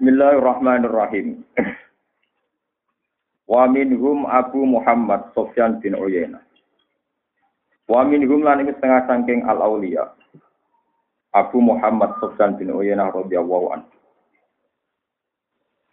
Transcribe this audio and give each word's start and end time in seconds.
Bismillahirrahmanirrahim. 0.00 1.44
Wa 3.52 3.68
minhum 3.68 4.24
Abu 4.24 4.64
Muhammad 4.64 5.28
Sofyan 5.36 5.76
bin 5.84 5.92
Uyainah. 5.92 6.40
Wa 7.84 8.08
minhum 8.08 8.40
lan 8.40 8.64
iki 8.64 8.80
setengah 8.80 9.04
saking 9.04 9.44
al 9.44 9.60
auliya. 9.60 10.08
Abu 11.36 11.60
Muhammad 11.60 12.16
Sofyan 12.16 12.56
bin 12.56 12.72
Uyainah 12.72 13.12
radhiyallahu 13.12 13.76
anhu. 13.76 13.92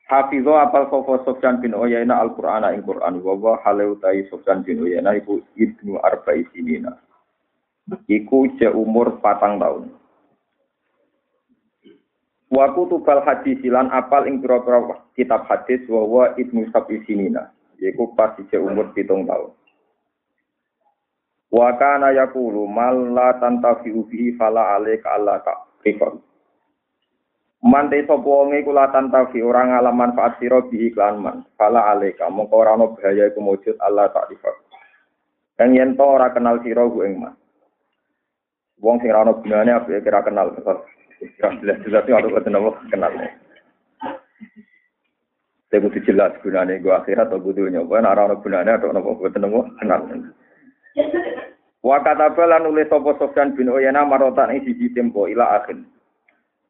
Hafizho 0.07 0.55
apal 0.55 0.87
sapa 0.87 1.27
Sofyan 1.27 1.59
bin 1.59 1.75
Uyainah 1.75 2.23
Al-Qur'an 2.23 2.63
ing 2.71 2.87
Qur'an 2.87 3.19
wa 3.19 3.35
wa 3.35 3.59
halautai 3.59 4.23
Sofyan 4.31 4.63
bin 4.63 4.87
Uyainah 4.87 5.19
iku 5.19 5.43
ibnu 5.59 5.99
arba'i 5.99 6.47
sinina. 6.55 6.95
Iku 8.07 8.55
umur 8.71 9.19
patang 9.19 9.59
tahun. 9.59 9.91
Wa 12.57 12.73
kutubal 12.73 13.21
hadis 13.21 13.61
lan 13.69 13.93
apal 13.93 14.25
ing 14.25 14.41
pira-pira 14.41 14.97
kitab 15.13 15.45
hadis 15.45 15.85
wa 15.85 16.01
wa 16.09 16.23
ibnu 16.41 16.65
sab'i 16.73 17.05
sinina. 17.05 17.54
Iku 17.77 18.18
pas 18.18 18.33
je 18.49 18.57
umur 18.57 18.89
pitung 18.97 19.29
tahun. 19.29 19.54
Wa 21.54 21.77
kana 21.77 22.18
yaqulu 22.18 22.65
mal 22.65 23.13
la 23.13 23.37
tantafi'u 23.37 24.09
bihi 24.09 24.33
fala 24.41 24.73
alaika 24.73 25.13
alla 25.13 25.37
ka 25.46 25.54
Mante 27.68 28.05
sapa 28.05 28.21
wong 28.21 28.54
iku 28.54 28.69
latan 28.69 29.10
tafi 29.10 29.41
ora 29.41 29.65
ngalam 29.65 29.97
manfaat 29.97 30.37
sira 30.37 30.61
bi 30.61 30.87
iklan 30.93 31.18
man. 31.18 31.37
Fala 31.57 31.89
aleka 31.89 32.30
mongko 32.30 32.53
ora 32.53 32.77
ono 32.77 32.94
bahaya 32.94 33.33
iku 33.33 33.41
mujud 33.41 33.75
Allah 33.81 34.13
taala. 34.13 34.53
Kang 35.58 35.73
yen 35.73 35.97
to 35.97 36.05
ora 36.05 36.30
kenal 36.33 36.61
sira 36.61 36.85
ku 36.85 37.02
ing 37.02 37.17
man. 37.17 37.33
Wong 38.77 39.02
sing 39.02 39.09
ora 39.09 39.25
ono 39.25 39.41
gunane 39.41 39.73
kira 39.89 40.21
kenal. 40.21 40.53
Jelas-jelas 41.17 42.05
itu 42.05 42.13
aku 42.13 42.30
ketemu 42.38 42.69
kenal. 42.94 43.13
Saya 45.67 45.83
butuh 45.83 46.02
jelas 46.07 46.31
gunane 46.39 46.80
gue 46.80 46.93
akhirat 46.93 47.27
atau 47.27 47.43
butuh 47.43 47.67
nyoba, 47.67 47.99
nah 47.99 48.15
orang 48.15 48.39
gunane 48.39 48.71
atau 48.71 48.93
nopo 48.93 49.19
gue 49.19 49.33
ketemu 49.33 49.67
kenal. 49.81 50.01
Wa 51.83 51.97
kata 52.03 52.33
nulis 52.63 52.87
sopo 52.87 53.17
Sofyan 53.19 53.55
bin 53.57 53.71
Uyana 53.71 54.07
marotan 54.07 54.55
ing 54.55 54.63
siji 54.63 54.93
tempo 54.95 55.27
ila 55.27 55.61
akhir. 55.61 55.77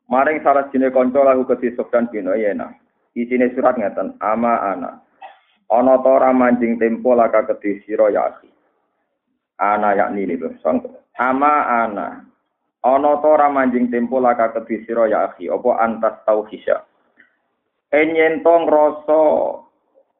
Maring 0.07 0.39
salah 0.41 0.71
jine 0.71 0.87
kanca 0.89 1.19
lagu 1.21 1.43
kedhi 1.43 1.75
Sofyan 1.75 2.07
bin 2.09 2.31
Uyena. 2.31 2.71
Isine 3.17 3.49
surat 3.51 3.75
ngeten, 3.75 4.15
ama 4.21 4.61
ana. 4.61 5.01
Ana 5.67 5.99
ta 5.99 6.31
manjing 6.31 6.79
tempo 6.79 7.17
laka 7.17 7.49
kedhi 7.49 7.81
sira 7.83 8.07
ya. 8.13 8.29
Ana 9.57 9.97
yakni 9.97 10.29
lho, 10.29 10.53
sang. 10.61 10.85
Ama 11.17 11.53
ana. 11.85 12.23
Ana 12.87 13.19
ta 13.19 13.27
ora 13.35 13.51
manjing 13.51 13.91
tempo 13.91 14.23
laka 14.23 14.55
kedhi 14.55 14.87
sira 14.87 15.11
ya 15.11 15.27
akhi, 15.27 15.51
apa 15.51 15.75
antas 15.83 16.23
tauhisya. 16.23 16.87
Enyen 17.91 18.39
tong 18.47 18.63
rasa 18.63 19.19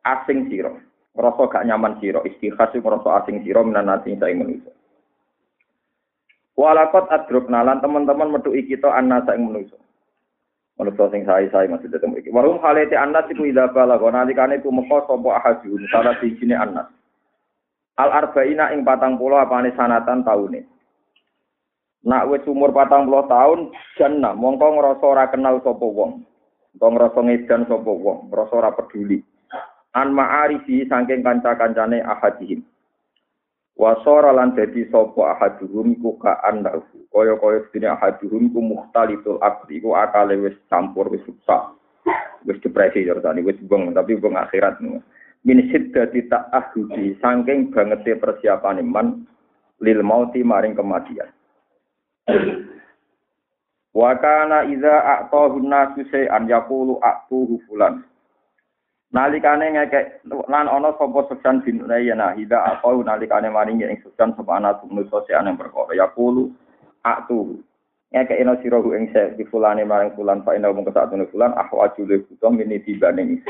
asing 0.04 0.52
sira. 0.52 0.76
Rasa 1.16 1.48
gak 1.48 1.64
nyaman 1.64 1.96
sira, 2.04 2.20
istikhas 2.28 2.76
rasa 2.76 3.24
asing 3.24 3.48
sira 3.48 3.64
menan 3.64 3.88
asing 3.88 4.20
saing 4.20 4.44
manusia. 4.44 4.76
Walakot 6.60 7.08
adruk 7.08 7.48
nalan 7.48 7.80
teman-teman 7.80 8.36
metu 8.36 8.52
kita 8.52 8.92
anak 8.92 9.32
ing 9.32 9.48
manusa. 9.48 9.80
Manusa 10.76 11.08
sing 11.14 11.24
sai-sai 11.24 11.72
masih 11.72 11.88
tetep 11.88 12.12
iki. 12.20 12.34
Warum 12.36 12.60
halete 12.60 13.00
anas 13.00 13.30
iku 13.32 13.48
ida 13.48 13.72
bala 13.72 13.96
nalikane 13.96 14.60
ku 14.60 14.74
meko 14.74 15.08
sapa 15.08 15.30
ahadun 15.40 15.88
salah 15.88 16.20
sijine 16.20 16.58
anas. 16.58 16.90
Al 17.98 18.12
arba'ina 18.12 18.76
ing 18.76 18.84
patang 18.84 19.16
pulau 19.16 19.40
apane 19.40 19.72
sanatan 19.74 20.22
taune. 20.28 20.77
Nak 22.06 22.30
wis 22.30 22.46
umur 22.46 22.70
patang 22.76 23.10
puluh 23.10 23.26
tahun 23.26 23.74
jannah 23.98 24.38
mongko 24.38 24.78
ngrasa 24.78 25.06
ora 25.06 25.26
kenal 25.34 25.58
sapa 25.66 25.82
wong. 25.82 26.22
Mongko 26.78 26.88
ngrasa 26.94 27.20
ngedan 27.26 27.66
sapa 27.66 27.90
wong, 27.90 28.30
ngrasa 28.30 28.54
ora 28.54 28.70
peduli. 28.76 29.24
An 29.98 30.14
ma'arifi 30.14 30.86
saking 30.86 31.26
kanca-kancane 31.26 32.06
ahadihim. 32.06 32.62
Wasora 33.78 34.34
lan 34.34 34.58
dadi 34.58 34.90
sapa 34.90 35.38
ahaduhum 35.38 36.02
ku 36.02 36.18
ka 36.18 36.42
andahu. 36.46 36.82
Kaya-kaya 37.14 37.66
sedene 37.70 37.94
ahaduhum 37.94 38.50
ku 38.50 38.60
muhtalitul 38.62 39.38
akli 39.42 39.78
ku 39.82 39.94
akale 39.94 40.38
wis 40.38 40.58
campur 40.70 41.10
wis 41.14 41.22
rusak. 41.26 41.78
Wis 42.46 42.58
depresi 42.62 43.06
jortane 43.06 43.46
wis 43.46 43.58
beng 43.70 43.94
tapi 43.94 44.18
beng 44.18 44.34
akhirat. 44.34 44.82
Min 45.46 45.60
siddati 45.70 46.26
ta'ahudi 46.26 47.22
saking 47.22 47.70
bangete 47.70 48.18
persiapan 48.18 48.82
iman 48.82 49.30
lil 49.82 50.02
mauti 50.02 50.42
maring 50.42 50.74
kematian. 50.74 51.30
Wa 53.98 54.12
kana 54.22 54.68
idza 54.70 54.94
a'tahu 54.94 55.58
nasu 55.64 56.06
an 56.30 56.46
yaqulu 56.46 57.02
a'tuhu 57.02 57.58
fulan. 57.66 58.06
Nalikane 59.08 59.72
ngekek 59.72 60.28
lan 60.52 60.68
ana 60.68 60.92
sapa 61.00 61.24
Sufyan 61.32 61.64
bin 61.64 61.80
Uyainah 61.88 62.36
hida 62.36 62.60
apa 62.60 62.92
nalikane 62.92 63.48
maringi 63.48 63.88
ing 63.88 64.04
Sufyan 64.04 64.36
sapa 64.36 64.60
ana 64.60 64.76
tunu 64.84 65.08
sosial 65.08 65.48
yang 65.48 65.56
perkara 65.56 65.96
ya 65.96 66.12
pulu 66.12 66.52
atu 67.08 67.56
ngekek 68.12 68.36
ina 68.36 68.60
sira 68.60 68.84
ing 68.84 69.08
se 69.16 69.32
di 69.40 69.48
fulane 69.48 69.88
marang 69.88 70.12
fulan 70.12 70.44
fa 70.44 70.60
ina 70.60 70.76
mung 70.76 70.84
sak 70.92 71.08
tunu 71.08 71.24
fulan 71.32 71.56
ahwaju 71.56 72.02
le 72.04 72.20
butuh 72.28 72.52
mini 72.52 72.84
tibane 72.84 73.24
isi 73.40 73.48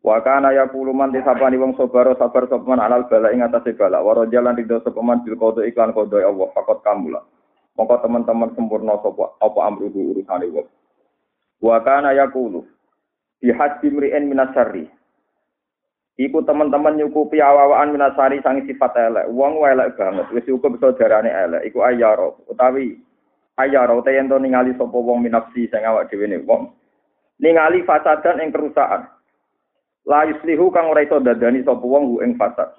Wa 0.00 0.24
kana 0.24 0.56
ya 0.56 0.64
pulu 0.64 0.96
man 0.96 1.12
disapani 1.12 1.60
wong 1.60 1.76
sabar 1.76 2.08
sabar 2.16 2.48
sapa 2.48 2.64
man 2.64 2.80
alal 2.80 3.04
bala 3.04 3.28
ing 3.28 3.44
atase 3.44 3.76
bala 3.76 4.00
wa 4.00 4.16
jalan 4.32 4.56
ridho 4.56 4.80
sapa 4.80 5.04
man 5.04 5.20
bil 5.28 5.36
qada 5.36 5.60
iklan 5.68 5.92
qada 5.92 6.24
Allah 6.24 6.48
fakot 6.56 6.80
kamula 6.80 7.20
Mongko 7.78 8.02
teman-teman 8.02 8.50
sempurna 8.58 8.98
sapa 8.98 9.38
apa 9.38 9.60
amruhu 9.70 10.10
urusane 10.10 10.50
wong 10.50 10.66
Wa 11.62 11.78
kana 11.82 12.10
ya 12.10 12.26
pulu 12.26 12.66
bihaddi 13.38 13.90
mri'in 13.90 14.26
minasari. 14.26 14.90
Iku 16.18 16.42
teman-teman 16.42 16.98
nyukupi 16.98 17.38
awawaan 17.38 17.94
minasari 17.94 18.42
sangi 18.42 18.66
sifat 18.66 18.98
elek. 18.98 19.30
Wong 19.30 19.62
elek 19.62 19.94
banget. 19.94 20.26
Wis 20.34 20.46
cukup 20.50 20.82
saudarane 20.82 21.30
elek. 21.30 21.70
Iku 21.70 21.86
ayaro. 21.86 22.42
Utawi 22.50 22.98
ayaro 23.54 24.02
te 24.02 24.10
yen 24.14 24.26
ningali 24.26 24.74
sapa 24.74 24.98
wong 24.98 25.22
minafsi 25.22 25.70
sing 25.70 25.86
awak 25.86 26.10
dhewe 26.10 26.26
ne 26.26 26.42
wong. 26.42 26.74
Ningali 27.38 27.86
fasadan 27.86 28.42
ing 28.42 28.50
kerusakan. 28.50 29.06
La 30.10 30.26
yuslihu 30.26 30.74
kang 30.74 30.90
ora 30.90 31.06
iso 31.06 31.22
dadani 31.22 31.62
sapa 31.62 31.86
wong 31.86 32.18
ing 32.26 32.34
fasad. 32.34 32.74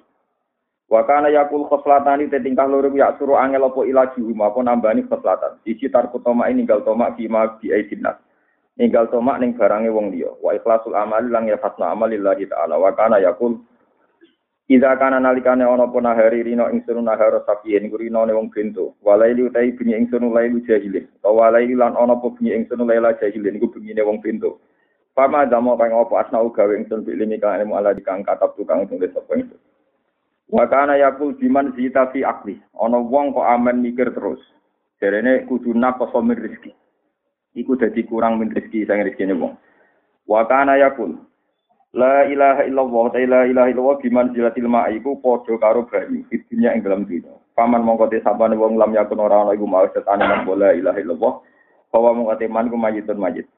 Wa 0.90 1.06
kana 1.06 1.30
yakul 1.30 1.70
khoslatani 1.70 2.34
te 2.34 2.42
tingkah 2.42 2.66
loro 2.66 2.90
ya 2.98 3.14
suruh 3.22 3.38
angel 3.38 3.70
apa 3.70 3.86
ilaji 3.86 4.26
apa 4.26 4.60
nambani 4.66 5.06
khoslatan. 5.06 5.62
Siji 5.62 5.86
tarkutoma 5.94 6.50
ini 6.50 6.66
ninggal 6.66 6.82
toma 6.82 7.14
fima 7.14 7.62
bi 7.62 7.70
aidinnas 7.70 8.18
ninggal 8.80 9.12
tomak 9.12 9.38
ning 9.38 9.54
barange 9.54 9.92
wong 9.94 10.10
liya. 10.10 10.32
Wa 10.40 10.56
ikhlasul 10.56 10.96
amali 10.96 11.30
lang 11.30 11.46
ya 11.52 11.60
fasna 11.60 11.92
amalillahi 11.92 12.48
taala. 12.48 12.80
Wa 12.80 12.96
kana 12.96 13.20
yakul 13.20 13.62
Ida 14.70 15.02
kana 15.02 15.18
nalikane 15.18 15.66
ana 15.66 15.90
apa 15.90 15.98
nahari 15.98 16.46
rino 16.46 16.70
nahara 17.02 17.42
sapiyen 17.42 17.90
gurino 17.90 18.22
ne 18.26 18.38
wong 18.38 18.54
bento. 18.54 18.94
Walaili 19.02 19.50
utai 19.50 19.74
bunyi 19.74 19.98
ingsun 19.98 20.30
lailu 20.30 20.62
jahilin. 20.62 21.10
Wa 21.26 21.34
walaili 21.34 21.74
lan 21.74 21.98
ana 21.98 22.14
apa 22.14 22.30
bunyi 22.30 22.54
ingsun 22.54 22.86
laila 22.86 23.18
jahilin 23.18 23.58
iku 23.58 23.74
bunyine 23.74 24.06
wong 24.06 24.22
bento. 24.22 24.62
Pama 25.18 25.50
damo 25.50 25.74
kang 25.74 25.98
apa 25.98 26.22
asna 26.22 26.46
gawe 26.46 26.74
ingsun 26.78 27.02
bi 27.02 27.18
limi 27.18 27.42
kang 27.42 27.58
ilmu 27.58 27.82
ala 27.82 27.98
dikang 27.98 28.22
katab 28.22 28.54
tukang 28.54 28.86
tulis 28.86 29.10
sapa 29.10 29.42
Wa 30.50 30.66
kana 30.66 30.98
yakul 30.98 31.38
diman 31.38 31.78
zita 31.78 32.10
fi 32.10 32.26
akli 32.26 32.58
ana 32.74 32.98
wong 32.98 33.38
kok 33.38 33.46
amen 33.46 33.86
mikir 33.86 34.10
terus 34.12 34.42
jarene 34.98 35.46
kudu 35.46 35.78
nakoso 35.78 36.26
min 36.26 36.42
rezeki 36.42 36.74
iku 37.54 37.78
dadi 37.78 38.02
kurang 38.10 38.42
min 38.42 38.50
rezeki 38.50 38.90
sang 38.90 39.06
rezekine 39.06 39.38
wong. 39.38 39.54
Wa 40.26 40.46
kana 40.50 40.78
yakul 40.82 41.30
La 41.90 42.22
ilaha 42.30 42.70
illallah, 42.70 43.06
la 43.26 43.42
ilaha 43.50 43.68
illallah 43.74 43.98
biman 43.98 44.30
jilatil 44.30 44.70
ma'i 44.70 45.02
iku 45.02 45.18
padha 45.26 45.58
karo 45.58 45.90
banyu 45.90 46.22
di 46.30 46.38
dunia 46.46 46.78
ing 46.78 46.86
dalam 46.86 47.02
dunia. 47.02 47.34
Paman 47.58 47.82
mongko 47.82 48.14
te 48.14 48.22
sapane 48.22 48.54
wong 48.54 48.78
lam 48.78 48.94
yakun 48.94 49.18
ora 49.18 49.42
ana 49.42 49.58
iku 49.58 49.66
mau 49.66 49.90
setane 49.90 50.22
nang 50.22 50.46
la 50.46 50.70
ilaha 50.78 51.02
illallah. 51.02 51.34
Bahwa 51.90 52.10
mongko 52.14 52.38
te 52.38 52.46
man 52.46 52.70
ku 52.70 52.78
mayitun 52.78 53.18
mayit. 53.18 53.50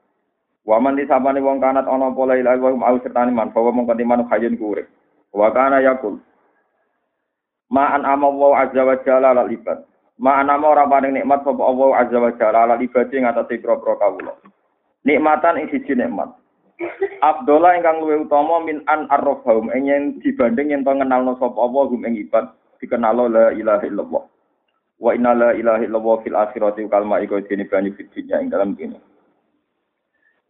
Waman 0.64 0.96
di 0.96 1.04
sapane 1.04 1.44
wong 1.44 1.60
kanat 1.60 1.84
ana 1.84 2.08
apa 2.08 2.22
la 2.24 2.34
ilaha 2.40 2.56
illallah 2.56 2.80
mau 2.80 2.96
setane 3.04 3.30
man 3.36 3.52
bahwa 3.52 3.68
mongko 3.68 4.00
te 4.00 4.04
man 4.08 4.24
hayun 4.32 4.56
ku 4.56 4.64
urip. 4.72 4.88
Wa 5.36 5.52
kana 5.52 5.84
yakul 5.84 6.16
Ma'an 7.72 8.04
amma 8.04 8.28
wa 8.28 8.60
azza 8.60 8.84
wa 8.84 9.00
jalla 9.00 9.32
lal 9.32 9.48
ibad. 9.48 9.80
Ma'ana 10.20 10.60
ora 10.60 10.84
paling 10.84 11.16
nikmat 11.16 11.40
sapa 11.40 11.62
Allah 11.64 11.88
azza 12.04 12.20
wa 12.20 12.30
jalla 12.36 12.58
ala 12.68 12.74
ibadi 12.76 13.16
ngatasi 13.24 13.64
pro-pro 13.64 13.96
kawula. 13.96 14.36
Nikmatan 15.08 15.56
ing 15.64 15.72
siji 15.72 15.96
nikmat. 15.96 16.28
Abdullah 17.24 17.80
ingkang 17.80 18.04
luwih 18.04 18.28
utama 18.28 18.60
min 18.60 18.84
an 18.90 19.08
arrafahum 19.08 19.72
ing 19.72 19.88
yen 19.88 20.02
dibanding 20.20 20.68
yen 20.68 20.84
to 20.84 20.92
ngenalno 20.92 21.40
sapa 21.40 21.56
Allah 21.56 21.84
hum 21.88 22.04
ing 22.04 22.20
ibad 22.28 22.52
dikenal 22.76 23.24
la 23.32 23.56
ilaha 23.56 23.88
illallah. 23.88 24.24
Wa 25.00 25.10
inna 25.16 25.32
la 25.32 25.50
ilaha 25.56 25.80
illallah 25.80 26.16
fil 26.20 26.36
akhirati 26.36 26.84
kalma 26.92 27.24
iku 27.24 27.40
dene 27.48 27.64
banyu 27.64 27.96
fitnya 27.96 28.36
ing 28.44 28.52
dalam 28.52 28.76
kene. 28.76 29.00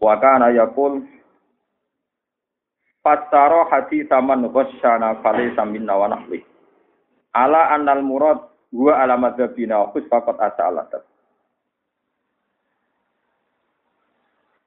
Wa 0.02 0.18
kana 0.18 0.50
yaqul 0.50 1.06
Pastaro 3.02 3.66
hati 3.66 4.06
saman 4.06 4.46
wasyana 4.54 5.18
fale 5.26 5.50
samin 5.58 5.86
wa. 5.90 6.06
Ala 7.32 7.73
annal 7.73 8.05
murad 8.05 8.52
Gua 8.73 9.05
alamat 9.05 9.37
zabina 9.37 9.84
khus 9.93 10.08
fakot 10.08 10.40
asa 10.40 10.73
alatat. 10.73 11.05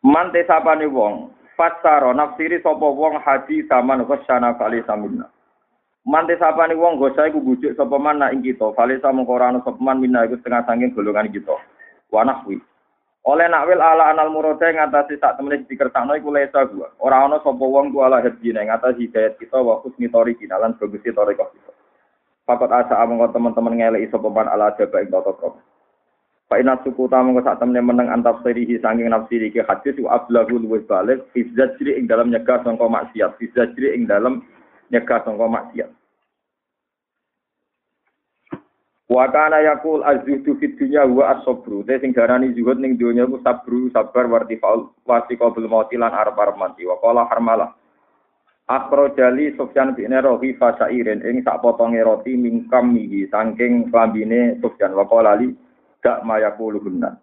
Man 0.06 0.30
tesapane 0.30 0.86
wong 0.86 1.34
fasara 1.58 2.14
nafsiri 2.14 2.62
sapa 2.62 2.86
wong 2.86 3.18
hadi 3.18 3.66
zaman 3.66 4.06
ghasyana 4.06 4.54
kali 4.62 4.86
samina. 4.86 5.26
Man 6.06 6.30
tesapane 6.30 6.78
wong 6.78 7.02
gosa 7.02 7.26
iku 7.26 7.42
bujuk 7.42 7.74
sapa 7.74 7.98
man 7.98 8.22
nak 8.22 8.38
ing 8.38 8.46
kita, 8.46 8.70
fale 8.78 9.02
samangka 9.02 9.34
ora 9.34 9.50
ana 9.50 9.66
sapa 9.66 9.82
man 9.82 9.98
minna 9.98 10.30
iku 10.30 10.38
setengah 10.38 10.70
sanging 10.70 10.94
golongan 10.94 11.34
kita. 11.34 11.58
Wa 12.14 12.22
nahwi. 12.22 12.62
Oleh 13.26 13.50
nakwil 13.50 13.82
ala 13.82 14.14
anal 14.14 14.30
murode 14.30 14.70
ngatasi 14.70 15.18
sak 15.18 15.42
temene 15.42 15.66
dikersakno 15.66 16.14
iku 16.14 16.30
lesa 16.30 16.70
gua. 16.70 16.94
Ora 17.02 17.26
ana 17.26 17.42
sapa 17.42 17.58
wong 17.58 17.90
ku 17.90 18.06
ala 18.06 18.22
hadine 18.22 18.70
ngatasi 18.70 19.10
hidayat 19.10 19.42
kita 19.42 19.58
wa 19.58 19.82
husni 19.82 20.14
tori 20.14 20.38
kinalan 20.38 20.78
bagus 20.78 21.02
tori 21.02 21.34
kita. 21.34 21.65
Fakot 22.46 22.70
asa 22.70 23.02
amang 23.02 23.26
teman-teman 23.34 23.74
ngeleki 23.74 24.14
sapa 24.14 24.30
man 24.30 24.46
ala 24.46 24.70
jaba 24.78 25.02
ing 25.02 25.10
tata 25.10 25.34
krama. 25.34 25.58
Fa 26.46 26.62
inna 26.62 26.78
suku 26.86 27.10
ta 27.10 27.26
mongko 27.26 27.42
sak 27.42 27.58
temene 27.58 27.82
meneng 27.82 28.14
antap 28.14 28.46
sirihi 28.46 28.78
saking 28.78 29.10
nafsi 29.10 29.42
iki 29.42 29.66
hadis 29.66 29.98
wa 29.98 30.14
ablahu 30.14 30.62
luwes 30.62 30.86
balik 30.86 31.26
fi 31.34 31.42
zajri 31.58 31.98
ing 31.98 32.06
dalam 32.06 32.30
nyegah 32.30 32.62
sangka 32.62 32.86
maksiat, 32.86 33.42
fi 33.42 33.50
zajri 33.58 33.98
ing 33.98 34.06
dalam 34.06 34.46
nyegah 34.94 35.26
sangka 35.26 35.50
maksiat. 35.50 35.90
Wa 39.10 39.26
kana 39.34 39.62
yaqul 39.66 40.06
azzuhdu 40.06 40.58
fid 40.62 40.78
dunya 40.78 41.02
wa 41.06 41.34
as-sabru. 41.34 41.82
Te 41.82 41.98
sing 41.98 42.14
darani 42.14 42.54
zuhud 42.54 42.78
ning 42.78 42.98
dunya 42.98 43.26
ku 43.26 43.42
sabru, 43.42 43.90
sabar 43.90 44.30
warti 44.30 44.62
faul 44.62 44.94
wati 45.02 45.38
qabul 45.38 45.66
mauti 45.66 45.98
lan 45.98 46.14
arep-arep 46.14 46.58
mati. 46.62 46.86
Wa 46.86 47.02
qala 47.02 47.26
harmalah. 47.30 47.74
Akro 48.66 49.14
jali 49.14 49.54
Sufyan 49.54 49.94
bin 49.94 50.10
Rohi 50.10 50.58
fasairin 50.58 51.22
ing 51.22 51.46
sak 51.46 51.62
potonge 51.62 52.02
roti 52.02 52.34
mingkam 52.34 52.98
iki 52.98 53.30
saking 53.30 53.94
klambine 53.94 54.58
Sufyan 54.58 54.98
wa 54.98 55.06
qala 55.06 55.38
gak 56.02 56.26
mayakulu 56.26 56.82
hunna. 56.82 57.14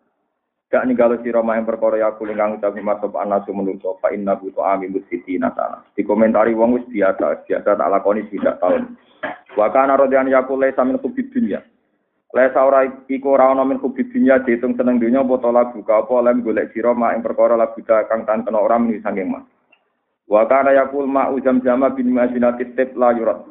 Gak 0.70 0.86
ninggalo 0.86 1.18
sira 1.18 1.42
maing 1.42 1.66
perkara 1.66 1.98
yakul 1.98 2.30
ingkang 2.30 2.62
ucapi 2.62 2.78
masuk 2.78 3.18
anasu 3.18 3.50
menungso 3.50 3.98
fa 3.98 4.14
inna 4.14 4.38
bu 4.38 4.54
ta'ami 4.54 4.86
musiti 4.86 5.34
natana. 5.34 5.82
Dikomentari 5.98 6.54
wong 6.54 6.78
wis 6.78 6.86
biasa, 6.86 7.42
biasa 7.42 7.74
tak 7.74 7.90
lakoni 7.90 8.22
tidak 8.30 8.62
tahun. 8.62 8.94
Wa 9.58 9.68
kana 9.74 9.98
radyan 9.98 10.30
yakul 10.30 10.62
laisa 10.62 10.86
min 10.86 11.02
kubid 11.02 11.28
dunya. 11.34 11.58
Laisa 12.32 12.62
ora 12.62 12.86
iku 12.88 13.34
ora 13.34 13.50
ana 13.50 13.66
min 13.66 13.82
seneng 13.82 14.96
dunya 14.96 15.26
apa 15.26 15.50
lagu 15.50 15.82
ka 15.82 16.06
apa 16.06 16.22
lem 16.22 16.40
golek 16.40 16.70
sira 16.70 16.94
maing 16.94 17.20
perkara 17.20 17.58
lagu 17.58 17.82
kang 17.82 18.22
tan 18.24 18.46
kena 18.46 18.62
ora 18.62 18.78
muni 18.78 19.02
sanging 19.02 19.26
mah. 19.26 19.42
Wa 20.28 20.46
kana 20.48 20.72
yakul 20.72 21.06
ma'u 21.06 21.38
jam-jama 21.42 21.92
bin 21.92 22.14
mazinatit 22.14 22.74
tib 22.78 22.94
la 22.96 23.12
yurat. 23.12 23.42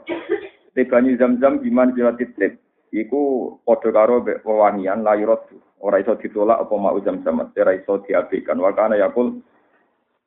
Tibani 0.72 1.20
zam-zam 1.20 1.60
biman 1.60 1.92
zinatit 1.96 2.32
tib 2.40 2.58
iku 2.92 3.56
padha 3.68 3.92
karo 3.92 4.24
wewangian 4.24 5.04
layurat 5.04 5.44
ora 5.82 6.00
iso 6.00 6.16
ditolak 6.16 6.62
apa 6.64 6.76
mau 6.78 6.98
jam-jam 7.04 7.44
ora 7.44 7.74
iso 7.76 8.00
diabaikan. 8.08 8.60
Wa 8.60 8.72
kana 8.72 8.96
yakul 8.98 9.42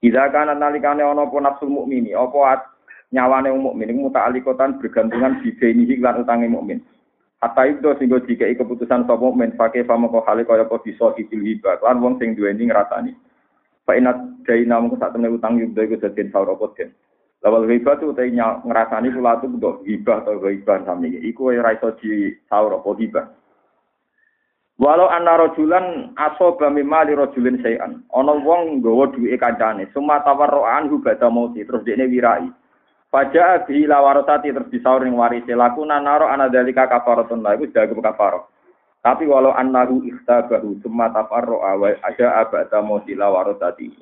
Ida 0.05 0.29
kana 0.29 0.53
nalikane 0.53 1.01
ana 1.01 1.25
apa 1.25 1.41
nafsul 1.41 1.73
mukmini? 1.73 2.13
Apa 2.13 2.61
nyawane 3.09 3.49
mukmin? 3.57 3.89
Iku 3.89 4.13
muta'alliqatan 4.13 4.77
bergantungan 4.77 5.41
bideni 5.41 5.89
lan 5.97 6.21
utange 6.21 6.45
mukmin. 6.45 6.85
Hatta 7.41 7.65
itu 7.65 7.89
sehingga 7.97 8.21
jika 8.29 8.45
keputusan 8.53 9.09
sapa 9.09 9.17
mukmin 9.17 9.57
pakai 9.57 9.89
famo 9.89 10.13
kok 10.13 10.29
hale 10.29 10.45
kaya 10.45 10.69
apa 10.69 10.77
bisa 10.85 11.17
dipilih 11.17 11.57
lan 11.81 12.05
wong 12.05 12.21
sing 12.21 12.37
duweni 12.37 12.69
ngrasani. 12.69 13.17
Fa 13.85 13.93
inat 13.93 14.45
daina 14.49 14.81
mung 14.81 14.97
sak 14.97 15.13
temene 15.13 15.37
utang 15.37 15.61
yudha 15.61 15.85
iku 15.85 16.01
dadi 16.01 16.29
saur 16.33 16.49
apa 16.49 16.67
den. 16.77 16.91
Lawal 17.45 17.69
ghibah 17.69 18.01
tu 18.01 18.09
utai 18.09 18.33
ngerasani 18.33 19.13
kula 19.13 19.37
tu 19.45 19.53
untuk 19.53 19.85
ghibah 19.85 20.25
atau 20.25 20.41
ghibah 20.41 20.81
sami. 20.89 21.13
Iku 21.29 21.53
ora 21.53 21.77
iso 21.77 21.93
di 22.01 22.33
sahur 22.49 22.81
apa 22.81 22.89
ghibah. 22.97 23.29
Walau 24.81 25.13
anna 25.13 25.37
rojulan 25.37 26.17
aso 26.17 26.57
bami 26.57 26.81
mali 26.81 27.13
rojulin 27.13 27.61
sayan. 27.61 28.01
Ono 28.17 28.41
wong 28.41 28.81
nggawa 28.81 29.13
duwe 29.13 29.37
kancane. 29.37 29.93
Suma 29.93 30.25
tawarro'an 30.25 30.89
hu 30.89 31.05
bada 31.05 31.29
mauti. 31.29 31.69
Terus 31.69 31.85
dia 31.85 32.01
wirai. 32.01 32.49
Faja 33.13 33.61
bi 33.69 33.85
lawarosati 33.85 34.49
terus 34.49 34.73
disahur 34.73 35.05
ning 35.05 35.13
warise. 35.13 35.53
Laku 35.53 35.85
nanaro 35.85 36.33
ana 36.33 36.49
dalika 36.49 36.89
kafaratun 36.89 37.45
la. 37.45 37.61
Iku 37.61 37.69
jaga 37.69 37.93
kafaro. 37.93 38.49
Tapi 39.05 39.29
walau 39.29 39.53
annahu 39.53 40.01
ikhtabahu 40.09 40.81
summa 40.81 41.13
tafarro'a 41.13 41.77
wa 41.77 41.93
aja 41.93 42.41
abada 42.41 42.81
mauti 42.81 43.13
lawarosati. 43.13 43.93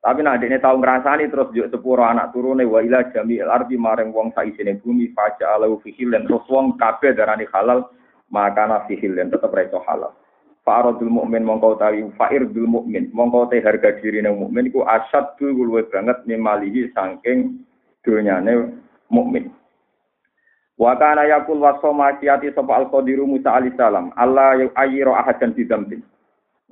Tapi 0.00 0.22
nak 0.22 0.40
ini 0.40 0.56
tahu 0.62 0.80
ngerasani 0.80 1.28
terus 1.28 1.52
juk 1.52 1.68
sepuro 1.68 2.06
anak 2.06 2.32
turune 2.32 2.64
wa 2.64 2.80
ila 2.80 3.04
jami 3.12 3.42
arti 3.42 3.76
maring 3.76 4.14
wong 4.16 4.32
saisine 4.32 4.80
bumi 4.80 5.12
faja 5.12 5.58
alau 5.58 5.76
fihilen 5.84 6.24
terus 6.24 6.46
wong 6.48 6.78
kabeh 6.80 7.12
darani 7.12 7.44
halal 7.52 7.90
maka 8.32 8.64
na 8.64 8.86
fihilen 8.88 9.28
tetep 9.28 9.52
reso 9.52 9.82
halal. 9.84 10.16
Fa'aradul 10.64 11.10
mukmin 11.10 11.44
mongko 11.44 11.76
tawi 11.76 12.06
fa'irdul 12.16 12.70
mukmin 12.70 13.12
mongko 13.12 13.50
te 13.52 13.60
harga 13.60 13.98
diri 14.00 14.24
nang 14.24 14.40
mukmin 14.40 14.70
iku 14.72 14.86
asad 14.88 15.36
luwe 15.42 15.84
banget 15.90 16.22
nimalihi 16.24 16.88
saking 16.96 17.60
donyane 18.06 18.78
mukmin. 19.12 19.52
Wa 20.80 20.96
kana 20.96 21.28
yakul 21.28 21.60
wasoma 21.60 22.16
kiati 22.16 22.56
sapa 22.56 22.80
al-qadiru 22.80 23.28
Musa 23.28 23.52
alaihi 23.52 23.76
salam 23.76 24.16
Allah 24.16 24.64
ayyira 24.80 25.12
ahadan 25.12 25.52
bidambin. 25.52 26.00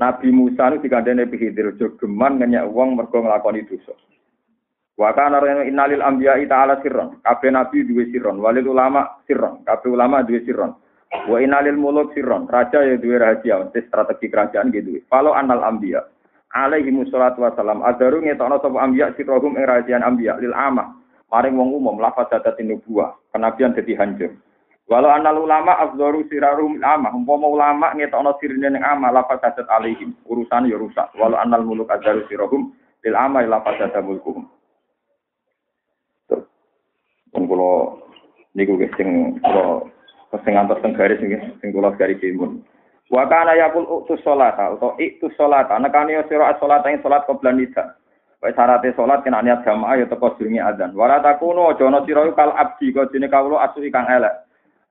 Nabi 0.00 0.32
Musa 0.32 0.72
itu 0.72 0.88
dikandani 0.88 1.28
Khidir 1.28 1.76
jogeman 1.76 2.40
ngenyak 2.40 2.72
wong 2.72 2.96
mergo 2.96 3.20
nglakoni 3.20 3.68
dosa. 3.68 3.92
Wa 4.96 5.12
kana 5.12 5.38
innalil 5.62 6.02
anbiya'i 6.02 6.48
ta'ala 6.50 6.82
sirron. 6.82 7.22
Kabeh 7.22 7.54
nabi 7.54 7.86
duwe 7.86 8.10
sirron, 8.10 8.42
walil 8.42 8.74
ulama 8.74 9.22
sirron, 9.30 9.62
kabeh 9.62 9.94
ulama 9.94 10.26
duwe 10.26 10.42
sirron. 10.42 10.74
Wa 11.30 11.38
innalil 11.38 11.78
muluk 11.78 12.10
sirron, 12.18 12.50
raja 12.50 12.82
ya 12.82 12.98
duwe 12.98 13.14
rahasia, 13.14 13.62
mesti 13.62 13.86
strategi 13.86 14.26
kerajaan 14.26 14.74
gitu. 14.74 14.98
Kalau 15.06 15.38
anal 15.38 15.62
anbiya 15.62 16.02
alaihi 16.50 16.90
musallatu 16.90 17.46
wasalam 17.46 17.86
adaru 17.86 18.26
ngetokno 18.26 18.58
sapa 18.58 18.78
anbiya 18.82 19.14
sirrohum 19.14 19.54
ing 19.54 19.70
rahasian 19.70 20.02
anbiya 20.02 20.34
lil 20.42 20.50
amah. 20.50 20.97
Maring 21.28 21.60
wong 21.60 21.76
umum 21.76 22.00
lafaz 22.00 22.32
dadatin 22.32 22.72
nubuwah, 22.72 23.12
kenabian 23.36 23.76
dadi 23.76 23.92
hancur. 23.92 24.32
Walau 24.88 25.12
anal 25.12 25.44
ulama 25.44 25.76
afdharu 25.76 26.24
sirarum 26.32 26.80
amah, 26.80 27.12
umpama 27.12 27.44
ulama 27.44 27.92
ngetokno 27.92 28.32
sirine 28.40 28.72
ning 28.72 28.80
amah 28.80 29.12
la 29.12 29.20
fasadat 29.28 29.68
alaihim, 29.68 30.16
urusan 30.24 30.64
ya 30.64 30.80
rusak. 30.80 31.12
Walau 31.20 31.36
anal 31.36 31.60
muluk 31.60 31.92
azharu 31.92 32.24
sirahum 32.32 32.72
lil 33.04 33.12
amah 33.12 33.44
la 33.44 33.60
fasadat 33.60 34.00
mulkuhum. 34.00 34.48
Pun 37.28 37.42
kula 37.44 38.00
niku 38.56 38.80
guys 38.80 38.88
sing 38.96 39.36
kula 39.44 39.84
sing 40.48 40.56
antos 40.56 40.80
teng 40.80 40.96
garis 40.96 41.20
sing 41.20 41.68
kula 41.68 41.92
garis 41.92 42.16
timun. 42.24 42.64
Wa 43.12 43.28
kana 43.28 43.52
yaqul 43.60 43.84
utus 43.84 44.24
sholata 44.24 44.72
utawa 44.72 44.96
iktus 44.96 45.36
sholata 45.36 45.76
nekani 45.76 46.16
sira 46.32 46.56
as-sholata 46.56 46.88
ing 46.88 47.04
salat 47.04 47.28
qoblan 47.28 47.60
nida. 47.60 47.92
Wae 48.38 48.54
syaraté 48.54 48.94
salat 48.94 49.26
kena 49.26 49.42
niat 49.42 49.66
jamaah 49.66 49.98
ya 49.98 50.06
teko 50.06 50.38
durunge 50.38 50.62
adzan. 50.62 50.94
Wala 50.94 51.18
takuno 51.18 51.74
aja 51.74 51.90
ana 51.90 52.06
sira 52.06 52.22
kal 52.38 52.54
abdi 52.54 52.94
kok 52.94 53.10
dene 53.10 53.26
kawula 53.26 53.66
asu 53.66 53.82
ikang 53.82 54.06
elek. 54.06 54.30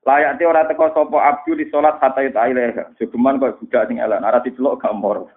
Layak 0.04 0.36
te 0.36 0.44
ora 0.44 0.68
teko 0.68 0.92
sapa 0.92 1.16
abdu 1.16 1.56
di 1.56 1.72
salat 1.72 1.96
hatta 2.04 2.28
ita 2.28 2.44
ilaih. 2.44 2.76
Sugeman 3.00 3.40
kok 3.40 3.64
budak 3.64 3.88
sing 3.88 4.04
elek, 4.04 4.20
ora 4.20 4.44
diceluk 4.44 4.84
gambar. 4.84 5.32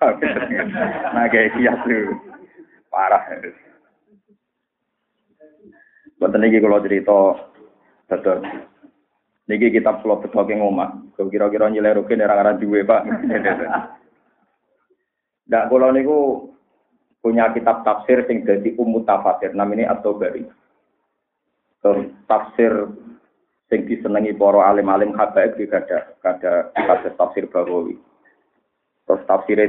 nah 1.14 1.30
kayak 1.30 1.54
iya 1.54 1.78
tuh. 1.86 2.10
Parah. 2.90 3.22
Boten 6.18 6.46
iki 6.50 6.58
kula 6.58 6.82
cerita 6.82 7.46
betul. 8.10 8.42
Niki 9.46 9.70
kitab 9.70 10.02
kula 10.02 10.18
betul 10.18 10.50
ke 10.50 10.58
ngomah. 10.58 11.14
Kira-kira 11.14 11.70
nyilai 11.70 11.94
rukin 11.94 12.26
ora 12.26 12.42
ora 12.42 12.58
duwe, 12.58 12.82
Pak. 12.82 13.06
Ndak 15.46 15.66
kula 15.70 15.94
niku 15.94 16.50
punya 17.20 17.52
kitab 17.52 17.84
tafsir 17.84 18.24
sing 18.24 18.44
dadi 18.44 18.72
umum 18.80 19.04
tafsir 19.04 19.52
namanya 19.52 19.96
At-Tabari. 19.96 20.48
Terus 21.80 22.08
tafsir 22.28 22.72
sing 23.70 23.86
disenengi 23.86 24.34
para 24.34 24.66
alim-alim 24.66 25.14
habaib 25.14 25.56
juga 25.56 25.80
ada 25.84 25.98
ada 26.26 26.52
kasus 26.74 27.14
tafsir 27.16 27.44
Bawawi. 27.48 27.96
Terus 29.06 29.22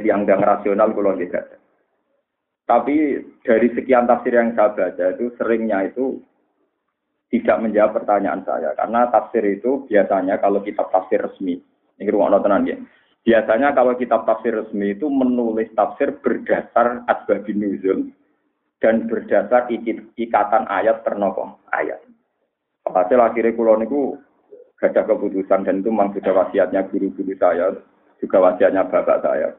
yang 0.04 0.26
yang 0.28 0.42
rasional 0.42 0.92
kalau 0.92 1.16
tidak 1.16 1.48
ada. 1.48 1.58
Tapi 2.68 2.96
dari 3.44 3.68
sekian 3.76 4.08
tafsir 4.08 4.34
yang 4.36 4.56
saya 4.56 4.72
baca 4.72 5.06
itu 5.16 5.34
seringnya 5.36 5.92
itu 5.92 6.24
tidak 7.32 7.64
menjawab 7.64 8.04
pertanyaan 8.04 8.44
saya 8.44 8.76
karena 8.76 9.08
tafsir 9.08 9.44
itu 9.48 9.88
biasanya 9.88 10.36
kalau 10.44 10.60
kitab 10.64 10.92
tafsir 10.92 11.24
resmi 11.24 11.60
ini 12.00 12.10
ruang 12.12 12.32
tenan 12.44 12.68
ya. 12.68 12.78
Biasanya 13.22 13.78
kalau 13.78 13.94
kitab 13.94 14.26
tafsir 14.26 14.50
resmi 14.50 14.98
itu 14.98 15.06
menulis 15.06 15.70
tafsir 15.78 16.18
berdasar 16.26 17.06
asbabun 17.06 17.58
nuzul 17.62 18.00
dan 18.82 19.06
berdasar 19.06 19.70
ikatan 20.18 20.66
ayat 20.66 21.06
ternopo 21.06 21.62
ayat. 21.70 22.02
Hasil 22.82 23.22
akhirnya 23.22 23.54
kulo 23.54 23.78
niku 23.78 24.18
gada 24.82 25.06
keputusan 25.06 25.62
dan 25.62 25.86
itu 25.86 25.94
memang 25.94 26.18
sudah 26.18 26.34
wasiatnya 26.34 26.90
guru-guru 26.90 27.38
saya, 27.38 27.78
juga 28.18 28.38
wasiatnya 28.42 28.90
bapak 28.90 29.22
saya. 29.22 29.54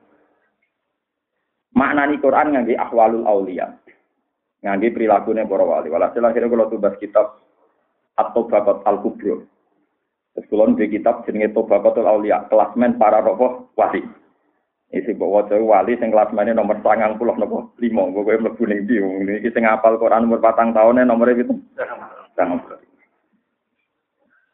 Maknani 1.72 2.18
Quran 2.18 2.52
ngangge 2.52 2.74
ahwalul 2.74 3.24
aulia. 3.30 3.70
Ngangge 4.60 4.90
perilakunya 4.90 5.46
para 5.46 5.64
wali. 5.64 5.88
Walhasil 5.88 6.20
akhirnya 6.20 6.50
kalau 6.50 6.68
tubas 6.68 6.98
kitab 7.00 7.40
atau 8.18 8.44
bakat 8.44 8.84
al-kubro. 8.84 9.46
Terus 10.32 10.48
kulon 10.48 10.80
di 10.80 10.88
kitab 10.88 11.28
jenenge 11.28 11.52
Tobakotul 11.52 12.08
Aulia, 12.08 12.48
kelasmen 12.48 12.96
para 12.96 13.20
roh 13.20 13.68
wali. 13.76 14.00
Isi 14.92 15.16
bawa 15.16 15.48
jauh 15.48 15.72
wali 15.72 15.96
sing 15.96 16.12
kelas 16.12 16.36
mana 16.36 16.52
nomor 16.52 16.76
sangang 16.84 17.16
puluh 17.16 17.32
nopo 17.36 17.72
lima, 17.80 18.12
gue 18.12 18.36
mlebu 18.36 18.64
ning 18.68 18.84
ndi 18.84 19.40
kita 19.40 19.64
ngapal 19.64 19.96
Quran 19.96 20.28
umur 20.28 20.44
patang 20.44 20.76
tahunnya 20.76 21.08
nomornya 21.08 21.48
itu. 21.48 21.56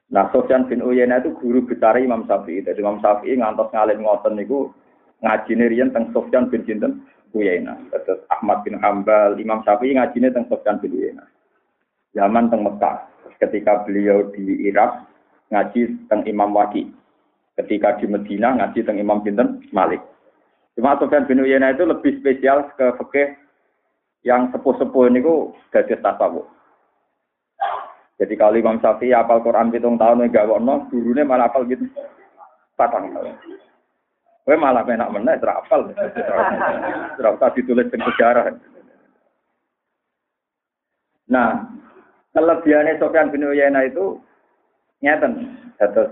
Nah, 0.08 0.30
Sofyan 0.32 0.70
bin 0.70 0.80
Uyainah 0.80 1.20
itu 1.20 1.36
guru 1.36 1.66
besar 1.68 2.00
Imam 2.00 2.24
Syafi'i. 2.24 2.64
Jadi 2.64 2.80
Imam 2.80 2.96
Syafi'i 3.02 3.36
ngantos 3.36 3.68
ngalim 3.74 4.00
ngoten 4.00 4.40
niku 4.40 4.72
ngaji 5.20 5.52
riyen 5.68 5.92
teng 5.92 6.14
Sofyan 6.16 6.48
bin 6.48 6.64
Sinten 6.64 7.04
Uyainah. 7.36 7.76
Terus 7.92 8.24
Ahmad 8.32 8.64
bin 8.64 8.80
Hambal, 8.80 9.36
Imam 9.36 9.60
Syafi'i 9.66 9.98
ngajine 9.98 10.32
teng 10.32 10.48
Sofyan 10.48 10.80
bin 10.80 10.96
Uyainah. 10.96 11.28
Zaman 12.16 12.48
teng 12.48 12.62
Mekah. 12.64 13.10
Ketika 13.36 13.84
beliau 13.84 14.32
di 14.32 14.70
Irak 14.70 15.07
ngaji 15.52 16.08
teng 16.08 16.22
Imam 16.28 16.52
Waki. 16.52 16.88
Ketika 17.58 17.98
di 17.98 18.06
Medina 18.06 18.54
ngaji 18.54 18.86
teng 18.86 19.02
Imam 19.02 19.20
Sinten 19.26 19.64
Malik. 19.74 20.00
Cuma 20.78 20.94
Sofyan 20.94 21.26
bin 21.26 21.42
Uyainah 21.42 21.74
itu 21.74 21.82
lebih 21.82 22.22
spesial 22.22 22.70
ke 22.78 22.94
fikih 23.02 23.34
yang 24.22 24.46
sepuh-sepuh 24.54 25.10
ini 25.10 25.26
ku 25.26 25.50
dari 25.74 25.98
tasawuf. 25.98 26.46
Jadi 28.18 28.34
kalau 28.34 28.58
Imam 28.58 28.82
Syafi'i 28.82 29.14
apal 29.14 29.42
Quran 29.42 29.70
hitung 29.70 29.98
tahun 29.98 30.26
enggak 30.26 30.50
wono, 30.50 30.90
gurunya 30.90 31.22
malah 31.22 31.50
apal 31.50 31.66
gitu. 31.70 31.86
Patang 32.74 33.14
tahun. 33.14 33.34
Gue 34.42 34.56
malah 34.58 34.82
enak 34.82 35.12
mana, 35.12 35.38
terapal. 35.38 35.90
Terapal 37.14 37.48
ditulis 37.54 37.90
di 37.90 37.98
sejarah. 38.00 38.54
Nah, 41.28 41.68
kelebihannya 42.32 42.96
Sofyan 42.98 43.30
bin 43.30 43.44
Uyainah 43.44 43.86
itu 43.86 44.18
nyeten. 45.02 45.32
Terus, 45.78 46.10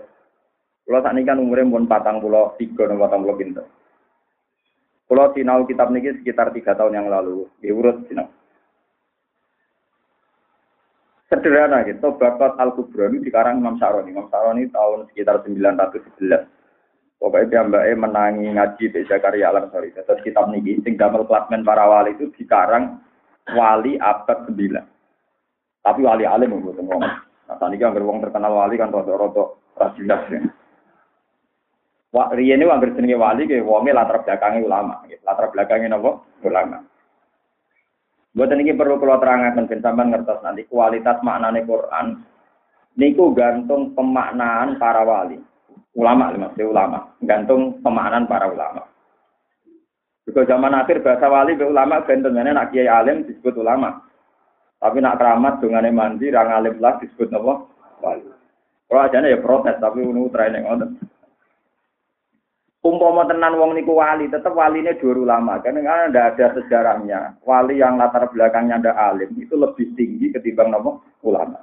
kalau 0.87 1.01
saat 1.03 1.15
ini 1.19 1.27
kan 1.27 1.43
pulau 2.23 2.55
tiga, 2.59 2.87
patang 2.87 3.23
pulau 3.27 3.39
pintu. 3.39 3.63
Kalau 5.07 5.31
sinau 5.35 5.63
kitab 5.67 5.95
ini 5.95 6.19
sekitar 6.19 6.51
tiga 6.51 6.75
tahun 6.75 6.99
yang 6.99 7.07
lalu, 7.07 7.47
diurut 7.63 8.07
sinau. 8.11 8.27
Sederhana 11.27 11.83
gitu, 11.83 12.15
Bakat 12.15 12.55
Al-Kubra 12.55 13.11
ini 13.11 13.19
dikarang 13.19 13.59
Imam 13.59 13.79
Saroni. 13.83 14.15
Imam 14.15 14.31
Saroni 14.31 14.71
tahun 14.71 15.11
sekitar 15.11 15.43
911. 15.43 16.47
Pokoknya 17.19 17.49
dia 17.49 17.63
mbak 17.67 17.87
menangi 17.99 18.47
ngaji 18.55 18.85
di 18.93 19.01
Zakaria 19.11 19.51
Alam 19.51 19.67
Sorry. 19.75 19.91
Terus 19.91 20.23
kitab 20.23 20.53
niki, 20.53 20.79
sing 20.87 20.95
damel 20.95 21.27
para 21.27 21.85
wali 21.89 22.15
itu 22.15 22.31
dikarang 22.39 23.03
wali 23.51 23.99
abad 23.99 24.47
9. 24.47 24.55
Tapi 25.83 26.01
wali 26.03 26.23
alim 26.27 26.51
menurut 26.55 26.79
ngomong. 26.79 27.26
Nah, 27.47 27.57
tadi 27.59 27.79
kan 27.79 27.95
wong 27.95 28.19
terkenal 28.19 28.53
wali 28.59 28.75
kan 28.75 28.91
rodo-rodo 28.91 29.73
rasilas 29.79 30.23
ya. 30.31 30.41
Wah, 32.15 32.33
riyen 32.33 32.65
ini 32.65 32.71
anggar 32.71 32.97
jenenge 32.97 33.19
wali 33.19 33.45
ke 33.45 33.61
wonge 33.61 33.93
latar 33.93 34.25
belakangnya 34.25 34.65
ulama, 34.65 35.05
latar 35.05 35.47
belakangnya 35.53 35.95
nopo 35.95 36.25
ulama. 36.43 36.81
Buat 38.37 38.53
ini 38.53 38.73
perlu 38.77 39.01
kalau 39.01 39.21
terangkan 39.21 39.65
ben 39.65 39.81
sampean 39.81 40.13
ngertos 40.13 40.45
nanti 40.45 40.69
kualitas 40.69 41.21
maknane 41.25 41.65
Quran 41.65 42.21
niku 42.97 43.33
gantung 43.37 43.93
pemaknaan 43.93 44.81
para 44.81 45.05
wali. 45.05 45.41
Ulama, 45.97 46.29
maksudnya 46.37 46.69
ulama, 46.69 46.99
gantung 47.25 47.81
pemaknaan 47.81 48.29
para 48.29 48.53
ulama. 48.53 48.85
Juga 50.29 50.45
zaman 50.45 50.77
akhir 50.77 51.01
bahasa 51.01 51.29
wali 51.29 51.57
be 51.57 51.65
ulama 51.65 52.05
bentuknya 52.05 52.53
nak 52.53 52.73
kiai 52.73 52.89
alim 52.89 53.25
disebut 53.25 53.57
ulama. 53.61 54.06
Tapi 54.77 55.01
nak 55.01 55.17
keramat 55.17 55.59
dengan 55.65 55.89
mandi 55.93 56.29
rang 56.29 56.53
alim 56.53 56.77
lah 56.79 57.01
disebut 57.01 57.33
nopo 57.33 57.73
wali. 58.05 58.29
Kalau 58.87 59.03
aja 59.03 59.19
ya 59.25 59.41
protes 59.41 59.81
tapi 59.83 60.05
unu 60.05 60.31
training 60.31 60.63
ngoten 60.63 60.91
umpama 62.87 63.27
tenan 63.27 63.59
wong 63.59 63.75
niku 63.75 63.99
wali, 63.99 64.31
tetap 64.31 64.55
walinya 64.55 64.95
dua 64.95 65.19
ulama. 65.19 65.59
Karena 65.59 65.83
kan 65.83 66.15
ada 66.15 66.55
sejarahnya. 66.55 67.43
Wali 67.43 67.83
yang 67.83 67.99
latar 67.99 68.31
belakangnya 68.31 68.79
ada 68.79 68.93
alim 69.11 69.35
itu 69.35 69.59
lebih 69.59 69.93
tinggi 69.99 70.31
ketimbang 70.31 70.71
nopo 70.71 71.03
ulama. 71.27 71.59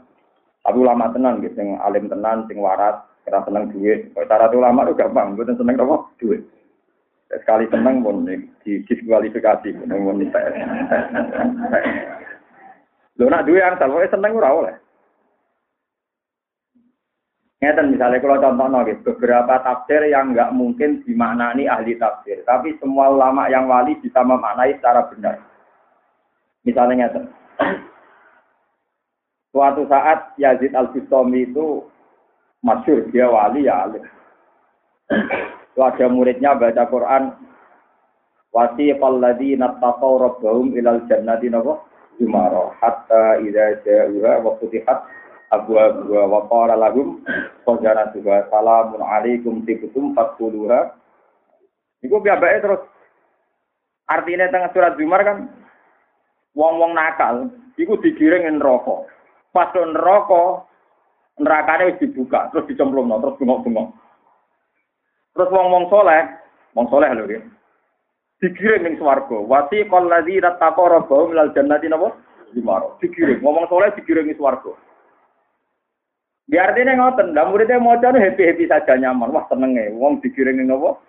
Tapi 0.63 0.77
ulama 0.79 1.11
tenan 1.11 1.43
gitu, 1.43 1.59
yang 1.59 1.75
alim 1.83 2.07
tenan, 2.07 2.47
sing 2.47 2.55
waras, 2.59 3.03
kira 3.27 3.43
seneng 3.43 3.67
duit. 3.75 4.15
Kalau 4.15 4.27
cara 4.31 4.47
ulama 4.51 4.87
itu 4.87 4.95
gampang, 4.95 5.35
gue 5.35 5.47
seneng 5.47 5.75
nopo 5.75 6.11
duit. 6.19 6.43
Sekali 7.27 7.65
seneng 7.67 8.05
pun 8.05 8.23
di 8.23 8.85
diskualifikasi, 8.85 9.73
pun 9.73 9.89
pun 9.89 10.21
Lo 13.21 13.29
nak 13.29 13.45
duit 13.45 13.61
yang 13.61 13.77
salah, 13.77 14.09
seneng 14.09 14.33
ora 14.33 14.49
oleh. 14.49 14.75
Ngeten 17.63 17.95
misalnya 17.95 18.19
kalau 18.19 18.43
contoh 18.43 18.67
nogis, 18.67 18.99
beberapa 19.07 19.55
tafsir 19.63 20.03
yang 20.11 20.35
nggak 20.35 20.51
mungkin 20.51 20.99
dimaknani 21.07 21.63
ahli 21.63 21.95
tafsir, 21.95 22.43
tapi 22.43 22.75
semua 22.83 23.07
ulama 23.07 23.47
yang 23.47 23.71
wali 23.71 23.95
bisa 24.03 24.19
memaknai 24.19 24.75
secara 24.75 25.07
benar. 25.07 25.39
Misalnya 26.67 27.07
ngeten. 27.07 27.23
Suatu 29.55 29.87
saat 29.87 30.35
Yazid 30.35 30.75
al 30.75 30.91
Bustami 30.91 31.47
itu 31.47 31.87
masyur, 32.67 33.07
dia 33.15 33.31
wali 33.31 33.71
ya 33.71 33.87
alim. 33.87 34.03
ada 35.79 36.05
muridnya 36.11 36.59
baca 36.59 36.83
Quran, 36.91 37.31
wasiqal 38.51 39.23
ladzina 39.23 39.79
taqaw 39.79 40.19
rabbahum 40.19 40.75
ilal 40.75 40.99
jannati 41.07 41.47
napa? 41.47 41.92
Zumara 42.21 42.73
hatta 42.77 43.41
idza 43.41 43.81
ja'uha 43.81 44.45
wa 44.45 44.53
futihat 44.61 45.05
abu 45.53 45.77
wa 45.77 46.41
qala 46.49 46.77
lahum 46.77 47.21
juga 48.13 48.35
salamun 48.49 49.01
alaikum 49.01 49.61
tibutum 49.65 50.13
fatquluha 50.17 50.93
Iku 52.03 52.19
biabake 52.19 52.59
terus 52.59 52.83
artinya 54.11 54.51
tengah 54.51 54.69
surat 54.75 54.99
Zumar 54.99 55.23
kan 55.23 55.47
wong-wong 56.51 56.91
nakal 56.91 57.47
iku 57.79 57.95
digiring 58.03 58.43
neraka. 58.59 59.07
Pas 59.55 59.71
neraka 59.71 60.67
nerakane 61.39 61.95
wis 61.95 62.01
dibuka 62.03 62.51
terus 62.51 62.67
dicemplungno 62.67 63.23
terus 63.23 63.39
bengok-bengok. 63.39 63.87
Terus 65.33 65.49
wong-wong 65.49 65.87
soleh, 65.89 66.21
wong 66.75 66.85
soleh 66.91 67.09
lho. 67.15 67.25
Digiring 68.43 68.83
ning 68.83 68.95
swarga. 68.99 69.39
Wasi 69.39 69.87
qal 69.87 70.11
ladzina 70.11 70.59
taqaw 70.59 70.99
rabbahum 70.99 71.31
minal 71.31 71.55
jannati 71.55 71.87
napa? 71.87 72.11
Dimaro. 72.51 72.99
Digiring, 72.99 73.39
ngomong 73.39 73.71
soleh 73.71 73.95
digiring 73.95 74.27
ning 74.27 74.35
swarga. 74.35 74.75
Biar 76.43 76.75
artinya 76.75 76.99
ngoten, 76.99 77.31
lah 77.31 77.47
muridnya 77.47 77.79
mau 77.79 77.95
cari 77.95 78.19
happy 78.19 78.43
happy 78.43 78.67
saja 78.67 78.99
nyaman, 78.99 79.31
wah 79.31 79.47
seneng 79.47 79.79
ya, 79.79 79.87
wong 79.95 80.19
dikiringin 80.19 80.67
nopo. 80.67 80.99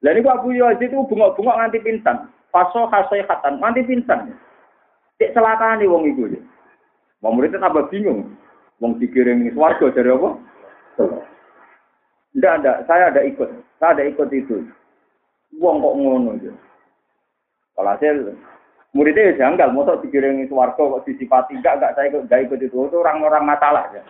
Lah 0.00 0.16
ini 0.16 0.24
Abu 0.24 0.56
Yazid 0.56 0.88
itu 0.88 0.96
bungok-bungok 0.96 1.58
nganti 1.60 1.84
pingsan, 1.84 2.24
paso 2.48 2.88
kasoi 2.88 3.20
khatan 3.28 3.60
nganti 3.60 3.84
pingsan. 3.84 4.32
Cek 5.20 5.36
celaka 5.36 5.76
nih 5.76 5.92
wong 5.92 6.08
itu. 6.08 6.40
Wong 7.20 7.36
muridnya 7.36 7.60
tambah 7.60 7.92
bingung, 7.92 8.32
wong 8.80 8.96
dikiringin 8.96 9.52
swargo 9.52 9.92
dari 9.92 10.08
apa? 10.08 10.30
Tidak 12.32 12.52
ada, 12.64 12.72
saya 12.88 13.12
ada 13.12 13.20
ikut, 13.20 13.48
saya 13.76 13.92
ada 13.92 14.02
ikut 14.08 14.28
itu. 14.32 14.64
Wong 15.58 15.82
kok 15.82 15.96
ngono 15.98 16.30
ya. 16.38 16.54
Kalau 17.74 17.90
hasil 17.96 18.36
muridnya 18.94 19.34
ya 19.34 19.38
janggal, 19.46 19.72
mosok 19.74 20.04
dikiringin 20.06 20.46
swargo 20.46 20.98
kok 20.98 21.04
disipati 21.08 21.58
enggak, 21.58 21.80
enggak 21.80 21.94
saya 21.96 22.06
ikut, 22.12 22.22
enggak 22.28 22.42
ikut 22.46 22.58
itu, 22.60 22.76
itu 22.86 22.96
orang-orang 23.00 23.44
masalah 23.48 23.88
ya. 23.90 24.02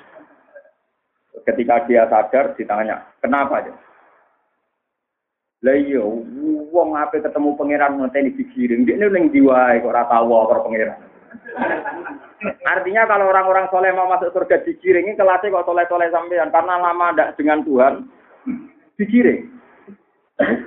Ketika 1.47 1.87
dia 1.87 2.05
sadar 2.11 2.53
ditanya, 2.59 3.07
kenapa 3.23 3.65
aja? 3.65 3.73
Lah 5.61 5.77
iya, 5.77 6.01
wong 6.73 6.97
ape 6.97 7.21
ketemu 7.21 7.53
pangeran 7.55 8.01
ngenteni 8.01 8.33
digiring, 8.33 8.89
dia 8.89 8.97
ning 8.97 9.29
diwae 9.29 9.85
kok 9.85 9.93
ora 9.93 10.09
tau 10.09 10.49
karo 10.49 10.61
pangeran. 10.65 10.99
Artinya 12.65 13.05
kalau 13.05 13.29
orang-orang 13.29 13.69
soleh 13.69 13.93
mau 13.93 14.09
masuk 14.09 14.33
surga 14.33 14.65
digiring, 14.65 15.13
ini 15.13 15.21
kelasnya 15.21 15.53
kok 15.53 15.69
soleh-soleh 15.69 16.09
sampean 16.09 16.49
karena 16.49 16.81
lama 16.81 17.13
ndak 17.13 17.37
dengan 17.37 17.61
Tuhan 17.61 18.09
digiring. 18.97 19.60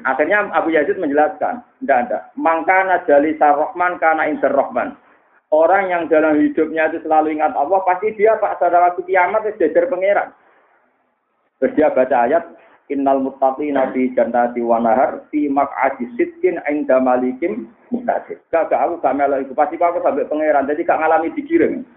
Akhirnya 0.06 0.54
Abu 0.54 0.70
Yazid 0.70 1.02
menjelaskan, 1.02 1.66
tidak 1.82 1.98
ada. 2.08 2.20
Mangkana 2.38 3.02
jali 3.10 3.34
sarrohman 3.42 3.98
karena 3.98 4.30
inter 4.30 4.54
rohman. 4.54 4.94
Orang 5.50 5.90
yang 5.90 6.10
dalam 6.10 6.38
hidupnya 6.38 6.90
itu 6.90 7.02
selalu 7.06 7.38
ingat 7.38 7.54
Allah, 7.58 7.82
pasti 7.86 8.14
dia 8.18 8.38
pak 8.38 8.58
saudara 8.58 8.94
waktu 8.94 9.06
kiamat 9.06 9.46
itu 9.50 9.66
jajar 9.66 9.86
pangeran. 9.90 10.30
Terus 11.62 11.74
dia 11.78 11.94
baca 11.94 12.18
ayat 12.26 12.44
Innal 12.92 13.24
muttaqina 13.24 13.96
fi 13.96 14.12
jannati 14.12 14.60
wa 14.60 14.76
nahar 14.84 15.24
fi 15.32 15.48
maq'adi 15.48 16.04
sidqin 16.20 16.60
'inda 16.68 17.00
malikim 17.00 17.72
muqtadir. 17.96 18.44
Gak 18.52 18.76
aku 18.76 19.00
gak 19.00 19.16
melok 19.16 19.48
itu 19.48 19.56
pasti 19.56 19.80
aku 19.80 20.04
sampai 20.04 20.28
pangeran 20.28 20.68
jadi 20.68 20.84
gak 20.84 21.00
ngalami 21.00 21.32
dikirim. 21.32 21.88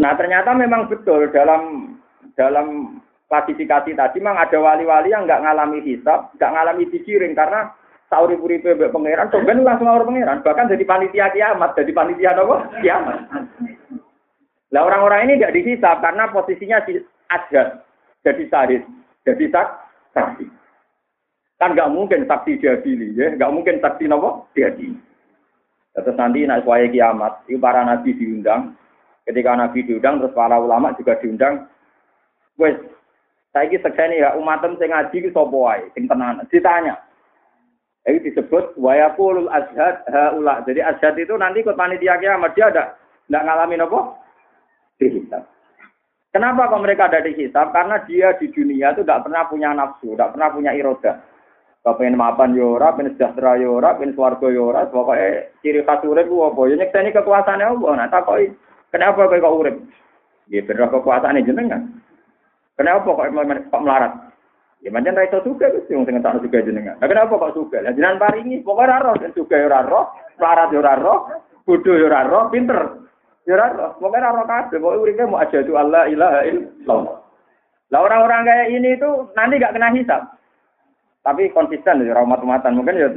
Nah 0.00 0.16
ternyata 0.16 0.56
memang 0.56 0.88
betul 0.88 1.28
dalam 1.28 1.94
dalam 2.40 2.98
klasifikasi 3.34 3.90
tadi 3.98 4.22
memang 4.22 4.38
ada 4.38 4.54
wali-wali 4.62 5.10
yang 5.10 5.26
nggak 5.26 5.42
ngalami 5.42 5.82
hisab, 5.82 6.30
nggak 6.38 6.52
ngalami 6.54 6.86
dikirim 6.86 7.34
karena 7.34 7.74
sauri 8.06 8.38
puri 8.38 8.62
pebe 8.62 8.86
pangeran, 8.94 9.26
ben 9.42 9.66
langsung 9.66 9.90
orang 9.90 10.06
pangeran, 10.06 10.38
bahkan 10.46 10.70
jadi 10.70 10.86
panitia 10.86 11.34
kiamat, 11.34 11.74
jadi 11.74 11.90
panitia 11.90 12.30
apa? 12.38 12.56
Kiamat. 12.78 13.18
Nah 14.70 14.80
orang-orang 14.86 15.26
ini 15.26 15.42
nggak 15.42 15.54
dihisab 15.58 15.98
karena 15.98 16.30
posisinya 16.30 16.78
ada 17.26 17.82
jadi 18.22 18.44
sahid, 18.46 18.82
jadi 19.26 19.44
sak, 19.50 19.66
saksi. 20.14 20.46
Kan 21.58 21.74
nggak 21.74 21.90
mungkin 21.90 22.30
saksi 22.30 22.62
diadili, 22.62 23.18
ya, 23.18 23.34
nggak 23.34 23.50
mungkin 23.50 23.82
saksi 23.82 24.06
nopo 24.06 24.46
diadili. 24.54 24.94
Terus 25.94 26.18
nanti 26.18 26.46
nak 26.46 26.62
suaya 26.62 26.86
kiamat, 26.86 27.46
itu 27.50 27.58
para 27.58 27.82
nabi 27.82 28.14
diundang. 28.14 28.78
Ketika 29.26 29.58
nabi 29.58 29.82
diundang, 29.86 30.22
terus 30.22 30.34
para 30.34 30.58
ulama 30.58 30.94
juga 30.98 31.18
diundang. 31.22 31.66
Wes, 32.58 32.78
saya 33.54 33.70
ini 33.70 33.78
sekseni 33.78 34.18
ya 34.18 34.34
umatem 34.34 34.74
sing 34.82 34.90
ngaji 34.90 35.30
sapa 35.30 35.54
wae, 35.54 35.86
sing 35.94 36.10
tenan. 36.10 36.42
Ditanya. 36.50 36.98
Itu 38.02 38.18
disebut 38.26 38.74
wayaqulul 38.74 39.46
ashad 39.46 40.02
haula. 40.10 40.66
Jadi 40.66 40.82
ashad 40.82 41.14
itu 41.14 41.38
nanti 41.38 41.62
ikut 41.62 41.78
panitia 41.78 42.18
kiamat 42.18 42.50
dia 42.58 42.74
ada 42.74 42.98
enggak 43.30 43.44
ngalamin 43.46 43.86
apa? 43.86 44.00
Dihisab. 44.98 45.42
Kenapa 46.34 46.66
kok 46.66 46.82
mereka 46.82 47.06
ada 47.06 47.22
di 47.22 47.30
hisab? 47.38 47.70
Karena 47.70 48.02
dia 48.10 48.34
di 48.42 48.50
dunia 48.50 48.90
itu 48.90 49.06
tidak 49.06 49.22
pernah 49.22 49.46
punya 49.46 49.70
nafsu, 49.70 50.18
tidak 50.18 50.34
pernah 50.34 50.50
punya 50.50 50.74
iroda. 50.74 51.22
Kalau 51.86 52.00
pengen 52.00 52.18
mapan 52.18 52.58
yora, 52.58 52.90
ya 52.90 52.96
pengen 52.96 53.12
sejahtera 53.14 53.60
yora, 53.60 53.94
ya 53.94 53.96
pengen 54.02 54.16
suarga 54.18 54.48
yora, 54.50 54.82
ya 54.82 54.90
pokoknya 54.90 55.28
ciri 55.62 55.80
khas 55.84 56.02
urip 56.02 56.26
ku 56.26 56.42
apa? 56.42 56.60
Nyekseni 56.74 57.14
kekuasaannya 57.14 57.70
Allah. 57.70 57.92
Nah, 57.92 58.08
takoi, 58.10 58.50
kenapa 58.90 59.30
kau 59.30 59.36
kok 59.36 59.56
urip? 59.62 59.76
Ya 60.50 60.64
bener 60.66 60.90
kekuasaan 60.90 61.44
jenengan. 61.44 62.03
Kenapa 62.74 63.06
kok 63.06 63.30
kok 63.70 63.82
melarat? 63.82 64.12
Ya 64.84 64.92
macam 64.92 65.16
ra 65.16 65.24
iso 65.24 65.40
juga 65.40 65.72
Gus 65.72 65.88
wong 65.88 66.04
sing 66.04 66.20
tak 66.20 66.44
juga 66.44 66.60
jenengan. 66.60 67.00
Nah, 67.00 67.08
kenapa 67.08 67.40
kok 67.40 67.56
suka? 67.56 67.80
Lah 67.80 67.96
jenengan 67.96 68.20
paringi, 68.20 68.60
pokoknya 68.60 69.00
ora 69.00 69.16
roh, 69.16 69.32
suka 69.32 69.56
ya 69.56 69.66
ora 69.72 69.80
roh, 69.80 70.12
melarat 70.36 70.68
ya 70.68 70.78
ora 70.84 70.94
roh, 71.00 71.18
bodoh 71.64 71.96
ya 71.96 72.06
ora 72.12 72.20
roh, 72.28 72.52
pinter. 72.52 73.08
Ya 73.48 73.56
ora 73.56 73.72
roh, 73.72 73.90
pokoknya 73.96 74.28
ora 74.28 74.36
roh 74.36 74.44
kabeh, 74.44 74.76
pokoke 74.76 75.00
uripe 75.08 75.24
mau 75.24 75.40
aja 75.40 75.64
Allah 75.64 76.04
ilaha 76.12 76.40
illallah. 76.44 77.16
Lah 77.88 78.00
orang-orang 78.04 78.44
kayak 78.44 78.68
ini 78.76 78.88
itu 79.00 79.10
nanti 79.32 79.56
gak 79.56 79.72
kena 79.72 79.88
hisab. 79.96 80.22
Tapi 81.24 81.48
konsisten 81.56 82.04
ya 82.04 82.20
umat-umatan 82.20 82.76
mungkin 82.76 83.00
ya. 83.00 83.08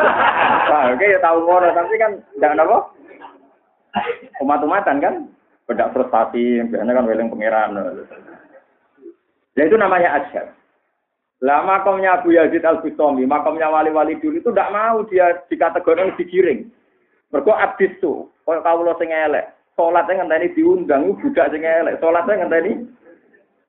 Wah, 0.74 0.90
oke 0.90 1.06
ya 1.06 1.22
tahu 1.22 1.38
ngono, 1.46 1.70
tapi 1.70 1.94
kan 2.02 2.18
enggak 2.34 2.66
apa? 2.66 2.78
Umat-umatan 4.42 4.98
kan 4.98 5.14
beda 5.70 5.94
frustasi, 5.94 6.66
biasanya 6.66 6.98
kan 6.98 7.06
weling 7.06 7.30
pangeran. 7.30 7.78
Ya 9.56 9.64
itu 9.64 9.76
namanya 9.80 10.20
asyar. 10.20 10.52
Lah 11.44 11.64
makamnya 11.64 12.20
Abu 12.20 12.32
Yazid 12.32 12.64
Al 12.64 12.80
Bustami, 12.80 13.28
makamnya 13.28 13.68
wali-wali 13.68 14.16
dulu 14.20 14.40
itu 14.40 14.48
tidak 14.52 14.72
mau 14.72 15.04
dia 15.08 15.36
dikategorikan 15.52 16.16
digiring. 16.16 16.68
Mergo 17.28 17.52
abis 17.52 17.92
tuh, 18.00 18.32
kalau 18.48 18.64
kau 18.64 18.80
lo 18.80 18.96
sing 18.96 19.12
elek, 19.12 19.52
sholatnya 19.76 20.24
ngenteni 20.24 20.54
diundang, 20.56 21.12
budak 21.20 21.52
sing 21.52 21.60
elek, 21.60 22.00
sholatnya 22.00 22.40
ngenteni 22.40 22.72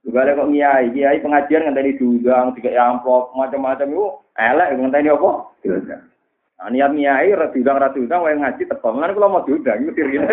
juga 0.08 0.32
kok 0.32 0.48
kiai, 0.48 0.88
kiai 0.96 1.20
pengajian 1.20 1.67
ngenteni 1.67 2.00
diundang, 2.00 2.56
tiga 2.56 2.72
amplop, 2.79 3.36
macam-macam 3.36 3.91
itu 3.91 4.08
elek 4.39 4.70
ngenteni 4.79 5.12
apa? 5.12 5.29
Diundang. 5.60 6.03
Nah, 6.58 6.67
niat 6.72 6.91
kiai 6.96 7.36
diundang 7.51 7.77
ra 7.84 7.91
diundang 7.91 8.24
wae 8.24 8.39
ngaji 8.39 8.63
teko. 8.63 8.89
Lan 8.96 9.12
kula 9.12 9.27
mau 9.27 9.44
diundang 9.44 9.84
itu 9.84 9.91
tirine. 9.91 10.24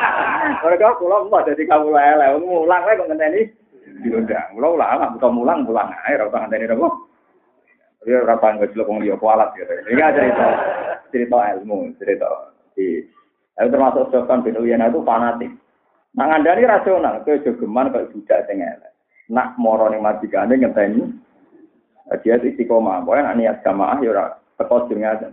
Mereka 0.66 0.98
kula 0.98 1.30
mau 1.30 1.46
dadi 1.46 1.62
kawula 1.70 2.02
elek, 2.02 2.42
mulang 2.42 2.82
wae 2.82 2.98
kok 2.98 3.08
ngenteni 3.14 3.63
diundang. 4.02 4.56
Kula 4.56 4.68
ulama 4.74 5.14
buka 5.14 5.28
mulang 5.30 5.58
mulang 5.62 5.94
ae 6.06 6.18
ora 6.18 6.26
usah 6.30 6.40
ngenteni 6.46 6.66
apa. 6.66 6.88
Dia 8.04 8.20
ora 8.20 8.36
panggo 8.36 8.66
celok 8.68 8.88
wong 8.90 8.98
liya 9.00 9.16
kualat 9.16 9.54
gitu. 9.54 9.70
Ini 9.70 10.02
cerita 10.12 10.46
cerita 11.14 11.38
ilmu, 11.56 11.94
cerita 12.00 12.28
di 12.74 13.00
itu 13.54 13.70
termasuk 13.70 14.10
Sofyan 14.10 14.42
bin 14.42 14.58
Uyainah 14.58 14.90
itu 14.90 14.98
fanatik. 15.06 15.52
Nah 16.18 16.26
ngandani 16.26 16.66
rasional, 16.66 17.22
ke 17.22 17.38
jogeman 17.46 17.94
kayak 17.94 18.10
budak 18.10 18.50
sing 18.50 18.58
elek. 18.58 18.90
Nak 19.30 19.54
moro 19.62 19.86
ning 19.86 20.02
majikane 20.02 20.58
ngenteni 20.58 21.06
dia 22.22 22.34
istiqomah. 22.42 23.06
Pokoknya 23.06 23.30
nak 23.30 23.36
niat 23.38 23.56
jamaah 23.62 23.98
ya 24.02 24.10
ora 24.10 24.24
teko 24.58 24.90
jenenge 24.90 25.30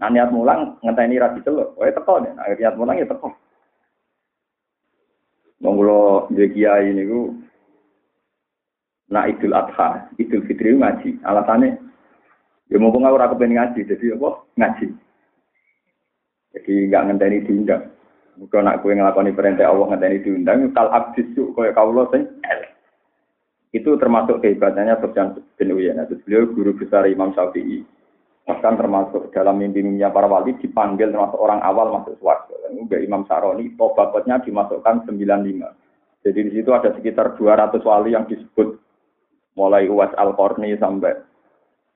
Nah 0.00 0.08
niat 0.10 0.34
mulang 0.34 0.82
ngenteni 0.82 1.22
ra 1.22 1.30
diceluk. 1.30 1.78
Pokoknya 1.78 1.96
teko 2.02 2.14
nih. 2.26 2.32
Nah 2.34 2.44
niat 2.50 2.74
mulang 2.74 2.96
ya 2.98 3.06
teko. 3.06 3.28
Monggo 5.60 6.26
kiai 6.34 6.90
niku 6.90 7.36
Nah 9.10 9.26
Idul 9.26 9.52
Adha, 9.52 10.06
Idul 10.22 10.46
Fitri 10.46 10.70
ngaji. 10.78 11.18
Alasannya, 11.26 11.74
ya 12.70 12.78
mumpung 12.78 13.02
aku 13.02 13.18
ora 13.18 13.26
kepengen 13.26 13.58
ngaji, 13.58 13.80
jadi 13.90 14.14
apa? 14.14 14.30
Ngaji. 14.54 14.86
Jadi 16.54 16.72
nggak 16.86 17.04
ngenteni 17.10 17.38
diundang. 17.46 17.82
Muga 18.38 18.62
nak 18.62 18.80
kue 18.80 18.94
ngelakoni 18.94 19.34
perintah 19.34 19.66
Allah 19.66 19.86
ngenteni 19.90 20.22
diundang, 20.22 20.70
kal 20.70 20.88
abdisu 20.94 21.50
kaya 21.58 21.74
kaulo 21.74 22.06
sing 22.14 22.26
Itu 23.70 23.94
termasuk 24.02 24.42
kehebatannya 24.42 24.98
Sufyan 24.98 25.38
bin 25.54 25.70
Uyainah. 25.70 26.10
Beliau 26.26 26.50
guru 26.50 26.74
besar 26.74 27.06
Imam 27.06 27.30
Syafi'i. 27.30 27.86
Bahkan 28.42 28.74
termasuk 28.74 29.30
dalam 29.30 29.62
mimpi-mimpinya 29.62 30.10
para 30.10 30.26
wali 30.26 30.58
dipanggil 30.58 31.14
termasuk 31.14 31.38
orang 31.38 31.62
awal 31.62 31.94
masuk 31.94 32.18
suarga. 32.18 32.50
Juga 32.74 32.98
Imam 32.98 33.22
Saroni, 33.30 33.70
tobatnya 33.78 34.42
dimasukkan 34.42 35.06
95. 35.06 35.70
Jadi 36.26 36.40
di 36.42 36.50
situ 36.50 36.70
ada 36.74 36.90
sekitar 36.98 37.38
200 37.38 37.78
wali 37.86 38.10
yang 38.18 38.26
disebut 38.26 38.89
mulai 39.58 39.90
Uwas 39.90 40.12
Al-Qarni 40.14 40.78
sampai 40.78 41.14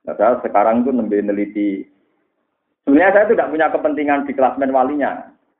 nah, 0.05 0.15
saya 0.19 0.41
sekarang 0.43 0.83
itu 0.83 0.91
lebih 0.91 1.21
meneliti 1.23 1.69
sebenarnya 2.85 3.15
saya 3.15 3.27
tidak 3.33 3.51
punya 3.51 3.67
kepentingan 3.73 4.21
di 4.29 4.33
klasmen 4.37 4.71
walinya. 4.71 5.13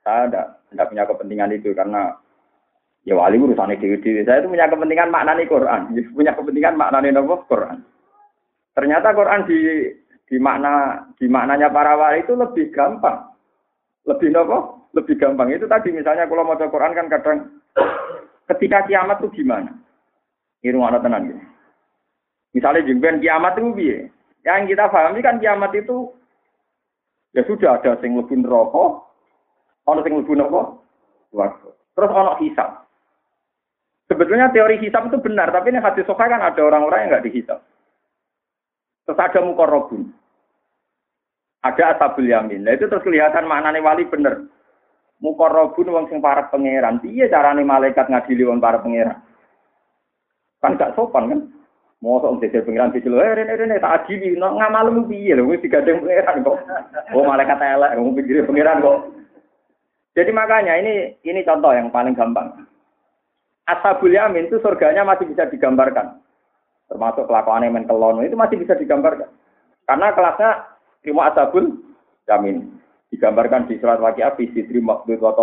Saya 0.05 0.29
tidak, 0.29 0.47
tidak 0.69 0.87
punya 0.93 1.03
kepentingan 1.09 1.51
itu 1.57 1.69
karena 1.73 2.13
ya 3.05 3.17
wali 3.17 3.41
urusan 3.41 3.73
dewi 3.77 3.97
dewi 4.01 4.21
saya 4.21 4.45
itu 4.45 4.49
punya 4.53 4.69
kepentingan 4.69 5.09
maknani 5.09 5.49
Quran. 5.49 5.81
Punya 6.17 6.31
kepentingan 6.37 6.77
maknani 6.77 7.09
nopo 7.09 7.41
Quran. 7.49 7.81
Ternyata 8.77 9.17
Quran 9.17 9.49
di 9.49 9.59
di 10.25 10.37
makna 10.37 11.05
di 11.17 11.25
maknanya 11.25 11.73
para 11.73 11.97
wali 11.97 12.21
itu 12.21 12.37
lebih 12.37 12.69
gampang. 12.69 13.33
Lebih 14.05 14.29
nopo 14.29 14.89
lebih 14.93 15.17
gampang. 15.17 15.49
Itu 15.49 15.65
tadi 15.65 15.89
misalnya 15.89 16.29
kalau 16.29 16.45
mau 16.45 16.57
Quran 16.57 16.93
kan 16.93 17.09
kadang 17.09 17.37
ketika 18.53 18.85
kiamat 18.85 19.17
itu 19.25 19.41
gimana? 19.41 19.73
Ini 20.61 20.73
rumah 20.73 20.97
tenan 20.97 21.29
gitu 21.29 21.54
Misalnya 22.55 22.87
jengben 22.87 23.19
kiamat 23.19 23.59
itu 23.59 23.75
piye? 23.75 23.97
Yang 24.47 24.71
kita 24.71 24.87
pahami 24.87 25.19
kan 25.19 25.43
kiamat 25.43 25.75
itu 25.75 26.07
ya 27.35 27.43
sudah 27.43 27.75
ada 27.75 27.99
sing 27.99 28.15
lebih 28.15 28.39
neraka, 28.39 29.03
ono 29.83 29.99
sing 30.07 30.15
lebih 30.15 30.39
neraka, 30.39 30.79
Terus 31.91 32.11
ono 32.15 32.39
hisab. 32.39 32.87
Sebetulnya 34.07 34.55
teori 34.55 34.79
hisab 34.79 35.11
itu 35.11 35.19
benar, 35.19 35.51
tapi 35.51 35.75
ini 35.75 35.83
hadis 35.83 36.07
sokai 36.07 36.31
kan 36.31 36.39
ada 36.39 36.61
orang-orang 36.63 37.03
yang 37.03 37.09
nggak 37.11 37.25
dihisab. 37.27 37.59
Terus 39.03 39.19
ada 39.19 39.39
mukorobun. 39.43 40.15
Ada 41.65 41.97
asabul 41.97 42.29
yamin. 42.29 42.63
Nah 42.63 42.77
itu 42.77 42.85
terus 42.87 43.03
kelihatan 43.03 43.49
maknanya 43.49 43.83
wali 43.83 44.05
bener. 44.07 44.47
Mukorobun 45.19 45.91
wong 45.91 46.05
sing 46.07 46.21
para 46.21 46.47
pangeran. 46.53 47.01
Iya 47.03 47.27
carane 47.27 47.65
malaikat 47.65 48.07
ngadili 48.07 48.45
wong 48.45 48.61
para 48.61 48.79
pangeran. 48.79 49.19
Kan 50.61 50.77
gak 50.77 50.93
sopan 50.93 51.29
kan? 51.33 51.41
Mosok 52.03 52.43
dhewe 52.43 52.61
pengiran 52.61 52.91
dicelo, 52.91 53.23
eh 53.23 53.33
rene 53.33 53.55
rene 53.55 53.79
tak 53.79 54.03
adili, 54.03 54.35
no 54.35 54.59
ngamalmu 54.59 55.07
piye 55.07 55.31
lho 55.31 55.47
wis 55.47 55.63
digandeng 55.63 56.03
pengiran 56.03 56.43
kok. 56.43 56.59
Oh 57.15 57.23
malaikat 57.23 57.55
elek, 57.55 57.95
wong 57.95 58.13
pikir 58.19 58.43
pengiran 58.43 58.83
kok. 58.83 58.97
Jadi 60.15 60.31
makanya 60.35 60.75
ini 60.79 61.15
ini 61.23 61.41
contoh 61.47 61.71
yang 61.71 61.89
paling 61.89 62.15
gampang. 62.15 62.67
Ashabul 63.65 64.13
Yamin 64.13 64.47
itu 64.47 64.61
surganya 64.61 65.01
masih 65.01 65.25
bisa 65.25 65.49
digambarkan. 65.49 66.21
Termasuk 66.85 67.25
kelakuan 67.25 67.65
yang 67.65 67.87
kelon 67.89 68.21
itu 68.21 68.37
masih 68.37 68.61
bisa 68.61 68.77
digambarkan. 68.77 69.31
Karena 69.89 70.13
kelasnya 70.13 70.49
terima 71.01 71.33
Ashabul 71.33 71.73
Yamin. 72.29 72.69
Digambarkan 73.09 73.65
di 73.65 73.79
surat 73.81 73.97
Waqiah 73.97 74.37
fi 74.37 74.51
sidri 74.53 74.83
maqdud 74.83 75.17
wa 75.23 75.33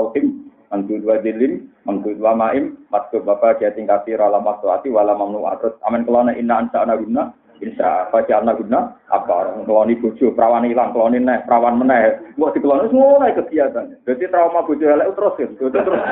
Mangkut 0.72 1.04
dua 1.04 1.20
dilim, 1.20 1.68
mangkut 1.84 2.16
dua 2.16 2.32
maim, 2.32 2.80
maksud 2.88 3.28
bapak 3.28 3.60
dia 3.60 3.76
tingkat 3.76 4.08
rala 4.16 4.40
maksuati 4.40 4.88
wala 4.88 5.12
mamnu 5.12 5.44
terus 5.60 5.76
amin 5.84 6.08
kelana 6.08 6.32
inna 6.32 6.64
ansa 6.64 6.88
guna, 6.88 7.28
insya 7.60 8.08
baca 8.08 8.40
anak 8.40 8.56
guna, 8.56 8.96
apa 9.12 9.52
orang 9.52 9.68
keloni 9.68 10.00
bojo, 10.00 10.32
perawan 10.32 10.64
hilang, 10.64 10.96
keloni 10.96 11.20
neh, 11.20 11.44
perawan 11.44 11.76
meneh, 11.76 12.16
gua 12.40 12.56
di 12.56 12.64
keloni 12.64 12.88
semua 12.88 13.20
naik 13.20 13.36
kegiatan. 13.44 14.00
Jadi 14.08 14.32
trauma 14.32 14.64
bojo 14.64 14.80
elek 14.80 15.12
terus 15.12 15.36
ya, 15.36 15.46
terus 15.60 16.02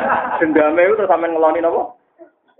dendame 0.44 0.80
itu 0.84 0.94
terus 1.00 1.14
amin 1.16 1.32
ngeloni 1.32 1.64
nopo. 1.64 1.96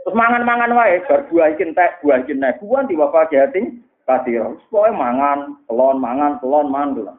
Terus 0.00 0.16
mangan-mangan 0.16 0.72
wae, 0.72 1.04
bar 1.04 1.28
buah 1.28 1.52
ikin 1.52 1.76
teh, 1.76 1.90
buah 2.00 2.24
ikin 2.24 2.40
neh, 2.40 2.56
buan 2.64 2.88
di 2.88 2.96
bapak 2.96 3.28
dia 3.28 3.44
ting 3.52 3.84
kasih, 4.08 4.56
pokoknya 4.72 4.96
mangan, 4.96 5.38
kelon, 5.68 6.00
mangan, 6.00 6.40
kelon, 6.40 6.66
mangan, 6.72 7.14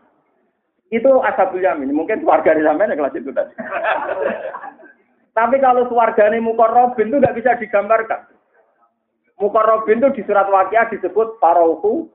Itu 0.92 1.24
asabul 1.24 1.64
yamin. 1.64 1.96
Mungkin 1.96 2.20
keluarga 2.20 2.52
di 2.52 2.68
sampean 2.68 2.92
kelas 2.92 3.16
itu 3.16 3.32
tadi. 3.32 3.56
Tapi 5.32 5.64
kalau 5.64 5.88
suargane 5.88 6.44
mukorobin 6.44 7.08
itu 7.08 7.18
nggak 7.20 7.38
bisa 7.40 7.56
digambarkan. 7.56 8.28
Mukorobin 9.40 10.04
itu 10.04 10.22
di 10.22 10.22
surat 10.28 10.52
wakiah 10.52 10.92
disebut 10.92 11.40
parauhu 11.40 12.12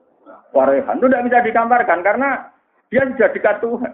warehan. 0.53 1.01
Itu 1.01 1.09
nggak 1.09 1.25
bisa 1.25 1.37
digambarkan 1.41 1.99
karena 2.05 2.53
dia 2.93 3.03
sudah 3.09 3.29
dekat 3.33 3.57
Tuhan. 3.59 3.93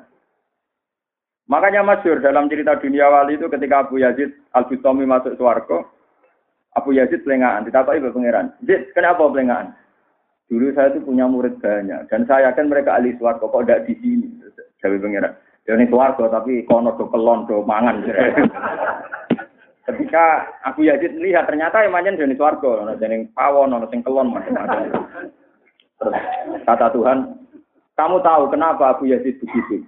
Makanya 1.47 1.83
masyur 1.83 2.23
dalam 2.23 2.47
cerita 2.47 2.79
dunia 2.79 3.11
wali 3.11 3.35
itu 3.35 3.51
ketika 3.51 3.83
Abu 3.83 3.99
Yazid 3.99 4.31
Al-Bustami 4.55 5.03
masuk 5.03 5.35
suarga, 5.35 5.83
Abu 6.71 6.95
Yazid 6.95 7.27
pelengahan, 7.27 7.67
ditapai 7.67 7.99
ke 7.99 8.15
pangeran. 8.15 8.55
Yazid, 8.63 8.95
kenapa 8.95 9.27
pelengahan? 9.27 9.75
Dulu 10.47 10.71
saya 10.75 10.91
itu 10.93 11.01
punya 11.03 11.25
murid 11.25 11.57
banyak 11.63 12.11
dan 12.11 12.27
saya 12.27 12.51
yakin 12.51 12.67
mereka 12.67 12.95
ahli 12.99 13.15
swarga 13.17 13.47
kok 13.47 13.63
tidak 13.63 13.87
di 13.87 13.93
sini. 13.97 14.27
Jawa 14.83 14.99
pengiran. 14.99 15.33
Ya 15.63 15.79
ini 15.79 15.87
swarga 15.87 16.27
tapi 16.27 16.67
kono 16.67 16.99
do 16.99 17.07
kelon 17.07 17.47
do 17.47 17.63
mangan. 17.63 18.03
Ketika 19.83 20.47
Abu 20.63 20.87
Yazid 20.87 21.15
melihat 21.19 21.47
ternyata 21.47 21.83
manjen 21.87 22.19
jenis 22.19 22.39
swarga, 22.39 22.87
ono 22.87 22.95
jenis 22.99 23.31
pawon, 23.35 23.75
ono 23.75 23.87
sing 23.91 24.03
kelon 24.03 24.31
macam-macam. 24.31 24.91
Kata 26.63 26.87
Tuhan, 26.95 27.47
kamu 27.95 28.17
tahu 28.23 28.43
kenapa 28.51 28.95
Abu 28.95 29.11
Yazid 29.11 29.39
begitu? 29.43 29.83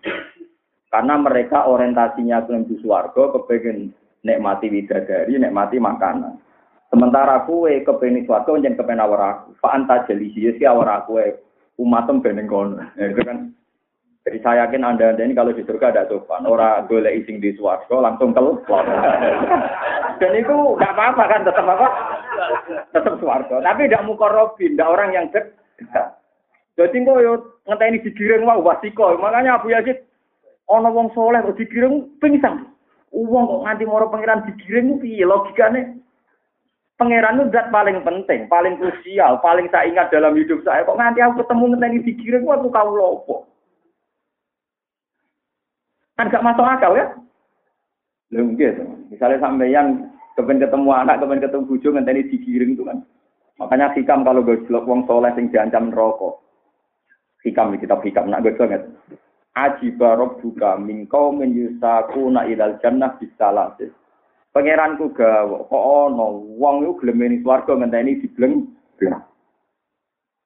Karena 0.91 1.19
mereka 1.19 1.67
orientasinya 1.67 2.43
menuju 2.47 2.79
swarga, 2.83 3.35
kepengen 3.35 3.91
nikmati 4.23 4.71
widadari, 4.71 5.35
nikmati 5.35 5.75
makanan. 5.79 6.39
Sementara 6.88 7.43
kue 7.43 7.83
kepeni 7.83 8.23
suatu 8.23 8.55
jangan 8.55 8.79
kepen 8.79 9.03
awar 9.03 9.21
aku. 9.35 9.59
Fa 9.59 9.75
anta 9.75 10.07
jeli 10.07 10.31
sih 10.31 10.63
awar 10.63 11.03
aku 11.03 11.19
umatem 11.75 12.23
beneng 12.23 12.47
kono. 12.47 12.79
Ya, 12.95 13.11
itu 13.11 13.21
kan. 13.27 13.51
Jadi 14.25 14.41
saya 14.41 14.65
yakin 14.65 14.81
anda, 14.81 15.13
anda 15.13 15.21
ini 15.21 15.38
kalau 15.38 15.53
di 15.53 15.61
surga 15.61 15.93
ada 15.93 16.09
sopan. 16.09 16.49
Orang 16.49 16.89
boleh 16.89 17.21
ising 17.21 17.38
di 17.38 17.53
suarga 17.53 17.93
langsung 18.01 18.33
keluar. 18.33 18.81
Dan 20.19 20.33
itu 20.33 20.55
nggak 20.81 20.93
apa-apa 20.97 21.23
kan 21.29 21.45
tetap 21.45 21.61
apa? 21.61 21.88
Tetap 22.89 23.21
suarga. 23.21 23.61
Tapi 23.61 23.85
tidak 23.85 24.01
mukorobin, 24.09 24.73
tidak 24.73 24.89
orang 24.89 25.09
yang 25.13 25.25
dekat. 25.29 26.17
Jadi 26.73 27.05
kok 27.05 27.21
yo 27.21 27.33
ngenteni 27.69 28.01
digiring 28.01 28.49
wah 28.49 28.57
wasiko. 28.57 29.13
Makanya 29.13 29.61
Abu 29.61 29.69
Yazid 29.69 30.01
ana 30.73 30.89
wong 30.89 31.13
soleh 31.13 31.45
kok 31.45 31.61
digiring 31.61 32.09
pingsan. 32.17 32.65
Uang 33.13 33.45
kok 33.45 33.63
nganti 33.69 33.85
moro 33.85 34.09
pangeran 34.09 34.41
digiring 34.49 35.05
piye 35.05 35.21
logikane? 35.21 36.01
Pangeran 36.97 37.45
itu 37.45 37.53
zat 37.53 37.69
paling 37.69 38.01
penting, 38.01 38.49
paling 38.49 38.79
krusial, 38.81 39.38
paling 39.43 39.69
saya 39.69 39.85
ingat 39.85 40.09
dalam 40.09 40.33
hidup 40.33 40.65
saya. 40.65 40.81
Kok 40.81 40.97
nanti 40.97 41.21
aku 41.21 41.45
ketemu 41.45 41.77
ngenteni 41.77 41.99
dikirim, 42.07 42.49
aku 42.49 42.73
kau 42.73 42.89
lopo. 42.89 43.54
Kan 46.15 46.32
gak 46.32 46.43
masuk 46.43 46.63
akal 46.63 46.95
ya? 46.95 47.12
Lho 48.32 48.56
gitu. 48.56 48.84
Misalnya 49.12 49.43
sampeyan 49.43 50.12
kepen 50.39 50.63
ketemu 50.63 50.89
anak, 50.91 51.19
kepen 51.21 51.43
ketemu 51.43 51.67
bujo 51.67 51.88
ngenteni 51.91 52.32
dikirim 52.32 52.73
itu 52.73 52.84
kan. 52.88 53.04
Makanya 53.56 53.95
hikam 53.95 54.28
kalau 54.28 54.43
gue 54.43 54.63
jelok 54.67 54.88
wong 54.88 55.08
soleh 55.08 55.32
sing 55.36 55.47
diancam 55.51 55.91
rokok. 55.91 56.43
Hikam 57.43 57.75
di 57.75 57.84
kitab 57.84 58.04
hikam 58.04 58.28
nak 58.28 58.43
gue 58.43 58.56
banget. 58.58 58.84
Barok 59.95 60.43
buka 60.43 60.75
mingkau 60.75 61.32
menyusaku 61.32 62.28
na 62.28 62.43
ilal 62.43 62.75
jannah 62.84 63.15
bisalasis 63.15 63.95
Pangeranku 64.51 65.12
gawe 65.12 65.67
kok 65.67 65.84
ana 65.84 66.28
wong 66.60 66.88
iku 66.88 67.04
gelem 67.04 67.43
swarga 67.43 67.75
ngenteni 67.75 68.23
dibleng. 68.23 68.71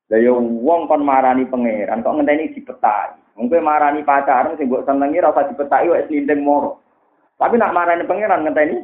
Lah 0.09 0.17
yo 0.17 0.41
wong 0.41 0.89
kon 0.89 1.05
marani 1.05 1.45
pangeran 1.45 2.01
kok 2.01 2.17
ngenteni 2.17 2.49
dipetai. 2.57 3.28
Kowe 3.39 3.59
marani 3.63 4.03
pacaran 4.03 4.59
sing 4.59 4.67
mbok 4.67 4.83
senengi 4.83 5.23
ora 5.23 5.31
usah 5.31 5.47
dipetai 5.47 5.87
wis 5.87 6.11
lindeng 6.11 6.43
moro. 6.43 6.83
Tapi 7.39 7.55
nak 7.55 7.71
marani 7.71 8.03
pangeran 8.03 8.43
ngenteni 8.43 8.83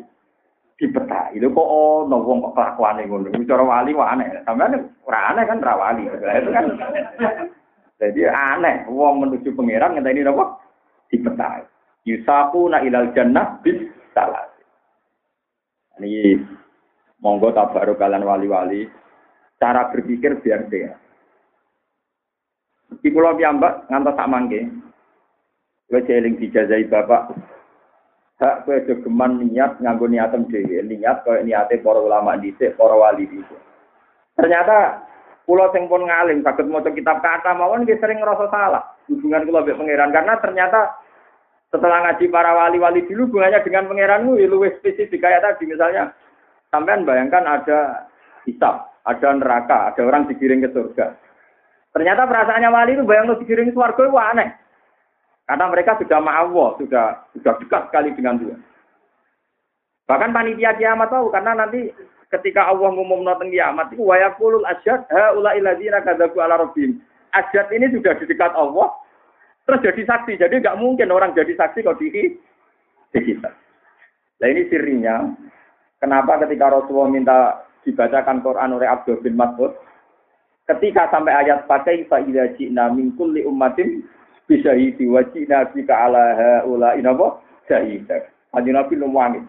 dipetai. 0.80 1.36
Lho 1.36 1.52
kok 1.52 1.68
ana 2.08 2.16
wong 2.16 2.40
kok 2.40 2.56
kelakuane 2.56 3.04
ngono. 3.04 3.36
Cara 3.44 3.64
wali 3.68 3.92
wae 3.92 4.08
aneh. 4.08 4.28
Sampeyan 4.48 4.88
ora 5.04 5.20
aneh 5.36 5.44
kan 5.44 5.60
ora 5.60 5.76
wali. 5.76 6.08
Itu 6.08 6.50
kan 6.56 6.66
jadi 8.00 8.32
aneh 8.32 8.88
wong 8.88 9.28
menuju 9.28 9.52
pangeran 9.52 10.00
ngenteni 10.00 10.24
napa? 10.24 10.56
Dipetai. 11.12 11.68
Yusaku 12.08 12.72
na 12.72 12.80
ilal 12.80 13.12
jannah 13.12 13.60
bis 13.60 13.92
salat. 14.16 14.56
Ini 16.00 16.40
monggo 17.20 17.52
tabaruk 17.52 18.00
kalian 18.00 18.24
wali-wali. 18.24 18.88
Cara 19.60 19.92
berpikir 19.92 20.40
biar 20.40 20.68
dia. 20.72 20.96
Di 23.02 23.10
pulau 23.10 23.38
piyambak 23.38 23.90
ngantos 23.90 24.18
tak 24.18 24.30
mangke. 24.30 24.62
Kowe 25.90 26.02
jeling 26.06 26.38
dijazai 26.42 26.90
bapak. 26.90 27.34
Hak 28.42 28.66
kowe 28.66 28.78
geman 28.82 29.46
niat 29.46 29.78
nganggo 29.82 30.10
niatem 30.10 30.50
dhewe, 30.50 30.82
niat 30.86 31.24
koyo 31.26 31.46
niate 31.46 31.82
para 31.82 32.00
ulama 32.02 32.38
dhisik, 32.38 32.76
para 32.78 32.94
wali 32.98 33.30
dhisik. 33.30 33.62
Ternyata 34.36 35.06
pulau 35.46 35.70
sing 35.72 35.86
pun 35.86 36.04
ngalim 36.10 36.42
saged 36.42 36.68
maca 36.68 36.90
kitab 36.92 37.22
kata 37.22 37.54
mawon 37.54 37.86
nggih 37.86 38.02
sering 38.02 38.18
ngerasa 38.18 38.50
salah 38.50 38.84
hubungan 39.06 39.46
kula 39.46 39.62
mbek 39.62 39.78
pangeran 39.78 40.10
karena 40.10 40.34
ternyata 40.42 40.82
setelah 41.70 42.02
ngaji 42.02 42.26
para 42.34 42.52
wali-wali 42.58 43.06
dulu 43.06 43.30
hubungannya 43.30 43.62
dengan 43.62 43.86
pangeranmu 43.86 44.42
ya 44.42 44.50
luwih 44.50 44.74
spesifik 44.82 45.22
kayak 45.22 45.46
tadi 45.46 45.70
misalnya 45.70 46.18
sampean 46.74 47.06
bayangkan 47.06 47.46
ada 47.46 48.10
hisab, 48.46 48.90
ada 49.06 49.28
neraka, 49.34 49.94
ada 49.94 50.02
orang 50.06 50.30
digiring 50.30 50.66
ke 50.66 50.70
surga. 50.72 51.18
Ternyata 51.96 52.28
perasaannya 52.28 52.70
wali 52.70 52.92
itu 53.00 53.08
bayang 53.08 53.32
digiring 53.40 53.72
ke 53.72 53.76
surga 53.80 54.02
itu 54.04 54.20
aneh. 54.20 54.50
Karena 55.48 55.66
mereka 55.72 55.96
sudah 55.96 56.20
ma'awah, 56.20 56.76
sudah 56.82 57.24
sudah 57.32 57.54
dekat 57.62 57.82
sekali 57.88 58.10
dengan 58.18 58.36
Tuhan. 58.42 58.60
Bahkan 60.06 60.34
panitia 60.36 60.76
kiamat 60.76 61.08
tahu 61.08 61.32
karena 61.32 61.56
nanti 61.56 61.96
ketika 62.36 62.68
Allah 62.68 62.92
ngumum 62.92 63.24
nonton 63.24 63.54
kiamat 63.54 63.94
itu 63.96 64.04
wayakulul 64.04 64.68
asyad 64.68 65.08
haula 65.08 65.56
iladzina 65.56 66.04
kadzabu 66.04 66.44
ala 66.44 66.60
rabbihim. 66.60 67.00
Asyad 67.32 67.72
ini 67.72 67.88
sudah 67.94 68.18
di 68.20 68.28
dekat 68.28 68.52
Allah, 68.58 68.92
Terus 69.66 69.82
jadi 69.82 70.02
saksi. 70.06 70.34
Jadi 70.38 70.62
nggak 70.62 70.78
mungkin 70.78 71.10
orang 71.10 71.34
jadi 71.34 71.58
saksi 71.58 71.82
kalau 71.82 71.98
di 71.98 72.38
kita. 73.12 73.50
Nah 74.42 74.48
ini 74.48 74.70
sirinya. 74.70 75.26
Kenapa 75.98 76.38
ketika 76.46 76.70
Rasulullah 76.70 77.10
minta 77.10 77.40
dibacakan 77.82 78.46
Quran 78.46 78.78
oleh 78.78 78.86
Abdul 78.86 79.26
bin 79.26 79.34
Mas'ud, 79.34 79.74
ketika 80.66 81.10
sampai 81.14 81.34
ayat 81.34 81.70
pakai 81.70 82.06
fa'idha 82.10 82.58
ji'na 82.58 82.90
min 82.94 83.14
kulli 83.14 83.46
ummatin 83.46 84.02
bisyahidi 84.50 85.06
wa 85.10 85.22
ji'na 85.22 85.70
bika 85.74 85.94
ala 85.94 86.34
ha'ula 86.34 86.98
inapa 86.98 87.42
syahidah. 87.70 88.26
Haji 88.54 88.72
Nabi 88.72 88.94
lumwani. 88.96 89.40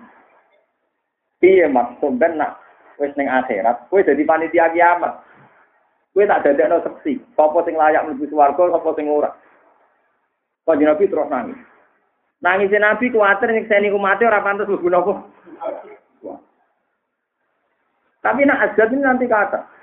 Iya 1.41 1.71
mas, 1.71 1.95
sampean 2.01 2.41
nak 2.41 2.59
wis 2.99 3.13
ning 3.15 3.29
akhirat, 3.29 3.87
kowe 3.93 4.01
dadi 4.03 4.25
panitia 4.25 4.73
kiamat. 4.73 5.21
Kowe 6.11 6.25
tak 6.25 6.43
dadekno 6.43 6.81
seksi, 6.81 7.21
sapa 7.37 7.61
sing 7.63 7.77
layak 7.77 8.03
mlebu 8.09 8.25
swarga, 8.27 8.73
sapa 8.73 8.91
sing 8.97 9.07
ora. 9.07 9.31
Kanjeng 10.67 10.91
Nabi 10.91 11.07
terus 11.07 11.31
nangis. 11.31 11.61
Nangisnya 12.43 12.83
Nabi 12.83 13.15
kuatir 13.15 13.49
nyekseni 13.55 13.95
umatnya 13.95 14.29
orang 14.29 14.45
pantas 14.45 14.69
lebih 14.69 14.91
nopo. 14.91 15.13
Tapi 18.21 18.43
nak 18.43 18.75
azab 18.75 18.91
ini 18.91 19.07
nanti 19.07 19.31
kata. 19.31 19.76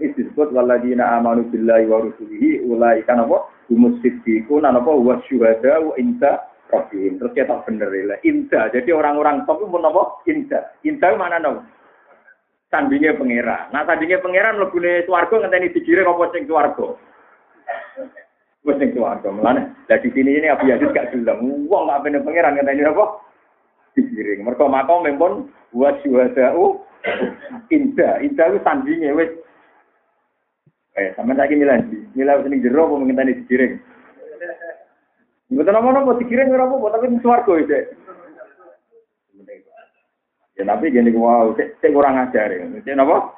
Ini 0.00 0.16
disebut 0.16 0.56
waladina 0.56 1.20
amanu 1.20 1.44
billahi 1.52 1.84
wa 1.84 2.00
rusulihi 2.08 2.64
ulai 2.64 3.04
kan 3.04 3.20
apa? 3.20 3.44
Humus 3.68 4.00
siddiqun 4.00 4.64
apa 4.64 4.88
wa 4.88 5.20
syuhada 5.28 5.84
wa 5.84 5.92
inta 6.00 6.40
rabbihim. 6.72 7.20
Terus 7.20 7.36
kita 7.36 7.60
bener 7.68 7.92
ya. 7.92 8.16
Inta. 8.24 8.72
Jadi 8.72 8.88
orang-orang 8.96 9.44
top 9.44 9.60
itu 9.60 9.76
apa? 9.76 10.02
Inta. 10.24 10.60
Inta 10.88 11.12
mana 11.20 11.36
dong? 11.36 11.68
Sandingnya 12.72 13.18
pangeran. 13.18 13.68
Nah 13.74 13.82
sandingnya 13.84 14.22
pangeran 14.24 14.56
lebih 14.56 15.04
swarga 15.04 15.34
ngenteni 15.36 15.74
digiring 15.74 16.06
apa 16.06 16.24
sing 16.32 16.48
swarga. 16.48 16.86
Wes 18.62 18.78
ning 18.80 18.94
swarga 18.94 19.28
mulane. 19.28 19.74
Lah 19.90 19.98
di 19.98 20.08
sini 20.14 20.38
ini 20.38 20.46
Abu 20.48 20.70
Yazid 20.70 20.94
gak 20.94 21.10
gelem. 21.10 21.66
Wong 21.68 21.90
gak 21.90 22.06
pengen 22.06 22.22
pangeran 22.22 22.56
ini 22.56 22.86
apa? 22.86 23.20
Digiring. 23.98 24.46
Mergo 24.46 24.70
makom 24.70 25.02
mempun 25.02 25.50
wa 25.74 25.90
syuhada'u 26.00 26.78
inda. 27.74 28.22
Inda 28.22 28.54
ku 28.54 28.58
tandinge 28.62 29.10
wis 29.18 29.34
Eh, 31.00 31.16
saiki 31.16 31.56
milih. 31.56 32.12
Milih 32.12 32.34
wis 32.44 32.48
ning 32.52 32.60
jero 32.60 32.84
apa 32.84 32.94
mungkin 33.00 33.16
tadi 33.16 33.40
digiring. 33.40 33.80
Mboten 35.48 35.78
apa-apa 35.80 36.20
digiring 36.20 36.52
ora 36.52 36.68
apa-apa 36.68 36.86
tapi 37.00 37.16
swarga 37.24 37.52
iki. 37.56 37.80
Ya 40.60 40.62
tapi 40.68 40.92
gini 40.92 41.08
wow, 41.16 41.56
cek 41.56 41.80
kurang 41.88 42.20
ajar 42.20 42.52
ya. 42.52 42.68
Cek 42.84 42.92
napa? 42.92 43.32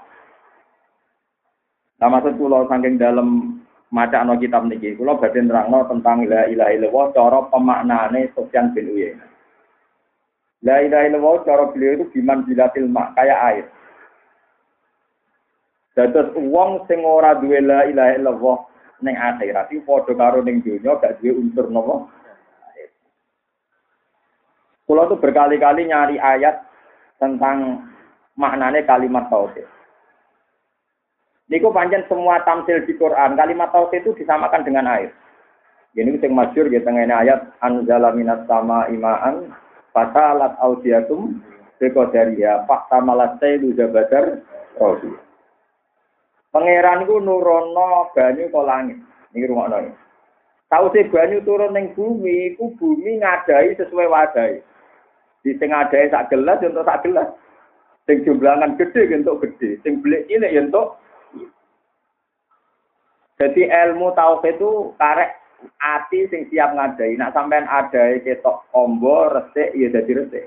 Nah 2.02 2.08
maksud 2.10 2.34
kula 2.34 2.66
saking 2.66 2.98
dalam 2.98 3.62
maca 3.94 4.26
no 4.26 4.34
kitab 4.42 4.66
niki 4.66 4.98
kula 4.98 5.14
badhe 5.22 5.38
nerangno 5.38 5.86
tentang 5.86 6.26
la 6.26 6.50
ilaha 6.50 6.74
illallah 6.74 7.06
cara 7.14 7.38
pemaknane 7.46 8.34
Sufyan 8.34 8.74
bin 8.74 8.90
Uyainah. 8.90 9.30
La 10.66 10.82
ilaha 10.82 11.06
illallah 11.06 11.46
cara 11.46 11.70
beliau 11.70 12.02
itu 12.02 12.18
biman 12.18 12.42
bilatil 12.42 12.90
mak 12.90 13.14
kayak 13.14 13.38
air. 13.54 13.66
Dados 15.92 16.32
wong 16.32 16.88
sing 16.88 17.04
ora 17.04 17.36
duwe 17.36 17.60
la 17.60 17.84
ilaha 17.84 18.16
illallah 18.16 18.58
ning 19.04 19.16
akhirat 19.18 19.68
iki 19.68 19.84
padha 19.84 20.16
karo 20.16 20.40
ning 20.40 20.64
donya 20.64 20.96
gak 20.96 21.20
duwe 21.20 21.36
unsur 21.36 21.68
napa? 21.68 22.08
Kula 24.88 25.08
tuh 25.08 25.20
berkali-kali 25.20 25.88
nyari 25.88 26.16
ayat 26.16 26.64
tentang 27.20 27.86
maknane 28.34 28.82
kalimat 28.82 29.28
tauhid. 29.30 29.64
Niku 31.52 31.68
panjang 31.70 32.02
semua 32.08 32.40
tamsil 32.42 32.82
di 32.88 32.96
Quran. 32.96 33.36
Kalimat 33.36 33.70
tauhid 33.70 34.02
itu 34.02 34.16
disamakan 34.16 34.64
dengan 34.64 34.88
air. 34.88 35.12
Ini 35.92 36.16
sing 36.24 36.32
masyur 36.32 36.72
di 36.72 36.80
tengah 36.80 37.04
ayat 37.04 37.52
anzala 37.60 38.16
minas 38.16 38.48
sama 38.48 38.88
imaan 38.88 39.52
fatalat 39.92 40.56
audiatum 40.56 41.44
bekodaria 41.76 42.64
fakta 42.64 43.04
malasai 43.04 43.60
lu 43.60 43.76
jabadar 43.76 44.40
rohi. 44.80 45.12
Pangeran 46.52 47.08
iku 47.08 47.16
nurono 47.16 48.12
banyu 48.12 48.52
ke 48.52 48.60
langit. 48.60 49.00
Niki. 49.32 49.48
Tahu 50.68 50.88
sih 50.92 51.08
banyu 51.08 51.40
turun 51.48 51.72
ning 51.72 51.96
bumi, 51.96 52.52
iku 52.52 52.76
bumi 52.76 53.24
ngadai 53.24 53.72
sesuai 53.76 54.12
wadai. 54.12 54.60
Di 55.40 55.56
sing 55.56 55.72
ngadai 55.72 56.12
sak 56.12 56.28
gelas 56.28 56.60
ya 56.60 56.68
sak 56.84 57.08
gelas. 57.08 57.28
Sing 58.04 58.20
jumlahan 58.28 58.76
gede 58.76 59.08
ya 59.08 59.16
untuk 59.16 59.48
gede, 59.48 59.80
sing 59.80 60.04
belik 60.04 60.28
cilik 60.28 60.52
ya 60.52 60.60
untuk 60.64 61.00
Jadi 63.40 63.66
ilmu 63.66 64.14
tauhid 64.14 64.60
itu 64.60 64.94
karek 65.00 65.34
ati 65.80 66.28
sing 66.28 66.46
siap 66.52 66.76
ngadai. 66.76 67.16
Nak 67.16 67.32
sampean 67.32 67.64
ada 67.64 68.20
ketok 68.20 68.68
ombo 68.76 69.32
resik 69.32 69.72
ya 69.72 69.88
jadi 69.88 70.20
resik. 70.20 70.44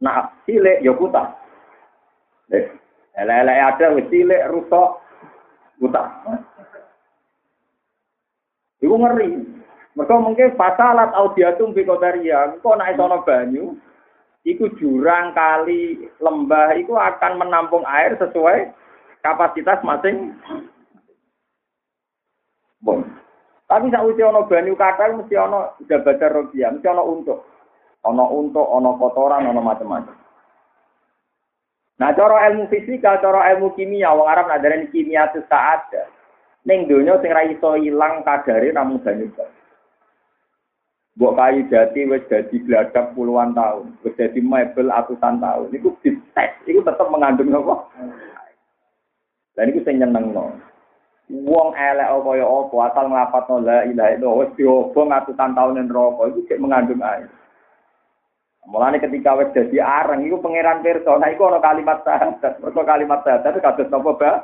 Nak 0.00 0.32
cilik 0.48 0.80
ya 0.80 0.96
kutah. 0.96 1.36
Eh, 2.50 2.66
ada 3.20 3.86
wis 3.94 4.08
cilik 4.10 4.48
rusak 4.48 5.09
kutah. 5.80 6.08
Iku 8.84 8.94
ngeri. 9.00 9.32
Mereka 9.96 10.14
mungkin 10.22 10.54
fasalat 10.54 11.10
audiatum 11.16 11.74
bi 11.74 11.82
kodaria. 11.82 12.54
Kok 12.62 12.78
naik 12.78 12.94
sono 12.94 13.26
banyu, 13.26 13.74
iku 14.46 14.70
jurang 14.78 15.34
kali 15.34 16.08
lembah 16.22 16.78
iku 16.78 16.94
akan 16.94 17.32
menampung 17.40 17.82
air 17.88 18.14
sesuai 18.20 18.70
kapasitas 19.24 19.82
masing. 19.82 20.36
Bon. 22.80 23.04
Tapi 23.66 23.86
sak 23.92 24.02
usia 24.02 24.30
ono 24.30 24.46
banyu 24.46 24.74
kata 24.74 25.14
mesti 25.14 25.34
ono 25.36 25.74
baca 25.78 26.26
rogia, 26.30 26.74
mesti 26.74 26.86
ono 26.90 27.02
untuk. 27.06 27.38
Ono 28.00 28.24
untuk, 28.32 28.64
ono 28.64 28.96
kotoran, 28.96 29.44
ono 29.44 29.60
macam-macam. 29.60 30.19
Nah, 32.00 32.16
cara 32.16 32.48
ilmu 32.48 32.64
fisika, 32.72 33.20
cara 33.20 33.52
ilmu 33.52 33.76
kimia, 33.76 34.08
wong 34.16 34.24
Arab 34.24 34.48
nadarin 34.48 34.88
kimia 34.88 35.28
itu 35.28 35.44
saat. 35.52 35.84
Ning 36.64 36.88
donya 36.88 37.20
sing 37.20 37.28
ra 37.28 37.44
iso 37.44 37.76
ilang 37.76 38.24
kadare 38.24 38.72
namung 38.72 39.04
banyu 39.04 39.28
Mbok 41.20 41.36
kayu 41.36 41.68
jati 41.68 42.08
wis 42.08 42.24
dadi 42.32 42.56
gladak 42.64 43.12
puluhan 43.12 43.52
tahun, 43.52 43.92
wis 44.00 44.16
dadi 44.16 44.40
mebel 44.40 44.88
atusan 44.88 45.36
tahun. 45.42 45.68
Iku 45.68 45.92
dites, 46.00 46.52
iku 46.64 46.80
tetep 46.80 47.06
mengandung 47.12 47.52
apa? 47.52 47.84
Dan 49.58 49.68
iku 49.74 49.84
sing 49.84 50.00
nyenengno. 50.00 50.56
Wong 51.28 51.68
elek 51.76 52.08
kaya 52.24 52.46
apa 52.46 52.76
asal 52.90 53.04
nglapatno 53.06 53.56
la 53.60 53.84
ilaha 53.84 54.12
illallah 54.16 54.38
wis 54.40 54.50
diobong 54.56 55.12
atusan 55.12 55.52
tahun 55.52 55.76
ning 55.76 55.86
neraka 55.92 56.22
iku 56.32 56.40
sik 56.48 56.62
mengandung 56.62 57.04
air. 57.04 57.28
Mulane 58.68 59.00
ketika 59.00 59.34
wis 59.40 59.52
dadi 59.56 59.80
areng 59.80 60.26
iku 60.28 60.38
pangeran 60.44 60.84
pirsa, 60.84 61.16
nah 61.16 61.32
iku 61.32 61.48
ana 61.48 61.64
kalimat 61.64 62.04
syahadat. 62.04 62.60
Mergo 62.60 62.82
kalimat 62.84 63.24
syahadat 63.24 63.56
kados 63.56 63.88
napa, 63.88 64.10
Mbak? 64.14 64.36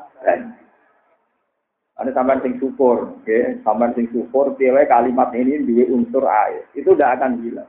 Ada 1.97 2.11
sampean 2.13 2.45
sing 2.45 2.61
syukur, 2.61 3.13
oke? 3.13 3.25
Okay? 3.25 3.57
Sampean 3.65 3.97
sing 3.97 4.09
syukur, 4.13 4.53
piye 4.57 4.73
kalimat 4.89 5.33
ini 5.33 5.65
dua 5.65 5.85
unsur 5.93 6.25
air. 6.29 6.69
Itu 6.77 6.93
tidak 6.93 7.21
akan 7.21 7.41
hilang. 7.41 7.69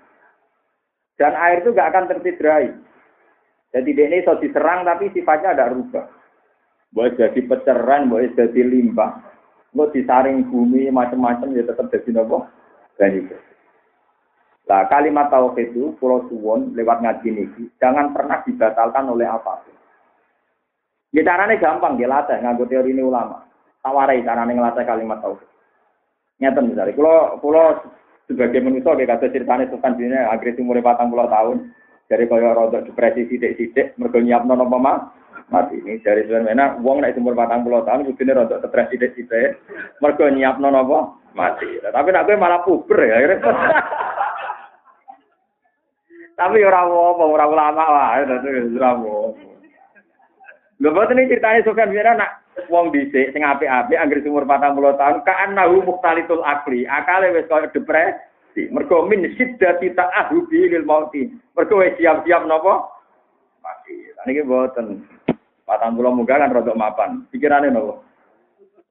Dan 1.18 1.34
air 1.34 1.66
itu 1.66 1.74
gak 1.74 1.90
akan 1.96 2.06
tersidrai. 2.12 2.70
Jadi 3.74 3.90
dia 3.92 4.06
ini 4.08 4.24
so 4.24 4.38
diserang 4.40 4.86
tapi 4.88 5.12
sifatnya 5.12 5.58
ada 5.58 5.74
rubah. 5.74 6.06
Boleh 6.94 7.14
jadi 7.20 7.40
peceran, 7.44 8.08
boleh 8.08 8.32
jadi 8.38 8.62
limbah. 8.64 9.20
Mau 9.76 9.92
disaring 9.92 10.48
bumi 10.48 10.88
macam-macam 10.94 11.52
ya 11.52 11.68
tetap 11.68 11.92
jadi 11.92 12.10
nopo. 12.16 12.48
Dan 12.96 13.18
itu. 13.18 13.36
Nah 14.68 14.84
kalimat 14.92 15.32
tauhid 15.32 15.72
itu 15.72 15.96
Pulau 15.96 16.28
Suwon 16.28 16.76
lewat 16.76 17.00
ngaji 17.00 17.28
niki 17.32 17.64
jangan 17.80 18.12
pernah 18.12 18.44
dibatalkan 18.44 19.08
oleh 19.08 19.24
apa 19.24 19.64
pun. 19.64 19.76
Ya 21.16 21.24
caranya 21.24 21.56
gampang 21.56 21.96
dia 21.96 22.12
latih 22.12 22.36
nganggo 22.44 22.68
teori 22.68 22.92
ini 22.92 23.00
ulama 23.00 23.48
tawarai 23.80 24.28
carane 24.28 24.52
ngelatih 24.52 24.84
kalimat 24.84 25.24
tauhid. 25.24 25.48
Nyata 26.38 26.60
misalnya, 26.62 26.94
kalau 26.94 27.18
kalau 27.42 27.66
sebagai 28.28 28.60
manusia 28.62 28.94
kayak 28.94 29.10
kata 29.18 29.26
ceritanya 29.32 29.72
Sultan 29.72 29.96
Dina 29.96 30.30
agresi 30.30 30.60
umur 30.60 30.84
patang 30.84 31.10
puluh 31.10 31.32
tahun 31.32 31.72
dari 32.12 32.28
kaya 32.28 32.52
rodok 32.52 32.92
depresi 32.92 33.24
sidik-sidik 33.26 33.96
mergo 33.96 34.20
nyiapno 34.20 34.54
napa 34.54 35.16
mati 35.48 35.80
ini 35.80 36.04
dari 36.04 36.28
sebenarnya 36.28 36.84
uang 36.84 37.08
naik 37.08 37.16
umur 37.16 37.40
patang 37.40 37.64
puluh 37.64 37.88
tahun 37.88 38.04
kudune 38.04 38.36
rodok 38.36 38.60
depresi 38.68 39.00
sidik-sidik 39.00 39.64
mergo 40.04 40.28
nyiapno 40.28 40.68
napa 40.70 41.16
mati. 41.34 41.80
Tapi 41.80 42.10
nak 42.12 42.26
gue 42.28 42.36
malah 42.36 42.62
puber 42.68 43.00
ya. 43.08 43.18
Tapi 46.38 46.62
ora 46.62 46.86
apa 46.86 47.24
ora 47.26 47.46
ulama 47.50 47.84
wae 47.90 48.22
dadi 48.30 48.78
ora 48.78 48.94
apa. 48.94 49.14
Lho 50.78 50.90
boten 50.94 51.18
iki 51.18 51.42
ceritane 51.42 51.66
Sufyan 51.66 51.90
bin 51.90 52.06
nak 52.06 52.46
wong 52.70 52.94
dhisik 52.94 53.34
sing 53.34 53.42
apik-apik 53.42 53.98
anggere 53.98 54.22
umur 54.30 54.46
40 54.46 54.78
tahun 55.02 55.18
kaan 55.26 55.58
nahu 55.58 55.82
muhtalitul 55.82 56.46
akli 56.46 56.86
akale 56.86 57.34
wis 57.34 57.50
koyo 57.50 57.66
depresi. 57.74 58.70
Mergo 58.70 59.10
min 59.10 59.26
siddati 59.34 59.90
ta'ahubi 59.98 60.70
lil 60.70 60.86
mauti. 60.86 61.26
Mergo 61.58 61.82
wis 61.82 61.98
siap-siap 61.98 62.46
napa? 62.46 62.86
Mati. 63.66 64.14
Niki 64.30 64.46
mboten. 64.46 65.02
40 65.66 66.14
muga 66.14 66.38
kan 66.38 66.54
rodok 66.54 66.78
mapan. 66.78 67.26
Pikirane 67.34 67.74
napa? 67.74 67.98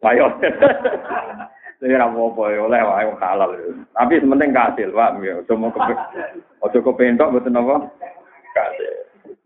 Ayo 0.06 0.30
Saya 1.76 2.00
ora 2.00 2.08
apa 2.08 2.42
ya 2.56 2.60
oleh 2.64 2.80
wae 2.80 3.12
halal. 3.20 3.50
Tapi 3.92 4.14
sementing 4.16 4.56
kasil, 4.56 4.88
Pak. 4.96 5.20
Ya 5.20 5.36
cuma 5.44 5.68
kepe 5.68 5.92
ojo 6.64 6.78
kepentok 6.80 7.30
mboten 7.36 7.52
napa? 7.52 7.92
Kasil. 8.56 8.92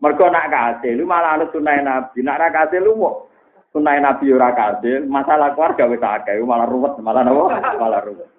Nak 0.01 0.47
kasil, 0.47 0.95
lu 0.97 1.03
malah 1.03 1.35
ana 1.37 1.45
sunah 1.51 1.75
Nabi. 1.83 2.23
Nak 2.23 2.39
ra 2.39 2.47
kasil 2.49 2.81
lu 2.81 2.95
mau 2.95 3.31
sunai 3.71 4.03
Nabi 4.03 4.31
ora 4.35 4.51
kasil, 4.51 5.07
masalah 5.07 5.55
keluarga 5.55 5.87
wis 5.87 6.03
akeh, 6.03 6.39
malah 6.43 6.67
ruwet, 6.67 6.93
malah 6.99 7.23
napa? 7.23 7.43
Malah 7.79 8.01
ruwet. 8.03 8.29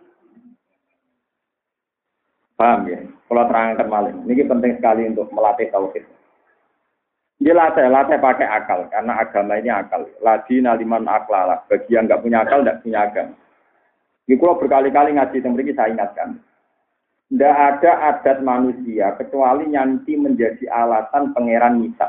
Paham 2.57 2.85
ya? 2.87 3.00
Kalau 3.26 3.48
terangkan 3.48 3.88
maling, 3.88 4.16
ini 4.28 4.44
penting 4.44 4.76
sekali 4.76 5.09
untuk 5.09 5.33
melatih 5.33 5.72
tauhid. 5.72 6.05
Dia 7.40 7.57
latih, 7.57 7.88
latih 7.88 8.20
pakai 8.20 8.44
akal, 8.44 8.87
karena 8.92 9.18
agama 9.18 9.57
ini 9.57 9.72
akal. 9.72 10.05
Lagi 10.20 10.61
naliman 10.61 11.09
aklala, 11.09 11.64
bagi 11.64 11.96
yang 11.96 12.07
nggak 12.07 12.22
punya 12.22 12.44
akal, 12.44 12.61
nggak 12.61 12.85
punya 12.85 13.09
agama. 13.09 13.35
Ini 14.33 14.40
kalau 14.40 14.57
berkali-kali 14.57 15.12
ngaji 15.12 15.45
yang 15.45 15.77
saya 15.77 15.92
ingatkan. 15.92 16.40
Tidak 17.29 17.53
ada 17.53 17.92
adat 18.16 18.40
manusia 18.40 19.12
kecuali 19.21 19.68
nyanti 19.68 20.16
menjadi 20.16 20.73
alasan 20.73 21.37
pangeran 21.37 21.85
misal. 21.85 22.09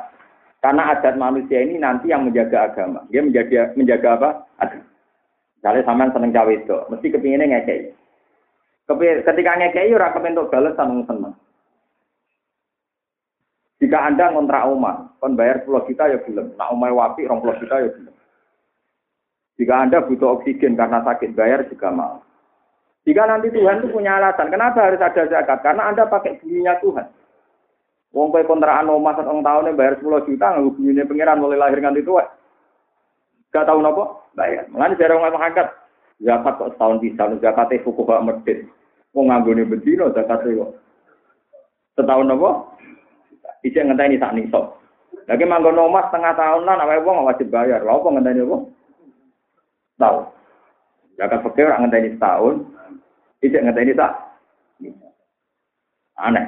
Karena 0.63 0.95
adat 0.95 1.19
manusia 1.19 1.59
ini 1.59 1.75
nanti 1.75 2.15
yang 2.15 2.23
menjaga 2.23 2.71
agama. 2.71 3.03
Dia 3.11 3.27
menjaga 3.27 3.75
menjaga 3.75 4.09
apa? 4.15 4.29
Agama. 4.55 4.87
Misalnya 5.59 5.83
sampean 5.83 6.11
seneng 6.15 6.31
cawe 6.31 6.53
itu, 6.55 6.77
mesti 6.87 7.07
kepinginnya 7.11 7.59
ngekei. 7.59 7.91
Ketika 9.27 9.51
ngekei, 9.59 9.91
ora 9.91 10.15
kepentuk 10.15 10.47
balas 10.47 10.79
seneng 10.79 11.03
seneng. 11.03 11.35
Jika 13.83 13.99
Anda 13.99 14.31
ngontrak 14.31 14.63
rumah, 14.71 15.11
kon 15.19 15.35
bayar 15.35 15.67
10 15.67 15.87
juta 15.91 16.07
ya 16.07 16.23
belum. 16.23 16.55
Nak 16.55 16.71
umai 16.71 16.95
wapi, 16.95 17.27
20 17.27 17.59
juta 17.59 17.83
ya 17.83 17.91
belum. 17.91 18.15
Jika 19.57 19.85
Anda 19.85 20.01
butuh 20.01 20.41
oksigen 20.41 20.73
karena 20.73 21.05
sakit, 21.05 21.37
bayar 21.37 21.65
juga 21.69 21.93
mau. 21.93 22.25
Jika 23.03 23.27
nanti 23.27 23.51
Tuhan 23.51 23.83
itu 23.83 23.91
punya 23.91 24.15
alasan, 24.17 24.47
kenapa 24.47 24.87
harus 24.87 25.03
ada 25.03 25.27
zakat? 25.27 25.59
Karena 25.59 25.91
Anda 25.91 26.07
pakai 26.07 26.39
bunyinya 26.39 26.79
Tuhan. 26.79 27.07
Wong 28.13 28.29
kowe 28.29 28.45
kontrakan 28.45 28.93
omah 28.93 29.17
setengah 29.17 29.41
tahun 29.41 29.73
bayar 29.73 29.97
10 29.97 30.29
juta 30.29 30.47
ngubungine 30.53 31.01
pangeran 31.09 31.41
mulai 31.41 31.57
lahir 31.57 31.81
nganti 31.81 32.05
tua. 32.05 32.21
Gak 33.49 33.65
tahu 33.65 33.81
nopo 33.81 34.29
bayar. 34.37 34.69
Mulane 34.69 34.93
jare 35.01 35.17
wong 35.17 35.33
angkat 35.33 35.73
zakat 36.21 36.53
kok 36.61 36.77
setahun 36.77 37.01
bisa 37.01 37.25
zakat 37.41 37.73
fuku 37.81 38.05
gak 38.05 38.21
medit. 38.21 38.69
Wong 39.17 39.33
nganggone 39.33 39.65
bendino 39.65 40.13
zakat 40.13 40.45
kok. 40.45 40.77
Setahun 41.97 42.29
nopo? 42.29 42.77
Isi 43.65 43.81
ngenteni 43.81 44.21
sak 44.21 44.37
niso. 44.37 44.77
Lagi 45.25 45.45
manggon 45.49 45.81
omah 45.81 46.13
setengah 46.13 46.37
tahun 46.37 46.69
lan 46.69 46.85
awake 46.85 47.01
wong 47.01 47.25
wajib 47.25 47.49
bayar. 47.49 47.81
Lha 47.81 47.97
opo 47.97 48.13
ngenteni 48.13 48.45
opo? 48.45 48.69
Tahu. 50.03 50.19
Zakat 51.15 51.39
fakir 51.47 51.71
ora 51.71 51.79
ngenteni 51.79 52.19
setahun. 52.19 52.55
Isi 53.39 53.55
ngenteni 53.55 53.95
sak. 53.95 54.11
Aneh. 56.19 56.45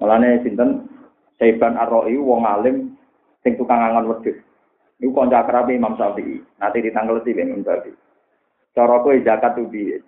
Malane 0.00 0.40
sinten 0.40 0.88
Saiban 1.36 1.76
Ar-Ra'i 1.76 2.16
wong 2.16 2.48
alim 2.48 2.96
sing 3.44 3.60
tukang 3.60 3.84
angon 3.84 4.08
wedhus. 4.08 4.40
Niku 4.96 5.12
kanca 5.12 5.44
akrabe 5.44 5.76
Imam 5.76 5.92
Syafi'i. 6.00 6.40
Nanti 6.56 6.80
ditanggleti 6.80 7.36
ben 7.36 7.52
Imam 7.52 7.64
Syafi'i. 7.64 7.92
Cara 8.72 9.00
kowe 9.04 9.16
zakat 9.20 9.52
tuh 9.56 9.68
piye? 9.68 10.00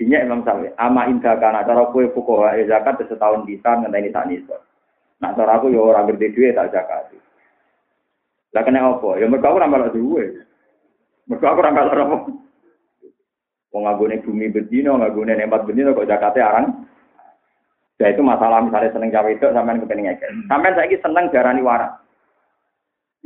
Dinya 0.00 0.24
Imam 0.24 0.40
Syafi'i, 0.40 0.72
ama 0.80 1.04
indah 1.10 1.36
kana 1.36 1.68
cara 1.68 1.92
kowe 1.92 2.04
fuqaha 2.16 2.56
e 2.56 2.64
zakat 2.64 3.04
setahun 3.04 3.44
bisa 3.44 3.76
ngenteni 3.76 4.08
sak 4.08 4.24
niso. 4.28 4.56
Nah 5.20 5.36
cara 5.36 5.60
aku 5.60 5.68
ya 5.68 5.80
ora 5.84 6.06
ngerti 6.08 6.32
duwe 6.32 6.56
tak 6.56 6.72
zakat. 6.72 7.12
Lah 8.56 8.62
kena 8.64 8.80
apa? 8.80 9.20
Ya 9.20 9.28
mergo 9.28 9.52
ora 9.52 9.68
malah. 9.68 9.92
Mergo 11.28 11.44
aku 11.44 11.60
ora 11.60 11.70
malah 11.70 11.92
apa? 11.92 12.16
Wong 13.68 13.82
nggone 13.84 14.24
bumi 14.24 14.48
bedino, 14.48 14.96
nggone 14.96 15.36
nempat 15.36 15.68
bedino 15.68 15.92
kok 15.92 16.08
zakate 16.08 16.40
arang 16.40 16.88
Ya 17.98 18.14
itu 18.14 18.22
masalah 18.22 18.62
misalnya 18.62 18.94
seneng 18.94 19.10
cawe 19.10 19.26
itu 19.26 19.42
sampean 19.50 19.82
kepengen 19.82 20.06
ngekek. 20.06 20.30
Sampean 20.46 20.78
saiki 20.78 21.02
seneng 21.02 21.34
darani 21.34 21.66
waras. 21.66 21.98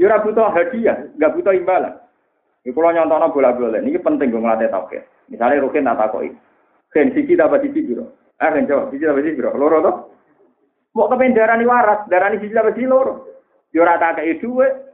Ya 0.00 0.08
ora 0.08 0.24
butuh 0.24 0.48
hadiah, 0.48 1.12
enggak 1.12 1.36
butuh 1.36 1.52
imbalan. 1.52 1.92
Iku 2.64 2.80
kalau 2.80 2.94
nyontono 2.96 3.36
bola-bola, 3.36 3.84
ini 3.84 4.00
penting 4.00 4.32
gue 4.32 4.40
ngelatih 4.40 4.72
tauhid. 4.72 5.04
Misalnya 5.28 5.60
Rukin 5.60 5.84
tak 5.84 5.98
takoi. 6.00 6.32
Ken 6.88 7.12
siji 7.12 7.36
tambah 7.36 7.60
siji 7.60 7.84
biro. 7.84 8.16
Eh 8.40 8.48
kan 8.48 8.64
coba, 8.64 8.88
siji 8.88 9.04
tambah 9.04 9.20
siji 9.20 9.36
biro. 9.36 9.50
Loro 9.60 9.78
toh? 9.84 9.96
Mau 10.96 11.08
kepen 11.12 11.36
darani 11.36 11.68
waras, 11.68 12.08
darani 12.08 12.40
siji 12.40 12.56
tambah 12.56 12.72
siji 12.72 12.88
loro. 12.88 13.28
Yo 13.76 13.84
ora 13.84 14.00
tak 14.00 14.24
kei 14.24 14.40
dhuwit. 14.40 14.91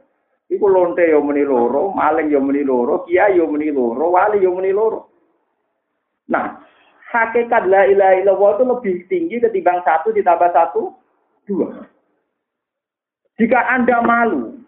Iku 0.49 0.65
lonte 0.65 1.05
yo 1.05 1.21
muni 1.21 1.45
loro, 1.45 1.93
maling 1.93 2.33
yo 2.33 2.41
muni 2.41 2.65
loro, 2.65 3.05
kiai 3.05 3.37
yo 3.37 3.45
muni 3.45 3.69
loro, 3.69 4.09
wali 4.09 4.41
yo 4.41 4.49
muni 4.49 4.73
loro. 4.73 5.13
Nah, 6.29 6.57
hakikat 7.13 7.69
la 7.69 7.85
ilaha 7.85 8.17
illallah 8.17 8.49
itu 8.57 8.63
lebih 8.65 8.95
tinggi 9.05 9.35
ketimbang 9.37 9.85
satu 9.85 10.09
ditambah 10.09 10.49
satu, 10.49 10.93
dua. 11.45 11.85
Jika 13.37 13.61
Anda 13.77 14.01
malu, 14.01 14.59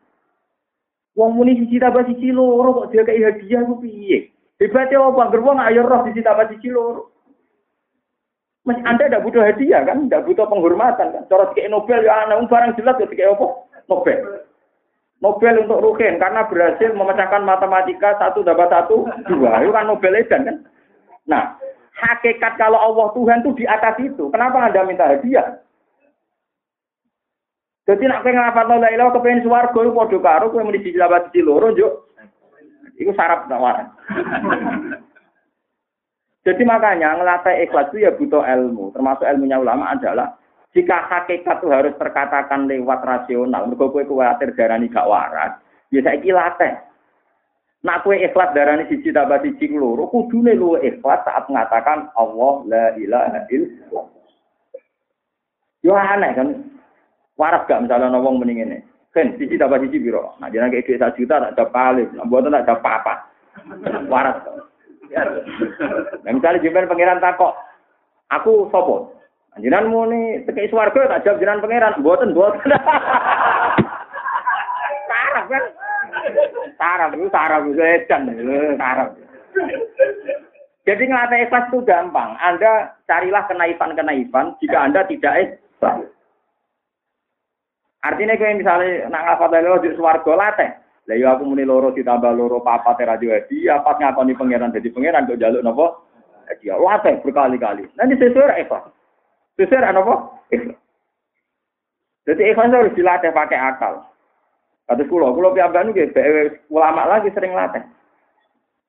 Wong 1.11 1.35
muni 1.35 1.59
siji 1.59 1.75
tambah 1.75 2.07
siji 2.07 2.31
loro 2.31 2.71
kok 2.71 2.95
dia 2.95 3.03
kayak 3.03 3.43
hadiah 3.43 3.67
ku 3.67 3.83
piye? 3.83 4.31
Hebatnya 4.63 5.03
apa? 5.03 5.27
Gerwong 5.27 5.59
ayo 5.59 5.83
roh 5.83 6.07
siji 6.07 6.23
tambah 6.23 6.47
siji 6.55 6.71
loro. 6.71 7.11
Mas 8.63 8.79
Anda 8.87 9.09
tidak 9.09 9.25
butuh 9.27 9.43
hadiah 9.43 9.83
kan, 9.83 10.07
tidak 10.07 10.23
butuh 10.23 10.47
penghormatan 10.47 11.11
kan. 11.11 11.23
Cara 11.27 11.51
kayak 11.51 11.67
Nobel 11.67 12.05
ya 12.05 12.29
anak 12.29 12.47
barang 12.47 12.77
jelas 12.79 12.95
ya 12.95 13.05
kayak 13.11 13.35
apa? 13.35 13.47
Nobel. 13.91 14.19
Nobel 15.21 15.61
untuk 15.61 15.85
Rukin 15.85 16.17
karena 16.17 16.49
berhasil 16.49 16.89
memecahkan 16.97 17.45
matematika 17.45 18.17
satu 18.17 18.41
dapat 18.41 18.73
satu 18.73 19.05
dua 19.29 19.61
itu 19.61 19.69
kan 19.69 19.85
Nobel 19.85 20.17
Edan 20.17 20.49
kan. 20.49 20.57
Nah, 21.29 21.43
hakikat 21.93 22.57
kalau 22.57 22.81
Allah 22.81 23.13
Tuhan 23.13 23.45
itu 23.45 23.61
di 23.61 23.65
atas 23.69 24.01
itu. 24.01 24.33
Kenapa 24.33 24.65
Anda 24.65 24.81
minta 24.81 25.05
hadiah? 25.05 25.61
Jadi 27.85 28.09
nak 28.09 28.25
pengen 28.25 28.41
ngapal 28.41 28.81
la 28.81 28.89
ilaha 28.93 29.17
kepengen 29.17 29.45
swarga 29.45 29.79
iku 29.81 29.93
padha 29.93 30.17
karo 30.21 30.53
kowe 30.53 30.65
muni 30.65 30.81
siji 30.81 30.97
lawan 30.97 31.21
siji 31.29 31.45
loro 31.45 31.69
yo. 31.73 32.09
Iku 32.97 33.13
syarat 33.13 33.45
tawaran. 33.45 33.93
Jadi 36.45 36.61
makanya 36.65 37.21
ngelatih 37.21 37.69
ikhlas 37.69 37.93
itu 37.93 38.05
ya 38.05 38.11
butuh 38.17 38.41
ilmu. 38.41 38.89
Termasuk 38.97 39.25
ilmunya 39.25 39.61
ulama 39.61 39.93
adalah 39.93 40.40
jika 40.71 40.97
hakikat 41.11 41.59
itu 41.59 41.67
harus 41.67 41.93
terkatakan 41.99 42.63
lewat 42.63 43.03
rasional, 43.03 43.67
mergo 43.67 43.91
kowe 43.91 44.07
kuwatir 44.07 44.55
darani 44.55 44.87
gak 44.87 45.03
waras, 45.03 45.59
ya 45.91 45.99
saiki 45.99 46.31
latih. 46.31 46.79
Nak 47.83 48.07
kowe 48.07 48.15
ikhlas 48.15 48.55
darani 48.55 48.87
siji 48.87 49.11
tambah 49.11 49.43
siji 49.43 49.67
loro, 49.75 50.07
kudune 50.07 50.55
luwe 50.55 50.79
ikhlas 50.79 51.27
saat 51.27 51.43
mengatakan 51.51 52.07
Allah 52.15 52.53
la 52.71 52.85
ilaha 52.95 53.39
illallah. 53.51 54.05
Yo 55.83 55.91
aneh 55.97 56.31
kan. 56.37 56.49
Waras 57.39 57.65
gak 57.65 57.81
misalnya 57.81 58.13
nawang 58.13 58.37
mending 58.37 58.61
ini. 58.61 58.77
Kan, 59.11 59.33
sisi 59.35 59.57
dapat 59.57 59.83
sisi 59.83 59.97
biro. 59.97 60.37
Nah, 60.37 60.47
kayak 60.47 60.87
duit 60.87 61.01
satu 61.01 61.19
juta, 61.19 61.51
tak 61.51 61.73
paling. 61.73 62.07
Nah, 62.15 62.23
buat 62.29 62.45
tak 62.47 62.63
ada 62.63 62.79
apa-apa. 62.79 63.13
Waras. 64.07 64.37
Nah, 66.21 66.31
misalnya 66.31 66.63
jemben 66.63 66.87
pangeran 66.87 67.19
takok, 67.19 67.57
aku 68.29 68.69
sopo. 68.69 69.20
Jinan 69.59 69.91
mau 69.91 70.07
nih 70.07 70.47
tekei 70.47 70.71
swarga 70.71 71.11
tak 71.11 71.27
jawab 71.27 71.43
jinan 71.43 71.59
pangeran, 71.59 71.99
buatan 71.99 72.31
buatan. 72.31 72.71
Sarap 75.11 75.45
kan? 75.51 75.63
Sarap 76.79 77.09
itu 77.19 77.27
sarap 77.27 77.61
itu 77.67 77.83
edan, 77.83 78.31
sarap. 78.79 79.11
Jadi 80.87 81.03
ngelatih 81.03 81.51
ikhlas 81.51 81.67
itu 81.67 81.83
gampang. 81.83 82.39
Anda 82.39 82.95
carilah 83.11 83.43
kenaifan-kenaifan 83.51 84.55
jika 84.63 84.77
Anda 84.87 85.03
tidak 85.11 85.33
ikhlas. 85.35 86.07
Artinya 88.01 88.39
kayak 88.39 88.63
misalnya 88.63 89.11
nak 89.11 89.35
ngafat 89.35 89.61
loro 89.61 89.83
di 89.83 89.91
swarga 89.99 90.31
latih. 90.33 90.71
Lah 91.11 91.15
yo 91.19 91.27
aku 91.27 91.43
muni 91.43 91.67
loro 91.67 91.91
ditambah 91.91 92.33
loro 92.33 92.63
papat 92.63 93.03
radio 93.03 93.35
edi, 93.35 93.67
apa 93.67 93.99
ngakoni 93.99 94.33
pangeran 94.33 94.73
jadi 94.73 94.89
pangeran 94.95 95.27
kok 95.27 95.37
jaluk 95.43 95.61
napa? 95.61 95.85
Edi 96.49 96.71
latih 96.71 97.19
berkali-kali. 97.19 97.83
Nanti 97.99 98.15
sesuai 98.15 98.63
ikhlas. 98.63 99.00
Sesuai 99.59 99.83
apa? 99.83 100.15
Ikhlas. 100.51 100.79
Jadi 102.27 102.41
ikhlas 102.53 102.71
harus 102.71 102.95
dilatih 102.95 103.33
pakai 103.33 103.59
akal. 103.59 104.05
Kata 104.85 105.07
kulo, 105.07 105.31
kulo 105.31 105.55
piambak 105.55 105.87
nu 105.87 105.95
ulama 106.67 107.07
lagi 107.07 107.31
sering 107.31 107.55
latih. 107.55 107.79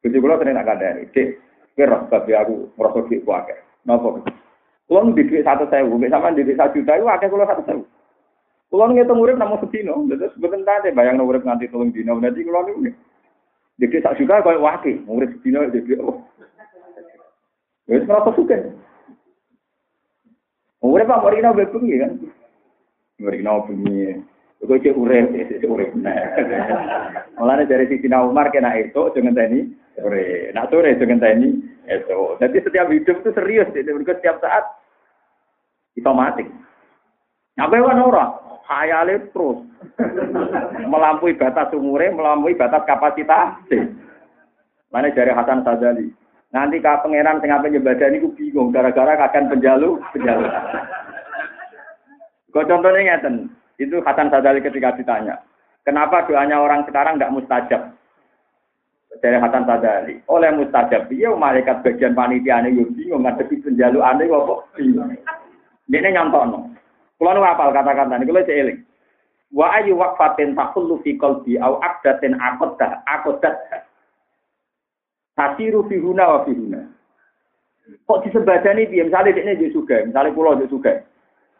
Jadi 0.03 0.17
kulo 0.19 0.35
sering 0.35 0.59
nak 0.59 0.67
kandani. 0.67 1.07
Dek, 1.15 1.39
kira 1.79 2.03
tapi 2.11 2.35
aku 2.35 2.75
merasa 2.75 3.07
duit 3.07 3.23
kuake. 3.23 3.55
Napa? 3.87 4.19
Kulo 4.91 5.15
di 5.15 5.23
duit 5.25 5.47
satu 5.47 5.65
sewu, 5.71 5.97
sama 6.11 6.35
di 6.35 6.43
duit 6.43 6.59
satu 6.59 6.83
juta 6.83 6.99
itu 6.99 7.07
akeh 7.07 7.31
kulo 7.31 7.47
satu 7.47 7.63
sewu. 7.65 7.83
Kulo 8.67 8.85
ngitung 8.91 9.23
urip 9.23 9.39
namung 9.39 9.63
sedino, 9.63 10.03
terus 10.11 10.35
mboten 10.41 10.67
tate 10.67 10.91
bayang 10.91 11.23
urip 11.23 11.47
nganti 11.47 11.71
tolong 11.71 11.95
dino. 11.95 12.19
Berarti 12.19 12.43
kulo 12.43 12.61
niku 12.67 12.81
Jadi 13.81 14.05
tak 14.05 14.17
suka 14.21 14.45
koyo 14.45 14.59
wake, 14.59 15.07
urip 15.07 15.31
sedino 15.39 15.65
jadi 15.71 16.03
oh. 16.03 16.19
Wis 17.87 18.03
merasa 18.11 18.35
suka. 18.35 18.59
Urip 20.83 21.07
apa 21.07 21.31
mari 21.31 21.39
nang 21.39 21.55
bengi 21.55 21.95
kan. 22.03 22.13
Nang 23.23 23.65
bengi. 23.71 24.19
Kok 24.63 24.79
cek 24.79 24.99
urip, 24.99 25.27
cek 25.35 25.67
urip. 25.67 25.91
Mulane 27.39 27.67
dari 27.67 27.87
sisi 27.91 28.07
Umar 28.11 28.51
kena 28.51 28.75
itu 28.79 29.11
dengan 29.15 29.35
tani 29.35 29.71
sore. 29.99 30.51
Nak 30.55 30.69
sore 30.71 30.99
dengan 30.99 31.23
tani 31.23 31.49
itu. 31.87 32.21
Jadi 32.39 32.57
setiap 32.63 32.87
hidup 32.91 33.17
itu 33.23 33.31
serius, 33.35 33.71
jadi 33.75 33.91
setiap 33.91 34.39
saat 34.39 34.65
kita 35.99 36.11
mati. 36.15 36.47
Apa 37.59 37.75
yang 37.75 38.03
orang? 38.03 38.43
khayale 38.63 39.29
terus 39.35 39.59
melampaui 40.87 41.37
batas 41.37 41.75
umure, 41.75 42.15
melampaui 42.15 42.57
batas 42.57 42.87
kapasitas. 42.87 43.59
Mana 44.93 45.09
dari 45.13 45.33
Hasan 45.33 45.65
Sadali. 45.65 46.13
Nanti 46.53 46.85
kak 46.85 47.01
pangeran 47.01 47.41
tengah 47.41 47.65
penyebadani 47.65 48.21
ku 48.21 48.29
bingung 48.37 48.69
gara-gara 48.69 49.17
kakek 49.17 49.49
penjalu, 49.49 49.97
penjalu. 50.13 50.45
Kau 52.53 52.69
contohnya 52.69 53.17
ngeten, 53.17 53.49
itu 53.81 54.05
Hasan 54.05 54.29
Sadali 54.29 54.61
ketika 54.61 54.93
ditanya, 54.93 55.41
kenapa 55.89 56.29
doanya 56.29 56.61
orang 56.61 56.85
sekarang 56.85 57.17
nggak 57.17 57.33
mustajab? 57.33 57.97
Dari 59.25 59.41
Hasan 59.41 59.65
Sadali, 59.65 60.21
oleh 60.29 60.53
mustajab, 60.53 61.09
iya 61.09 61.33
malaikat 61.33 61.81
bagian 61.81 62.13
panitia 62.13 62.61
ini 62.61 62.85
bingung 62.85 63.25
ngadepi 63.25 63.65
penjalu 63.65 64.05
aneh 64.05 64.29
kok 64.29 64.69
bingung. 64.77 65.09
Ini 65.89 66.09
nyontono. 66.13 66.69
Kulo 67.17 67.31
nu 67.33 67.49
apal 67.49 67.73
kata-kata 67.73 68.21
ini, 68.21 68.29
kulo 68.29 68.45
eling. 68.45 68.79
Wa 69.53 69.81
ayu 69.81 69.97
waqfatin 69.97 70.53
takhullu 70.53 71.01
fi 71.01 71.17
qalbi 71.17 71.57
au 71.61 71.81
aqdatin 71.81 72.37
aqaddah 72.37 73.01
aqaddat. 73.09 73.57
Tasiru 75.33 75.89
fi 75.89 75.97
huna 75.97 76.29
wa 76.29 76.39
fi 76.45 76.53
huna. 76.53 76.81
Kok 78.07 78.23
disebadani 78.25 78.87
piye? 78.87 79.05
Misale 79.05 79.33
dekne 79.33 79.59
yo 79.59 79.73
suga, 79.73 80.05
misale 80.05 80.31
kulo 80.33 80.61
yo 80.61 80.69
suga. 80.69 81.03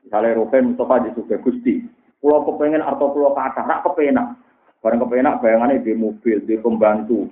Misale 0.05 0.35
Rufen 0.35 0.73
Mustafa 0.73 1.09
yo 1.09 1.11
suga 1.17 1.41
Gusti. 1.41 1.83
Kulo 2.21 2.47
kepengen 2.47 2.85
arto 2.85 3.11
kulo 3.11 3.35
kathah, 3.35 3.67
rak 3.67 3.83
kepenak. 3.83 4.39
Bareng 4.83 5.03
kepenak 5.03 5.43
bayangane 5.43 5.83
di 5.83 5.95
mobil, 5.95 6.43
di 6.43 6.59
pembantu. 6.59 7.31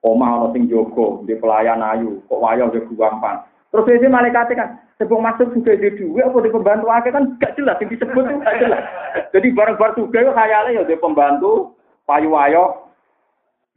Omah 0.00 0.40
ana 0.40 0.46
sing 0.56 0.64
jogo, 0.64 1.20
di 1.28 1.36
pelayan 1.36 1.84
ayu, 1.84 2.24
kok 2.24 2.40
wayah 2.40 2.72
yo 2.72 2.80
gampang. 2.96 3.44
Terus 3.70 4.02
dia 4.02 4.10
malaikat 4.10 4.50
kan, 4.56 4.82
sebelum 4.98 5.22
masuk 5.22 5.54
juga 5.54 5.78
di 5.78 5.94
dua, 5.94 6.26
apa 6.26 6.42
di 6.42 6.50
pembantu 6.50 6.90
akhir 6.90 7.14
kan 7.14 7.38
gak 7.38 7.54
jelas, 7.54 7.78
yang 7.78 7.92
disebut 7.94 8.24
itu 8.26 8.42
gak 8.42 8.58
jelas. 8.58 8.82
Jadi 9.30 9.48
barang-barang 9.54 9.94
juga 9.94 10.34
khayalnya 10.34 10.74
ya 10.74 10.82
di 10.82 10.98
pembantu, 10.98 11.78
payu 12.02 12.34
wayo. 12.34 12.90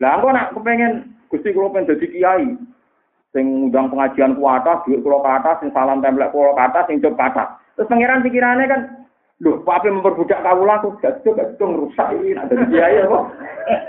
Lah 0.01 0.17
aku 0.17 0.33
nak 0.33 0.57
kepengen 0.57 1.12
Gusti 1.33 1.49
kula 1.49 1.73
pengen 1.73 1.89
dadi 1.89 2.07
kiai. 2.13 2.45
Sing 3.33 3.73
undang 3.73 3.89
pengajian 3.89 4.37
ku 4.37 4.45
atas, 4.45 4.85
duit 4.85 5.01
kula 5.01 5.25
ke 5.25 5.29
atas, 5.41 5.55
sing 5.65 5.73
salam 5.73 6.05
templek 6.05 6.29
kula 6.29 6.53
ke 6.53 6.61
atas, 6.69 6.85
sing 6.85 7.01
ke 7.01 7.09
atas. 7.09 7.57
Terus 7.73 7.89
pangeran 7.89 8.21
pikirannya 8.21 8.69
kan, 8.69 8.81
loh, 9.41 9.57
apa 9.65 9.89
memperbudak 9.89 10.45
kawula 10.45 10.77
aku 10.77 10.93
gak 11.01 11.25
itu 11.25 11.33
gak 11.33 11.57
itu 11.57 11.65
ngerusak 11.65 12.07
ini, 12.13 12.37
ada 12.37 12.53
di 12.53 12.65
kiai 12.69 13.01
apa? 13.01 13.19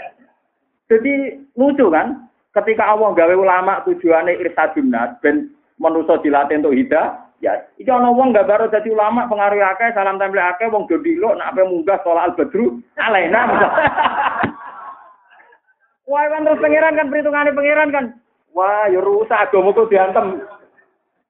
Jadi 0.89 1.13
lucu 1.61 1.93
kan, 1.93 2.25
ketika 2.57 2.89
Allah 2.89 3.13
gawe 3.13 3.35
ulama 3.37 3.85
tujuannya 3.85 4.41
irsadun 4.41 4.89
nas, 4.89 5.13
ben 5.21 5.53
manusa 5.77 6.17
dilatih 6.25 6.65
untuk 6.65 6.73
hidah, 6.73 7.25
ya 7.45 7.61
iki 7.77 7.93
ana 7.93 8.09
wong 8.09 8.33
gak 8.33 8.49
baru 8.49 8.73
dadi 8.73 8.89
ulama 8.89 9.29
pengaruh 9.29 9.61
akeh 9.77 9.93
salam 9.93 10.17
tempel 10.17 10.41
akeh 10.41 10.73
wong 10.73 10.89
do 10.89 10.97
nek 10.97 11.53
ape 11.53 11.61
munggah 11.69 12.01
sholat 12.01 12.33
al 12.33 12.37
badru 12.41 12.81
alena 12.97 13.45
Wah 16.05 16.25
kan 16.29 16.45
terus 16.45 16.61
pangeran 16.61 16.99
kan 16.99 17.09
perhitungannya 17.09 17.57
pangeran 17.57 17.91
kan. 17.91 18.05
Wah 18.53 18.87
ya 18.93 19.01
rusak 19.01 19.51
agama 19.51 19.73
tuh 19.73 19.89
diantem. 19.89 20.45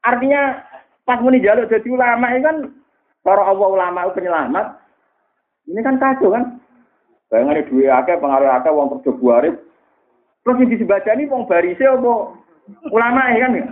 Artinya 0.04 0.60
pas 1.06 1.22
muni 1.22 1.40
jaluk 1.40 1.70
jadi 1.70 1.88
ulama 1.88 2.32
ini 2.34 2.42
kan 2.42 2.56
para 3.22 3.42
Allah 3.42 3.68
ulama 3.70 4.10
penyelamat. 4.12 4.66
Ini 5.70 5.80
kan 5.80 5.96
kacau 5.96 6.34
kan? 6.34 6.60
Bayangannya 7.32 7.68
dua 7.70 8.04
akeh 8.04 8.20
pengaruh 8.20 8.50
akeh 8.60 8.72
wong 8.74 8.88
kerja 8.98 9.10
buarif 9.16 9.54
terus 10.44 10.60
yang 10.60 10.70
disebadani 10.76 11.24
wong 11.24 11.48
barise 11.48 11.80
apa 11.88 12.12
ulama 12.92 13.32
kan? 13.32 13.56
Ya 13.56 13.66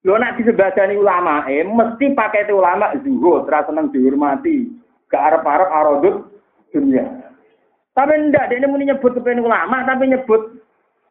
Lho 0.00 0.16
nak 0.16 0.40
disebadani 0.40 0.96
ulama, 0.96 1.44
eh 1.44 1.60
mesti 1.60 2.16
pakai 2.16 2.48
itu 2.48 2.56
ulama 2.56 2.96
zuhud, 3.04 3.44
terus 3.44 3.68
seneng 3.68 3.92
dihormati, 3.92 4.72
gak 5.12 5.28
arep-arep 5.28 5.68
arodut 5.68 6.16
dunia. 6.72 7.29
Tapi 8.00 8.32
ndak, 8.32 8.48
dia 8.48 8.64
muni 8.64 8.88
nyebut 8.88 9.12
kepengen 9.12 9.44
ulama, 9.44 9.84
tapi 9.84 10.08
nyebut 10.08 10.56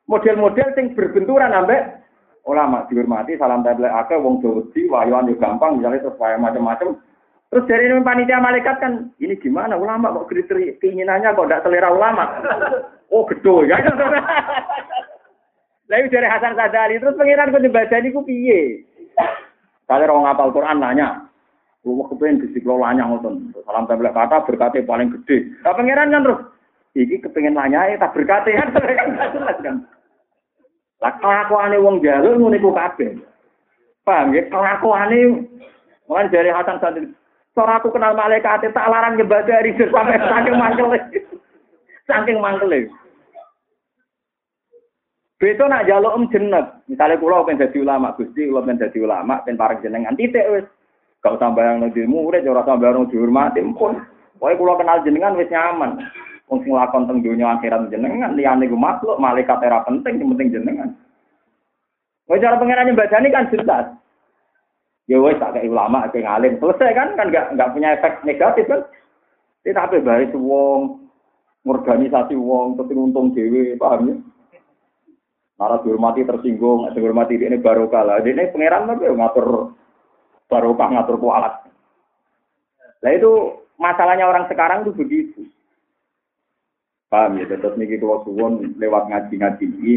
model-model 0.10 0.74
sing 0.74 0.98
berbenturan 0.98 1.54
ambek 1.54 2.02
ulama. 2.50 2.90
Dihormati 2.90 3.38
salam 3.38 3.62
tablet 3.62 3.94
akeh 3.94 4.18
wong 4.18 4.42
Jawa 4.42 4.66
wayuan 4.74 5.30
yo 5.30 5.38
gampang 5.38 5.78
misalnya 5.78 6.02
terus 6.02 6.18
macam-macam. 6.18 6.98
Terus 7.54 7.68
dari 7.70 7.94
ini 7.94 8.02
panitia 8.02 8.42
malaikat 8.42 8.82
kan 8.82 9.14
ini 9.22 9.38
gimana 9.38 9.78
ulama 9.78 10.18
kok 10.18 10.34
kriteria 10.34 10.82
keinginannya 10.82 11.38
kok 11.38 11.46
tidak 11.46 11.64
selera 11.66 11.90
ulama? 11.94 12.26
Oh 13.10 13.26
gedo 13.26 13.66
ya. 13.66 13.74
Lalu 15.90 16.14
dari 16.14 16.30
Hasan 16.30 16.54
Sadali. 16.54 17.02
Terus 17.02 17.18
pengiran 17.18 17.50
kok 17.50 17.66
dibaca 17.66 17.98
ini 17.98 18.14
ku 18.14 18.22
piye? 18.22 18.86
Kalau 19.90 20.06
orang 20.06 20.30
ngapal 20.30 20.54
Quran 20.54 20.78
nanya 20.78 21.26
Lu 21.82 22.06
kepengen 22.06 22.46
disiplin 22.46 22.78
lanya 22.78 23.10
ngoten. 23.10 23.50
Salam 23.66 23.90
tablet 23.90 24.14
kata 24.14 24.46
berkati 24.46 24.86
paling 24.86 25.10
gede. 25.10 25.50
Nah 25.66 25.74
pangeran 25.74 26.14
kan 26.14 26.22
terus 26.22 26.40
iki 26.98 27.22
kepengen 27.22 27.58
lanya 27.58 27.86
tak 27.98 28.14
berkati 28.18 28.56
kan 28.56 28.74
jelas 29.34 29.58
kan. 29.66 29.76
Lah 31.00 31.14
kelakuane 31.22 31.78
wong 31.80 32.04
jalur 32.04 32.36
ngono 32.36 32.56
iku 32.60 32.76
kabeh. 32.76 33.16
Paham 34.04 34.36
ya? 34.36 34.44
Kelakuane 34.52 35.48
mulai 36.10 36.32
dari 36.34 36.52
Hasan 36.52 36.82
Sadri. 36.82 37.08
Cara 37.56 37.80
aku 37.80 37.92
kenal 37.92 38.16
malaikat 38.16 38.68
tak 38.72 38.88
larang 38.88 39.20
nyembah 39.20 39.44
dari 39.44 39.76
sampai 39.76 40.20
saking 40.32 40.56
mangkel. 40.56 40.96
saking 42.08 42.38
mangkel. 42.40 42.72
Beto 45.40 45.64
nak 45.72 45.88
jaluk 45.88 46.16
om 46.20 46.28
jeneng. 46.28 46.68
Misalnya 46.92 47.16
kula 47.16 47.48
pengen 47.48 47.64
dadi 47.64 47.80
ulama, 47.80 48.12
Gusti 48.20 48.44
kula 48.44 48.60
pengen 48.60 48.84
dadi 48.84 49.00
ulama, 49.00 49.40
pengen 49.48 49.56
parek 49.56 49.80
jenengan 49.80 50.20
titik 50.20 50.44
wis. 50.52 50.68
Gak 51.24 51.36
usah 51.40 51.52
bayang 51.56 51.80
nanti 51.80 52.04
murid, 52.04 52.44
ora 52.48 52.64
usah 52.64 52.76
bayang 52.76 53.08
dihormati, 53.08 53.64
pun. 53.76 54.04
Pokoknya 54.36 54.60
kula 54.60 54.74
kenal 54.80 54.98
jenengan 55.08 55.40
wis 55.40 55.48
nyaman. 55.48 55.92
Wong 56.50 56.66
sing 56.66 56.74
lakon 56.74 57.06
teng 57.06 57.22
donya 57.22 57.58
akhirat 57.58 57.94
jenengan 57.94 58.34
liyane 58.34 58.66
ku 58.66 58.74
makhluk, 58.74 59.22
malaikat 59.22 59.62
ora 59.62 59.86
penting, 59.86 60.18
sing 60.18 60.28
penting 60.34 60.50
jenengan. 60.50 60.90
Wong 62.26 62.42
cara 62.42 62.58
pengenane 62.58 62.98
bacane 62.98 63.30
kan 63.30 63.50
jelas. 63.54 63.86
Ya 65.06 65.18
wis 65.22 65.38
tak 65.38 65.58
kayak 65.58 65.70
ulama, 65.70 66.10
kayak 66.10 66.26
ngalim, 66.26 66.54
selesai 66.58 66.94
kan 66.94 67.10
kan 67.18 67.30
enggak 67.30 67.46
enggak 67.54 67.72
punya 67.74 67.90
efek 67.98 68.14
negatif 68.26 68.66
kan. 68.66 68.82
Ini 69.66 69.78
tapi 69.78 70.02
bahaya 70.02 70.30
wong 70.34 71.06
organisasi 71.66 72.34
wong 72.34 72.78
tapi 72.82 72.98
untung 72.98 73.34
dewi 73.34 73.78
paham 73.78 74.10
ya? 74.10 74.16
Nara 75.60 75.84
dihormati 75.84 76.24
tersinggung, 76.24 76.88
dihormati 76.96 77.36
ini 77.36 77.60
baru 77.60 77.92
kalah. 77.92 78.24
Ini 78.24 78.54
pangeran 78.56 78.88
tapi 78.90 79.12
ngatur 79.12 79.76
barokah 80.48 80.88
ngatur 80.88 81.18
kualat. 81.20 81.54
Nah 83.04 83.12
itu 83.12 83.60
masalahnya 83.76 84.26
orang 84.26 84.48
sekarang 84.48 84.88
tuh 84.88 84.96
begitu. 84.96 85.46
Paham 87.10 87.42
ya, 87.42 87.50
terus 87.50 87.74
niki 87.74 87.98
kalau 87.98 88.22
suwon 88.22 88.78
lewat 88.78 89.10
ngaji-ngaji 89.10 89.66
ini 89.66 89.96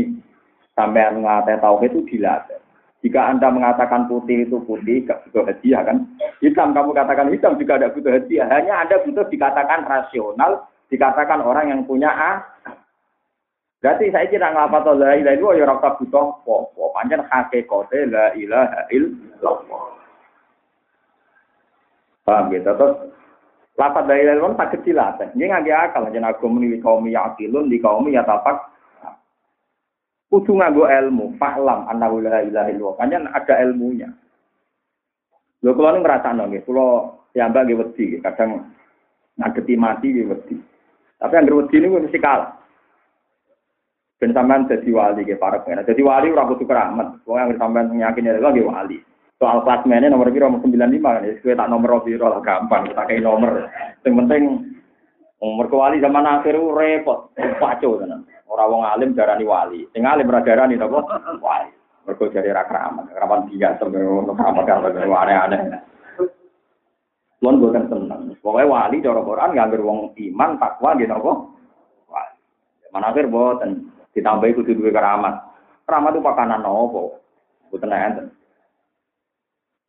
sampai 0.73 1.13
tahu 1.13 1.61
tauhid 1.61 1.93
itu 1.93 2.01
dilatih. 2.09 2.57
Jika 3.03 3.21
Anda 3.35 3.51
mengatakan 3.51 4.07
putih 4.07 4.47
itu 4.47 4.63
putih, 4.63 5.05
gak 5.05 5.27
butuh 5.27 5.43
hadiah 5.45 5.83
kan? 5.83 6.07
Hitam, 6.39 6.71
kamu 6.71 6.95
katakan 6.95 7.29
hitam 7.35 7.59
juga 7.59 7.75
ada 7.77 7.91
butuh 7.91 8.15
hadiah. 8.15 8.47
Hanya 8.47 8.87
Anda 8.87 9.03
butuh 9.03 9.27
dikatakan 9.27 9.85
rasional, 9.85 10.71
dikatakan 10.87 11.43
orang 11.43 11.67
yang 11.69 11.83
punya 11.83 12.15
A. 12.15 12.33
Berarti 13.83 14.15
saya 14.15 14.31
kira 14.31 14.55
ngapa 14.55 14.95
la 14.95 15.19
ilaha 15.19 15.35
illallah 15.35 15.55
ya 15.59 15.65
rasa 15.67 15.99
butuh 15.99 16.47
apa. 16.47 16.85
Panjang 16.95 17.23
hakikate 17.27 17.99
la 18.07 18.27
ilaha 18.39 18.81
illallah. 18.95 19.85
Paham 22.23 22.55
gitu? 22.55 22.71
Terus 22.71 22.95
Lapat 23.73 24.05
dari 24.05 24.29
lawan 24.29 24.53
tak 24.55 24.77
kecil 24.77 25.01
lah. 25.01 25.17
Ini 25.17 25.49
nggak 25.49 25.97
akal. 25.97 26.13
Jangan 26.13 26.37
aku 26.37 26.45
menilai 26.45 26.83
kaum 26.85 27.09
yakilun 27.09 27.73
di 27.73 27.81
kaum 27.81 28.05
ya 28.13 28.21
tapak. 28.21 28.69
Kudu 30.29 30.57
nganggo 30.57 30.89
ilmu, 30.89 31.37
fahlam 31.37 31.89
annahu 31.89 32.25
la 32.25 32.41
ilaha 32.45 32.69
illallah. 32.73 32.97
Kan 33.01 33.13
ada 33.13 33.55
ilmunya. 33.65 34.09
Lho 35.63 35.77
kula 35.77 35.95
ning 35.95 36.03
ngrasakno 36.03 36.49
nggih, 36.51 36.65
kula 36.67 36.87
piyambak 37.31 37.63
nggih 37.69 37.79
wedi, 37.79 38.05
kadang 38.19 38.73
ngageti 39.39 39.75
mati 39.79 40.09
nggih 40.11 40.27
wedi. 40.27 40.57
Tapi 41.23 41.39
yang 41.39 41.55
wedi 41.55 41.77
niku 41.79 42.03
mesti 42.03 42.19
kalah. 42.19 42.51
Ben 44.19 44.35
sampean 44.35 44.67
dadi 44.67 44.91
wali 44.91 45.23
nggih 45.23 45.39
para 45.39 45.63
pengen. 45.63 45.87
Dadi 45.87 46.03
wali 46.03 46.35
ora 46.35 46.51
kudu 46.51 46.65
keramat. 46.67 47.23
Wong 47.29 47.39
yang 47.39 47.59
sampean 47.61 47.95
yakin 47.95 48.27
ya 48.27 48.43
nggih 48.43 48.67
wali. 48.67 48.99
Soal 49.43 49.67
klasmennya 49.67 50.07
nomor 50.07 50.31
piro 50.31 50.47
nomor 50.47 50.63
sembilan 50.63 50.91
lima 50.95 51.19
kan 51.19 51.27
ya 51.27 51.55
tak 51.59 51.67
nomor 51.67 52.07
piro 52.07 52.31
lah 52.31 52.39
gampang 52.39 52.87
kita 52.87 53.03
kayak 53.11 53.27
nomor 53.27 53.67
yang 54.07 54.15
penting 54.23 54.43
umur 55.43 55.67
kewali 55.67 55.99
zaman 55.99 56.23
akhir 56.23 56.55
repot 56.55 57.35
pacu 57.59 57.99
tenan 57.99 58.23
orang 58.47 58.71
wong 58.71 58.83
alim 58.87 59.11
darani 59.19 59.43
wali 59.43 59.83
sing 59.91 60.07
alim 60.07 60.31
ora 60.31 60.47
darani 60.47 60.79
napa 60.79 61.03
wali 61.43 61.75
mergo 62.07 62.31
jare 62.31 62.55
ra 62.55 62.63
keramat 62.71 63.11
keramat 63.11 63.51
biasa 63.51 63.83
ono 63.83 64.31
keramat 64.31 64.63
kan 64.63 64.79
aneh-aneh 64.95 65.61
Lon 67.43 67.59
bukan 67.59 67.91
tenang. 67.91 68.39
Pokoknya 68.39 68.71
wali 68.71 69.03
cara 69.03 69.19
Quran 69.19 69.51
nggak 69.51 69.83
wong 69.83 70.15
iman 70.15 70.51
takwa 70.63 70.95
gitu 70.95 71.11
kok. 71.11 71.39
Wali. 72.07 72.39
Mana 72.95 73.11
akhir 73.11 73.27
buatan 73.27 73.91
ditambahi 74.15 74.55
kudu 74.55 74.79
duwe 74.79 74.95
keramat. 74.95 75.43
Keramat 75.83 76.15
itu 76.15 76.23
pakanan 76.23 76.63
nopo. 76.63 77.19
Bukan 77.75 77.91
enten. 77.91 78.31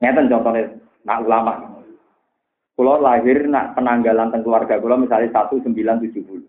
Ngeten 0.01 0.31
contohnya 0.31 0.73
nak 1.03 1.21
ulama. 1.25 1.53
Kulo 2.73 2.97
lahir 2.97 3.45
nak 3.45 3.77
penanggalan 3.77 4.33
teng 4.33 4.41
keluarga 4.41 4.81
kulo 4.81 4.97
misalnya 4.97 5.29
1970. 5.29 6.41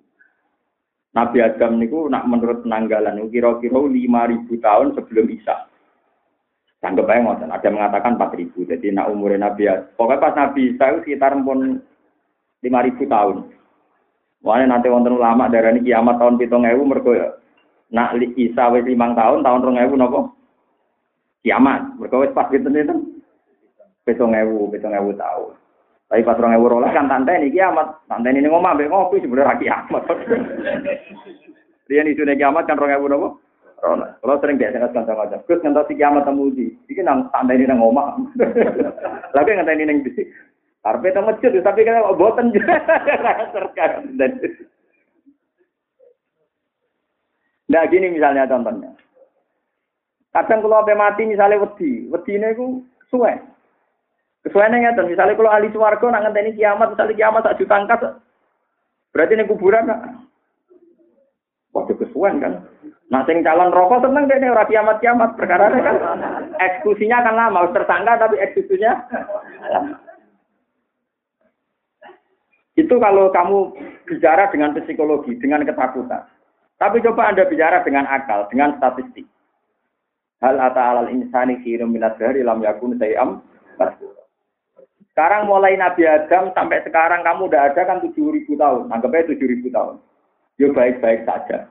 Nabi 1.15 1.39
Adam 1.39 1.79
niku 1.79 2.11
nak 2.11 2.27
menurut 2.27 2.65
penanggalan 2.67 3.21
kira-kira 3.31 3.79
5000 3.79 4.51
tahun 4.59 4.87
sebelum 4.99 5.27
Isa. 5.31 5.69
Anggap 6.85 7.09
aja 7.09 7.25
ngoten, 7.25 7.49
ada 7.49 7.69
mengatakan 7.73 8.21
4000. 8.21 8.69
Jadi 8.69 8.93
nak 8.93 9.09
umurnya 9.09 9.49
Nabi 9.49 9.73
Adam. 9.73 9.89
Pokoknya 9.97 10.21
pas 10.21 10.37
Nabi 10.37 10.77
Isa 10.77 10.85
itu 10.93 10.99
sekitar 11.09 11.33
pun 11.41 11.81
5000 12.61 13.09
tahun. 13.09 13.37
Wah 14.45 14.61
nanti 14.61 14.93
wonten 14.93 15.17
ulama 15.17 15.49
darah 15.49 15.73
ini 15.73 15.89
kiamat 15.89 16.21
tahun 16.21 16.37
pitung 16.37 16.69
ewu 16.69 16.85
mergo 16.85 17.17
ya. 17.17 17.33
Nak 17.97 18.21
Isa 18.37 18.69
wis 18.77 18.85
limang 18.85 19.17
tahun, 19.17 19.41
tahun 19.41 19.65
rong 19.65 19.81
ewu 19.81 19.95
nopo? 19.97 20.21
Kiamat. 21.41 21.97
Mergo 21.97 22.21
wis 22.21 22.37
pas 22.37 22.53
itu 22.53 22.69
Besok 24.05 24.37
ewu, 24.37 24.69
besok 24.69 24.93
ewu 24.93 25.17
tahun. 25.17 25.57
Tapi 26.13 26.21
pas 26.21 26.37
orang 26.37 26.61
ewu 26.61 26.69
rolas 26.69 26.93
kan 26.93 27.09
tante 27.09 27.33
ini 27.41 27.49
kiamat. 27.49 28.05
Tante 28.05 28.29
ini 28.29 28.45
ngomong 28.45 28.77
ambil 28.77 28.93
ngopi 28.93 29.25
sebenarnya 29.25 29.57
kiamat. 29.57 30.05
Dia 31.89 32.05
nih 32.05 32.13
sudah 32.13 32.37
kiamat 32.37 32.69
kan 32.69 32.77
orang 32.77 33.01
ewu 33.01 33.09
nopo. 33.09 33.29
Rolas. 33.81 34.13
Kalau 34.21 34.37
sering 34.45 34.61
biasa 34.61 34.77
kan 34.77 34.93
kanca 34.93 35.13
kanca. 35.17 35.37
Gus 35.49 35.61
ngantos 35.65 35.89
kiamat 35.89 36.29
temu 36.29 36.53
di. 36.53 36.69
Iki 36.93 37.01
nang 37.01 37.33
tante 37.33 37.57
ini 37.57 37.65
nang 37.65 37.81
ngomong. 37.81 38.37
Lagi 39.33 39.51
ngantos 39.57 39.75
ini 39.75 39.85
nang 39.89 39.99
di. 40.05 40.13
Karpe 40.85 41.09
itu 41.09 41.21
masjid, 41.25 41.65
tapi 41.65 41.81
kan 41.81 42.05
boten 42.13 42.53
juga. 42.55 42.77
Nah 47.73 47.83
gini 47.89 48.13
misalnya 48.13 48.45
contohnya. 48.45 48.93
Kadang 50.29 50.61
kalau 50.61 50.85
apa 50.85 50.93
mati 50.93 51.25
misalnya 51.25 51.63
wedi, 51.65 52.05
wedi 52.13 52.33
ini 52.37 52.53
ku 52.53 52.85
suwe. 53.09 53.33
Kesuwen 54.45 54.77
ngeten, 54.77 55.09
misalnya 55.09 55.41
kalau 55.41 55.49
ahli 55.49 55.73
swarga 55.73 56.05
nak 56.05 56.29
ngenteni 56.29 56.53
kiamat, 56.53 56.93
misalnya 56.93 57.17
kiamat 57.17 57.43
tak 57.49 57.57
juta 57.57 57.75
angkat, 57.81 58.01
berarti 59.17 59.33
ini 59.41 59.49
kuburan 59.49 59.89
nak. 59.89 60.01
Waduh 61.73 61.97
kesuwen 61.97 62.45
kan. 62.45 62.69
Nah 63.09 63.25
sing 63.25 63.41
calon 63.41 63.73
rokok 63.73 64.05
seneng 64.05 64.29
deh 64.29 64.37
ora 64.45 64.69
kiamat 64.69 65.01
kiamat 65.01 65.33
perkara 65.35 65.73
kan 65.73 65.97
eksekusinya 66.61 67.25
akan 67.25 67.35
lama, 67.35 67.61
tersangka 67.73 68.13
tapi 68.21 68.37
eksekusinya 68.41 68.93
Itu 72.75 72.99
kalau 72.99 73.31
kamu 73.31 73.71
bicara 74.03 74.51
dengan 74.51 74.75
psikologi, 74.75 75.39
dengan 75.39 75.63
ketakutan. 75.63 76.27
Tapi 76.75 76.99
coba 77.07 77.31
Anda 77.31 77.47
bicara 77.47 77.87
dengan 77.87 78.03
akal, 78.11 78.51
dengan 78.51 78.75
statistik. 78.83 79.31
Hal 80.43 80.59
ata 80.59 80.83
alal 80.83 81.09
insani 81.15 81.63
khirum 81.63 81.95
minad 81.95 82.19
dari 82.19 82.43
lam 82.43 82.59
yakun 82.67 82.99
sayam 82.99 83.47
sekarang 85.15 85.47
mulai 85.47 85.79
Nabi 85.79 86.03
Adam 86.11 86.51
sampai 86.59 86.83
sekarang 86.83 87.23
kamu 87.23 87.47
udah 87.47 87.71
ada 87.71 87.87
kan 87.87 88.03
tujuh 88.03 88.35
ribu 88.35 88.59
tahun. 88.59 88.91
Anggapnya 88.91 89.31
tujuh 89.31 89.47
ribu 89.47 89.71
tahun. 89.71 90.03
Ya 90.59 90.75
baik-baik 90.75 91.23
saja. 91.23 91.71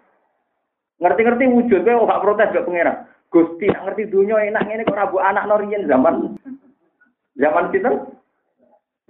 Ngerti-ngerti 1.03 1.51
wujudnya, 1.51 1.99
oh 1.99 2.07
gak 2.07 2.23
protes 2.23 2.55
gak 2.55 2.63
pengira. 2.63 3.03
Gusti, 3.27 3.67
ngerti 3.67 4.07
dunia 4.07 4.47
enak 4.47 4.63
ini 4.71 4.87
kok 4.87 4.95
rabu 4.95 5.19
anak 5.19 5.43
norian 5.51 5.83
zaman 5.91 6.39
zaman 7.35 7.67
kita 7.75 7.91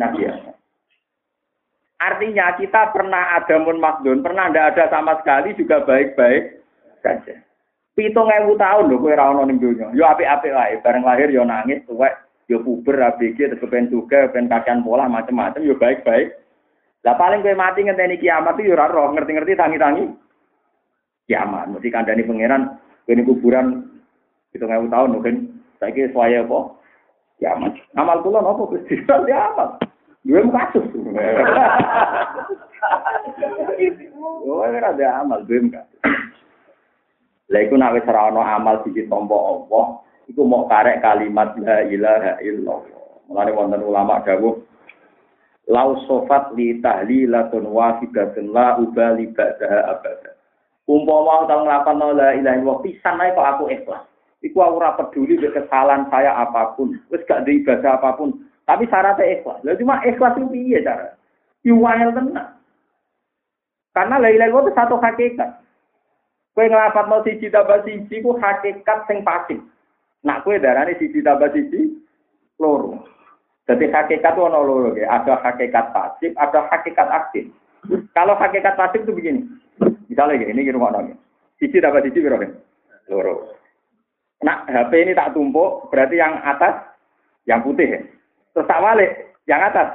Nabi 0.01 0.25
Adam. 0.25 0.57
Artinya 2.01 2.57
kita 2.57 2.89
pernah 2.89 3.37
ada 3.37 3.55
mun 3.61 3.77
makdun, 3.77 4.25
pernah 4.25 4.49
tidak 4.49 4.65
ada 4.73 4.83
sama 4.89 5.13
sekali 5.21 5.53
juga 5.53 5.85
baik-baik 5.85 6.57
saja. 7.05 7.37
Pitung 7.93 8.33
ewu 8.33 8.57
tahun 8.57 8.89
loh, 8.89 8.97
kue 8.97 9.13
rawon 9.13 9.45
ning 9.45 9.61
dunia. 9.61 9.93
Yo 9.93 10.09
api-api 10.09 10.49
lah, 10.49 10.73
bareng 10.81 11.05
lahir 11.05 11.29
yo 11.29 11.45
nangis, 11.45 11.85
tuwek, 11.85 12.17
yo 12.51 12.59
puber 12.59 12.99
ABG 12.99 13.55
terus 13.55 13.63
pengen 13.71 13.91
juga 13.91 14.27
pengen 14.31 14.51
kakean 14.51 14.83
pola 14.83 15.07
macam-macam 15.07 15.63
yo 15.63 15.79
baik-baik 15.79 16.43
Lah 17.03 17.19
paling 17.19 17.43
kowe 17.43 17.51
mati 17.51 17.83
ngenteni 17.83 18.15
kiamat 18.15 18.55
itu 18.63 18.71
ora 18.71 18.87
roh, 18.87 19.11
ngerti-ngerti 19.11 19.59
tangi-tangi 19.59 20.07
kiamat. 21.27 21.67
Mesti 21.67 21.91
kandhani 21.91 22.23
pangeran 22.23 22.79
kene 23.03 23.27
kuburan 23.27 23.99
7000 24.55 24.87
tahun 24.87 25.11
mungkin 25.11 25.35
saiki 25.83 26.07
suaya 26.15 26.47
apa? 26.47 26.79
Kiamat. 27.43 27.75
Amal 27.99 28.23
kula 28.23 28.39
napa 28.39 28.71
Gusti? 28.71 29.03
Kiamat. 29.03 29.83
Gue 30.23 30.39
kasus. 30.39 30.87
Oh, 34.47 34.63
ora 34.63 34.95
ada 34.95 35.19
amal, 35.19 35.43
gue 35.43 35.59
enggak. 35.59 35.83
Lah 37.51 37.59
iku 37.59 37.75
nek 37.75 37.99
wis 37.99 38.07
amal 38.07 38.79
siji 38.87 39.03
tampa 39.11 39.35
apa, 39.35 39.81
iku 40.29 40.41
mau 40.47 40.67
karek 40.67 41.03
kalimat 41.03 41.55
la 41.59 41.83
ilaha 41.87 42.39
illallah. 42.39 42.79
Mulane 43.27 43.51
wonten 43.55 43.81
ulama 43.83 44.19
dawuh 44.23 44.59
lau 45.71 45.95
sofat 46.07 46.51
li 46.55 46.79
tahlilatun 46.83 47.63
wahidatun 47.67 48.51
la 48.51 48.75
ubali 48.79 49.31
ba'daha 49.31 49.79
abada. 49.95 50.31
Umpama 50.83 51.47
tau 51.47 51.63
nglakon 51.63 52.01
la 52.19 52.35
ilaha 52.35 52.55
illallah 52.59 52.79
pisan 52.83 53.21
ae 53.23 53.31
kok 53.31 53.47
aku 53.47 53.65
ikhlas. 53.71 54.03
Iku 54.43 54.59
aku 54.59 54.75
ora 54.83 54.99
peduli 54.99 55.39
kesalahan 55.39 56.11
saya 56.11 56.35
apa 56.35 56.75
pun. 56.75 56.99
Wis 57.07 57.23
gak 57.23 57.47
di 57.47 57.63
ibadah 57.63 57.95
apa 57.95 58.19
pun. 58.19 58.43
Tapi 58.67 58.83
syaratnya 58.91 59.39
ikhlas. 59.39 59.63
Lah 59.63 59.79
cuma 59.79 60.03
ikhlas 60.03 60.35
itu 60.35 60.51
piye 60.51 60.83
cara? 60.83 61.15
Iwangel 61.63 62.11
tenang. 62.11 62.59
Karena 63.95 64.19
la 64.19 64.27
ilaha 64.27 64.47
illallah 64.51 64.67
itu 64.67 64.75
satu 64.75 64.95
hakikat. 64.99 65.49
Kowe 66.53 66.69
mau 66.69 67.23
siji 67.25 67.49
tambah 67.49 67.81
siji 67.81 68.21
ku 68.21 68.35
hakikat 68.37 69.09
sing 69.09 69.23
pasif. 69.25 69.57
Nak 70.23 70.47
kowe 70.47 70.55
darane 70.59 70.95
siji 70.95 71.19
tambah 71.19 71.51
siji 71.51 71.91
loro. 72.59 73.03
Jadi 73.67 73.87
hakikat 73.91 74.35
itu 74.35 74.41
ono 74.43 74.59
loro 74.63 74.89
ya. 74.95 75.07
Ada 75.19 75.39
hakikat 75.39 75.91
pasif, 75.91 76.31
ada 76.39 76.67
hakikat 76.67 77.07
aktif. 77.11 77.47
Kalau 78.15 78.35
hakikat 78.39 78.75
pasif 78.79 79.03
itu 79.03 79.15
begini. 79.15 79.43
Misalnya 80.07 80.39
gini, 80.39 80.63
ini 80.63 80.75
rumah 80.75 80.95
nongin. 80.95 81.19
Sisi 81.59 81.79
dapat 81.79 82.07
sisi 82.07 82.23
berapa? 82.23 82.47
Loro. 83.11 83.55
Nah, 84.43 84.67
HP 84.67 85.07
ini 85.07 85.15
tak 85.15 85.31
tumpuk, 85.31 85.87
berarti 85.87 86.19
yang 86.19 86.35
atas 86.43 86.75
yang 87.47 87.63
putih 87.63 87.87
ya. 87.87 87.99
Terus 88.51 88.67
tak 88.67 88.83
balik, 88.83 89.11
yang 89.47 89.63
atas 89.63 89.87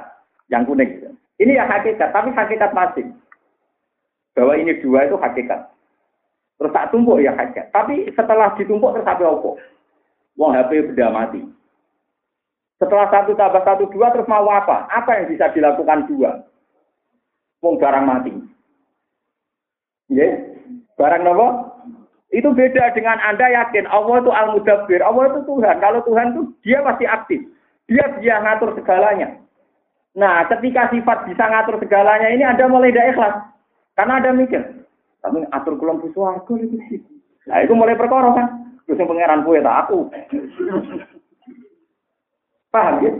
yang 0.49 0.65
kuning. 0.65 0.89
Ini 1.37 1.61
ya 1.61 1.69
hakikat, 1.69 2.09
tapi 2.09 2.33
hakikat 2.33 2.73
pasif. 2.73 3.05
Bahwa 4.33 4.57
ini 4.57 4.77
dua 4.81 5.05
itu 5.05 5.15
hakikat. 5.15 5.69
Terus 6.59 6.73
tak 6.73 6.89
tumpuk 6.91 7.21
ya 7.21 7.31
hakikat. 7.37 7.69
Tapi 7.71 8.09
setelah 8.17 8.51
ditumpuk 8.57 8.91
terus 8.97 9.07
opo. 9.07 9.55
Wong 10.39 10.55
HP 10.55 10.95
sudah 10.95 11.11
mati. 11.11 11.43
Setelah 12.79 13.11
satu 13.11 13.35
tambah 13.35 13.59
satu 13.67 13.91
dua 13.91 14.07
terus 14.15 14.23
mau 14.31 14.47
apa? 14.47 14.87
Apa 14.87 15.19
yang 15.19 15.35
bisa 15.35 15.51
dilakukan 15.51 16.07
dua? 16.07 16.47
Wong 17.59 17.75
barang 17.75 18.05
mati. 18.07 18.31
Ya, 20.07 20.39
barang 20.95 21.27
nopo? 21.27 21.75
Itu 22.31 22.55
beda 22.55 22.95
dengan 22.95 23.19
Anda 23.19 23.51
yakin 23.51 23.89
Allah 23.91 24.23
itu 24.23 24.31
Al-Mudabbir, 24.31 25.03
Allah 25.03 25.33
itu 25.33 25.39
Tuhan. 25.43 25.75
Kalau 25.83 25.99
Tuhan 26.07 26.31
itu 26.31 26.41
dia 26.63 26.79
pasti 26.87 27.03
aktif. 27.03 27.41
Dia 27.91 28.05
dia 28.23 28.39
ngatur 28.39 28.79
segalanya. 28.79 29.43
Nah, 30.15 30.47
ketika 30.47 30.87
sifat 30.93 31.27
bisa 31.27 31.43
ngatur 31.51 31.83
segalanya 31.83 32.31
ini 32.31 32.47
Anda 32.47 32.69
mulai 32.71 32.95
tidak 32.95 33.17
ikhlas. 33.17 33.35
Karena 33.97 34.23
Anda 34.23 34.31
mikir, 34.31 34.61
tapi 35.19 35.43
atur 35.51 35.75
kulon 35.75 35.99
aku 35.99 36.53
itu 36.63 36.77
sih. 36.87 37.01
Nah, 37.51 37.59
itu 37.65 37.73
mulai 37.75 37.99
perkara 37.99 38.31
kan. 38.31 38.68
Terus 38.89 39.05
pangeran 39.05 39.45
kue 39.45 39.61
tak 39.61 39.85
aku. 39.85 40.09
Paham 42.73 43.05
ya? 43.05 43.13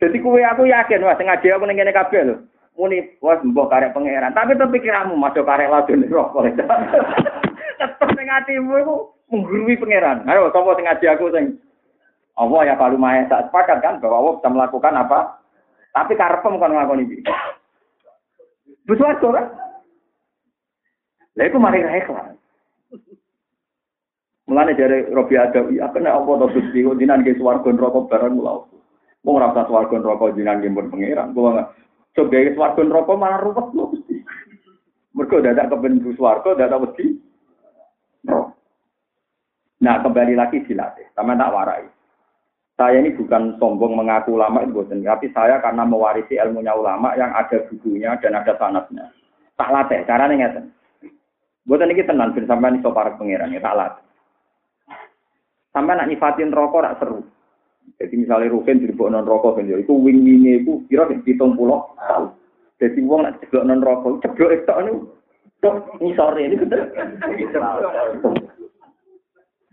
Jadi 0.00 0.16
kue 0.24 0.40
aku 0.40 0.64
yakin, 0.64 1.04
wah 1.04 1.12
sengaja 1.20 1.60
aku 1.60 1.68
nengen 1.68 1.92
kabel 1.92 2.24
loh. 2.32 2.38
Muni, 2.80 3.04
wah 3.20 3.36
mbok 3.44 3.68
karek 3.68 3.92
pangeran. 3.92 4.32
Tapi 4.32 4.56
tuh 4.56 4.72
pikiranmu 4.72 5.20
masuk 5.20 5.44
karek 5.44 5.68
ladun 5.68 6.08
rokok. 6.08 6.48
Tetap 7.80 8.08
ning 8.16 8.32
atimu 8.32 8.72
iku 8.80 8.94
menggurui 9.28 9.76
pangeran. 9.76 10.24
Ayo 10.24 10.48
sing 10.48 10.64
ngaji 10.64 11.06
aku 11.12 11.28
sing 11.28 11.44
Allah 12.40 12.72
ya 12.72 12.74
kalau 12.80 12.96
maha 12.96 13.28
tak 13.28 13.52
sepakat 13.52 13.84
kan 13.84 14.00
bahwa 14.00 14.16
Allah 14.16 14.32
bisa 14.40 14.48
melakukan 14.48 14.96
apa? 14.96 15.20
Tapi 15.92 16.16
karepem 16.16 16.56
kon 16.56 16.72
nglakoni 16.72 17.04
iki. 17.04 17.20
Wis 18.88 18.96
kan? 18.96 19.44
Lah 21.36 21.44
iku 21.44 21.60
mari 21.60 21.84
ikhlas. 21.84 22.40
Mulane 24.50 24.74
dari 24.74 25.06
Robi 25.14 25.38
Adawi, 25.38 25.78
apa 25.78 26.02
nek 26.02 26.10
apa 26.10 26.42
to 26.42 26.46
Gusti 26.58 26.82
kok 26.82 26.98
jinan 26.98 27.22
ke 27.22 27.38
swarga 27.38 27.70
neraka 27.70 28.02
barang 28.10 28.34
mulau. 28.34 28.66
Wong 29.22 29.38
ora 29.38 29.54
usah 29.54 29.62
swarga 29.70 30.02
neraka 30.02 30.34
jinan 30.34 30.58
ke 30.58 30.74
pun 30.74 30.90
pangeran. 30.90 31.30
Kula 31.30 31.50
enggak 31.54 31.68
coba 32.18 32.34
ke 32.34 32.50
swarga 32.58 32.80
neraka 32.82 33.12
malah 33.14 33.38
ruwet 33.46 33.66
lho 33.70 33.84
Gusti. 33.94 34.16
Mergo 35.14 35.38
dadak 35.38 35.70
kepen 35.70 36.02
swarga 36.18 36.50
dadak 36.58 36.82
wedi. 36.82 37.22
Nah, 39.80 40.02
kembali 40.02 40.34
lagi 40.34 40.66
dilatih. 40.66 41.06
Sama 41.14 41.38
tak 41.38 41.54
warai. 41.54 41.86
Saya 42.74 42.98
ini 43.06 43.14
bukan 43.14 43.54
sombong 43.62 43.94
mengaku 43.94 44.34
ulama 44.34 44.66
itu 44.66 44.82
bukan, 44.82 45.04
tapi 45.04 45.30
saya 45.30 45.62
karena 45.62 45.86
mewarisi 45.86 46.36
ilmunya 46.36 46.74
ulama 46.74 47.14
yang 47.14 47.30
ada 47.32 47.64
bukunya 47.70 48.18
dan 48.18 48.34
ada 48.34 48.56
sanatnya. 48.58 49.14
Tak 49.54 49.68
latih, 49.68 50.00
caranya 50.08 50.36
ngeten. 50.36 50.64
Buatan 51.68 51.92
ini 51.92 52.08
tenang, 52.08 52.32
sampai 52.32 52.72
ini 52.72 52.80
para 52.80 53.14
pangeran 53.20 53.52
ya 53.52 53.60
tak 53.60 53.76
latih. 53.76 54.09
Sampai 55.70 55.94
nak 55.94 56.10
nyifatin 56.10 56.50
rokok 56.50 56.82
rak 56.82 56.98
seru. 56.98 57.22
Jadi 57.98 58.14
misalnya 58.26 58.50
Rukin 58.50 58.82
di 58.82 58.90
non 58.90 59.26
rokok 59.26 59.60
kan, 59.60 59.66
itu 59.66 59.92
wing 59.92 60.24
wingnya 60.24 60.62
itu 60.62 60.82
kira 60.88 61.06
hitung 61.10 61.52
pulau 61.58 61.94
Jadi 62.80 62.96
uang 63.04 63.28
nak 63.28 63.36
ceblok 63.44 63.66
non 63.66 63.84
rokok, 63.84 64.24
ceblok 64.24 64.56
itu 64.56 64.72
anu, 64.72 64.94
tok 65.60 66.00
sore 66.16 66.40
ini 66.42 66.56
bener. 66.56 66.90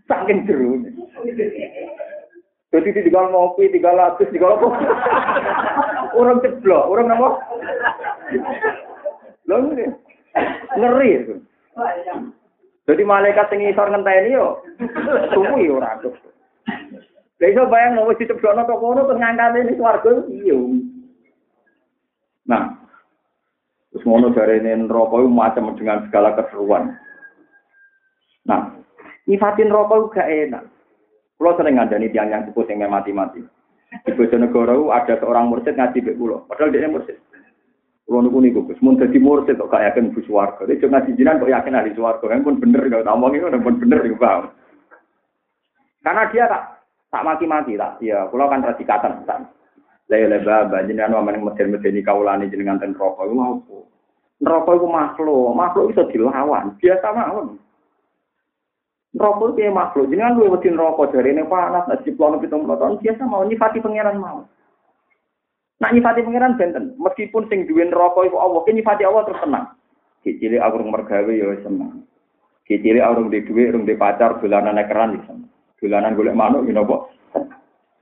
Saking 0.06 0.38
seru. 0.44 0.84
Jadi 2.68 2.88
tinggal 2.92 3.32
ngopi, 3.32 3.72
tinggal 3.72 3.96
lapis, 3.96 4.28
tinggal 4.28 4.60
apa? 4.60 4.68
Orang 6.12 6.44
ceblok, 6.44 6.84
orang 6.84 7.16
apa? 7.16 7.28
Lalu 9.48 9.88
ngeri 10.76 11.10
itu. 11.16 11.34
Jadi 12.88 13.02
malaikat 13.04 13.52
sing 13.52 13.60
isor 13.68 13.92
ngenteni 13.92 14.32
yo 14.32 14.64
suwi 15.36 15.68
ora 15.68 16.00
tuh. 16.00 16.16
Lah 17.38 17.48
iso 17.52 17.68
bayang 17.68 18.00
wis 18.08 18.16
diceblokno 18.16 18.64
kok 18.64 18.80
kono 18.80 19.04
terus 19.04 19.20
ngangkate 19.20 19.60
ning 19.60 19.76
swarga 19.76 20.12
iya. 20.32 20.58
Nah, 22.48 22.64
terus 23.92 24.02
ngono 24.08 24.32
jarene 24.32 24.72
neraka 24.72 25.20
macam 25.28 25.76
dengan 25.76 26.08
segala 26.08 26.32
keseruan. 26.32 26.96
Nah, 28.48 28.72
nyifatin 29.28 29.68
rokok 29.68 30.16
gak 30.16 30.32
enak. 30.32 30.64
Kalau 31.36 31.54
sering 31.54 31.76
ngandani 31.76 32.10
tiang 32.10 32.32
yang 32.32 32.48
sepuh 32.48 32.66
yang 32.66 32.88
mati-mati. 32.88 33.44
Di 34.02 34.10
Bojonegoro 34.16 34.90
ada 34.90 35.14
seorang 35.20 35.52
mursid 35.52 35.76
ngaji 35.76 36.02
bek 36.02 36.18
pulau. 36.18 36.42
Padahal 36.48 36.72
dia 36.72 36.88
mursid. 36.88 37.20
Kulo 38.08 38.24
niku 38.24 38.40
niku 38.40 38.60
Gus, 38.64 38.80
mun 38.80 38.96
dadi 38.96 39.20
mursid 39.20 39.60
kok 39.60 39.68
gak 39.68 39.84
yakin 39.84 40.16
bu 40.16 40.24
swarga. 40.24 40.64
Nek 40.64 40.80
cuma 40.80 41.04
jinan 41.04 41.44
kok 41.44 41.52
yakin 41.52 41.76
ahli 41.76 41.92
swarga, 41.92 42.24
kan 42.24 42.40
pun 42.40 42.56
bener 42.56 42.88
kalau 42.88 43.04
ngomong 43.04 43.36
itu 43.36 43.52
pun 43.60 43.76
bener 43.76 44.00
iku 44.00 44.16
paham. 44.16 44.48
Karena 46.00 46.24
dia 46.32 46.48
tak 46.48 46.62
tak 47.12 47.24
mati-mati 47.28 47.76
tak. 47.76 48.00
Ya, 48.00 48.24
kulo 48.32 48.48
kan 48.48 48.64
radikatan 48.64 49.28
tak. 49.28 49.52
Lah 50.08 50.16
ya 50.16 50.24
leba 50.24 50.72
jenengan 50.88 51.20
wamen 51.20 51.44
meden-medeni 51.44 52.00
kawulane 52.00 52.48
jenengan 52.48 52.80
ten 52.80 52.96
neraka 52.96 53.28
iku 53.28 53.34
mau. 53.36 53.60
Neraka 54.40 54.70
iku 54.72 54.88
makhluk, 54.88 55.52
makhluk 55.52 55.92
iso 55.92 56.08
dilawan, 56.08 56.80
biasa 56.80 57.06
mawon. 57.12 57.60
Neraka 59.12 59.44
itu 59.52 59.68
makhluk, 59.68 60.08
jenengan 60.08 60.40
luwih 60.40 60.56
wedi 60.56 60.72
neraka 60.72 61.12
jarene 61.12 61.44
panas, 61.44 61.84
nek 61.84 62.08
diplono 62.08 62.40
70 62.40 62.72
tahun 62.72 63.00
biasa 63.04 63.22
mau 63.28 63.44
nyifati 63.44 63.84
pangeran 63.84 64.16
mau. 64.16 64.48
Nak 65.78 65.94
nyifati 65.94 66.26
pangeran 66.26 66.58
benten, 66.58 66.98
meskipun 66.98 67.46
sing 67.46 67.70
duwe 67.70 67.86
neraka 67.86 68.26
iku 68.26 68.42
Allah, 68.42 68.66
ki 68.66 68.74
nyifati 68.74 69.06
Allah 69.06 69.22
terus 69.30 69.38
tenang. 69.38 69.66
Kicile 70.26 70.58
aku 70.58 70.82
mergawe 70.82 71.30
ya 71.30 71.54
seneng. 71.62 72.02
Kicile 72.66 72.98
aku 72.98 73.30
di 73.30 73.46
duwe, 73.46 73.70
urung 73.70 73.86
di 73.86 73.94
pacar, 73.94 74.42
dolanan 74.42 74.82
keran 74.90 75.14
ya 75.14 75.22
seneng. 75.30 75.46
Dolanan 75.78 76.18
golek 76.18 76.34
manuk 76.34 76.66
ya 76.66 76.74
napa? 76.74 77.06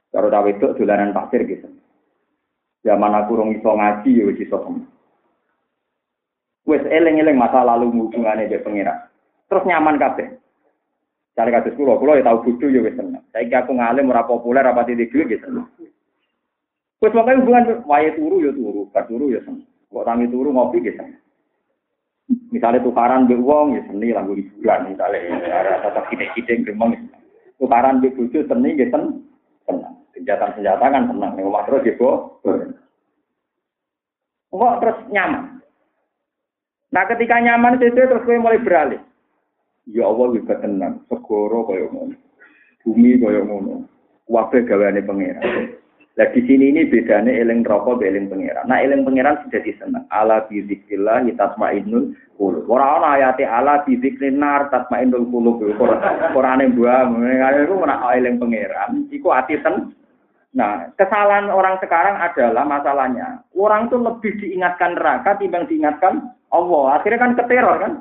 Karo 0.08 0.32
ta 0.32 0.40
wedok 0.40 0.80
dolanan 0.80 1.12
pasir 1.12 1.44
gitu. 1.44 1.68
Zaman 2.80 3.12
aku 3.12 3.36
urung 3.36 3.52
iso 3.52 3.68
ngaji 3.68 4.08
ya 4.08 4.24
wis 4.24 4.40
iso 4.40 4.56
seneng. 4.56 4.88
Wes 6.64 6.82
eling-eling 6.88 7.36
masa 7.36 7.60
lalu 7.60 7.92
hubungane 7.92 8.48
mbek 8.48 8.64
pangeran. 8.64 9.04
Terus 9.52 9.68
nyaman 9.68 10.00
kabeh. 10.00 10.32
Cari 11.36 11.52
kados 11.52 11.76
kula, 11.76 12.00
kula 12.00 12.16
ya 12.16 12.24
tau 12.24 12.40
bodho 12.40 12.72
ya 12.72 12.80
wis 12.80 12.96
seneng. 12.96 13.20
Saiki 13.36 13.52
aku 13.52 13.76
ngalim 13.76 14.08
ora 14.08 14.24
populer 14.24 14.64
apa 14.64 14.88
titik 14.88 15.12
duwe 15.12 15.28
gitu. 15.28 15.44
Wes 16.96 17.12
makanya 17.12 17.40
hubungan 17.44 17.64
wae 17.84 18.08
turu 18.16 18.40
ya 18.40 18.52
turu, 18.56 18.88
gak 18.88 19.04
turu 19.04 19.28
ya 19.28 19.40
seneng. 19.44 19.68
Kok 19.92 20.04
tangi 20.08 20.32
turu 20.32 20.48
ngopi 20.48 20.80
gitu. 20.80 21.04
Misalnya 22.50 22.82
tukaran 22.82 23.28
be 23.28 23.36
wong 23.36 23.76
ya 23.76 23.82
seni 23.86 24.16
lagu 24.16 24.32
liburan 24.32 24.90
misalnya 24.90 25.36
ada 25.52 25.84
tetap 25.84 26.08
kita-kita 26.08 26.64
gremeng. 26.64 27.12
Tukaran 27.60 28.00
be 28.00 28.08
bojo 28.16 28.40
seni 28.48 28.80
ya 28.80 28.88
seneng. 28.88 29.28
Senang. 29.68 29.94
Senjata-senjata 30.16 30.86
kan 30.88 31.04
senang. 31.12 31.30
Nih 31.36 31.44
omah 31.44 31.68
terus 31.68 31.84
gitu. 31.84 32.40
Kok 34.48 34.76
terus 34.80 34.98
nyaman. 35.12 35.60
Nah 36.96 37.04
ketika 37.12 37.36
nyaman 37.44 37.76
itu 37.76 37.92
terus 37.92 38.24
kowe 38.24 38.40
mulai 38.40 38.62
beralih. 38.64 39.02
Ya 39.86 40.08
Allah 40.08 40.32
wis 40.34 40.42
tenang, 40.48 41.04
segoro 41.06 41.68
kaya 41.68 41.86
ngono. 41.92 42.16
Bumi 42.82 43.20
kaya 43.20 43.44
ngono. 43.44 43.84
Wabe 44.26 44.64
gaweane 44.64 45.04
pangeran. 45.04 45.75
Lah 46.16 46.32
di 46.32 46.40
sini 46.48 46.72
ini 46.72 46.88
bedanya 46.88 47.28
eling 47.28 47.60
rokok 47.60 48.00
be 48.00 48.08
eling 48.08 48.32
pangeran. 48.32 48.64
Nah 48.64 48.80
eling 48.80 49.04
pangeran 49.04 49.36
sudah 49.44 49.60
diseneng. 49.60 50.08
Ala 50.08 50.48
bi 50.48 50.64
zikrillah 50.64 51.28
tasmainnul 51.36 52.16
qulub. 52.40 52.64
Ora 52.72 52.96
ana 52.96 53.20
ayate 53.20 53.44
ala 53.44 53.84
bi 53.84 54.00
zikrin 54.00 54.40
nar 54.40 54.72
tasmainnul 54.72 55.28
qulub. 55.28 55.60
Qur'ane 56.32 56.72
buang. 56.72 57.20
Ngene 57.20 57.68
iku 57.68 57.84
ora 57.84 58.00
eling 58.16 58.40
pangeran. 58.40 59.12
Iku 59.12 59.28
ati 59.28 59.60
ten. 59.60 59.92
Nah, 60.56 60.88
kesalahan 60.96 61.52
orang 61.52 61.76
sekarang 61.84 62.16
adalah 62.16 62.64
masalahnya. 62.64 63.44
Orang 63.52 63.92
tuh 63.92 64.00
lebih 64.00 64.40
diingatkan 64.40 64.96
neraka 64.96 65.36
timbang 65.36 65.68
diingatkan 65.68 66.32
Allah. 66.48 66.96
Akhirnya 66.96 67.20
kan 67.20 67.36
keteror 67.36 67.76
kan. 67.76 67.92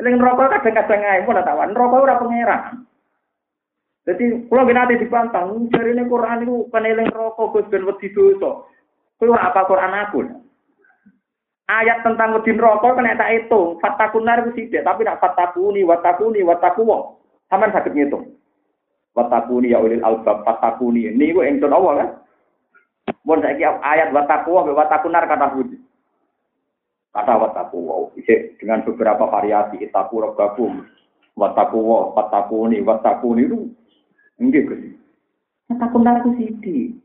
Eling 0.00 0.16
rokok 0.16 0.48
kadang-kadang 0.48 1.28
pun 1.28 1.36
tawan. 1.44 1.76
Rokok 1.76 2.08
ora 2.08 2.16
pangeran. 2.16 2.88
Jadi 4.08 4.48
kalau 4.48 4.64
kita 4.64 4.80
ada 4.80 4.96
dipantang, 4.96 5.68
dari 5.68 5.92
ini 5.92 6.08
Quran 6.08 6.48
itu 6.48 6.56
kan 6.72 6.88
eling 6.88 7.12
rokok, 7.12 7.52
gus 7.52 7.68
ben 7.68 7.84
wedi 7.84 8.08
dosa. 8.16 8.64
Kowe 9.20 9.36
apa 9.36 9.68
Quran 9.68 9.92
aku? 9.92 10.20
Ayat 11.68 12.00
tentang 12.00 12.32
wedi 12.40 12.56
rokok 12.56 12.96
kan 12.96 13.12
tak 13.20 13.30
hitung, 13.36 13.76
fatakunar 13.84 14.40
itu 14.40 14.56
sithik, 14.56 14.82
tapi 14.88 15.04
nak 15.04 15.20
fatakuni, 15.20 15.84
watakuni, 15.84 16.40
watakuwa. 16.40 17.20
Sampeyan 17.52 17.76
sakit 17.76 17.92
ngitung. 17.92 18.24
Watakuni 19.12 19.76
ya 19.76 19.82
ulil 19.82 20.00
albab, 20.00 20.48
fatakuni. 20.48 21.12
Ini 21.12 21.36
gue 21.36 21.44
engson 21.44 21.76
awal 21.76 22.00
kan? 22.00 22.10
Mun 23.28 23.44
saiki 23.44 23.68
ayat 23.68 24.16
watakuwa, 24.16 24.64
watakunar 24.72 25.28
kata 25.28 25.52
budi. 25.52 25.76
Kata 27.12 27.36
watakuwa, 27.36 28.16
dengan 28.56 28.86
beberapa 28.86 29.28
variasi, 29.28 29.82
itaku 29.82 30.24
robbagum, 30.24 30.88
watakuwa, 31.36 32.16
fatakuni, 32.16 32.80
watakuni 32.80 33.44
itu 33.44 33.58
Enggak 34.40 34.72
Gus. 34.72 34.82
Takut 35.76 36.02
aku 36.02 36.34
sidi. 36.34 36.96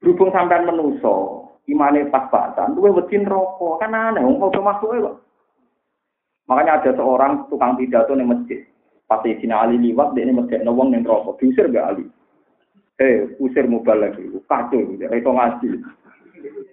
Berhubung 0.00 0.32
sampean 0.32 0.64
menuso, 0.64 1.44
imane 1.68 2.08
pas-pasan, 2.08 2.72
tuh 2.72 2.88
wedin 2.88 3.28
rokok, 3.28 3.84
kan 3.84 3.92
aneh, 3.92 4.24
wong 4.24 4.40
kok 4.40 4.64
masuk 4.64 4.96
kok. 4.96 5.16
Makanya 6.48 6.80
ada 6.80 6.90
seorang 6.96 7.44
tukang 7.52 7.76
pidato 7.76 8.16
di 8.16 8.24
masjid. 8.24 8.64
Pas 9.04 9.20
sini 9.20 9.52
Ali 9.52 9.76
liwat, 9.76 10.16
dia 10.16 10.24
ini 10.24 10.40
masjid 10.40 10.64
nawang 10.64 10.96
yang 10.96 11.04
rokok, 11.04 11.36
diusir 11.36 11.68
gak 11.68 11.92
Ali? 11.92 12.08
Eh, 12.96 13.28
usir 13.36 13.68
mubal 13.68 14.00
lagi, 14.00 14.24
kacau, 14.48 14.96
itu 14.96 15.30
ngaji. 15.30 15.68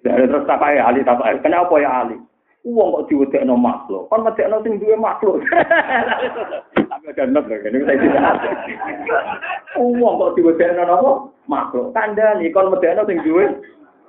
Dari 0.08 0.24
terus 0.24 0.48
tak 0.48 0.64
ya 0.72 0.88
Ali, 0.88 1.04
tak 1.04 1.20
kenapa 1.44 1.76
ya 1.84 2.08
Ali? 2.08 2.18
Uang 2.68 3.00
kok 3.00 3.08
diwedekno 3.08 3.56
makhluk, 3.56 4.12
kan 4.12 4.28
medekno 4.28 4.60
sing 4.60 4.76
duwe 4.76 5.00
makhluk. 5.00 5.40
Tapi 6.76 7.06
ada 7.16 7.24
not 7.32 7.48
lho, 7.48 7.64
ini 7.64 7.80
saya 7.88 7.96
tidak 7.96 8.24
ada. 8.28 8.50
Uang 9.80 10.14
kok 10.20 10.34
diwedekno 10.36 10.84
napa? 10.84 11.32
Makhluk. 11.48 11.96
Kandhani 11.96 12.52
kon 12.52 12.68
medekno 12.68 13.08
sing 13.08 13.24
duwe 13.24 13.56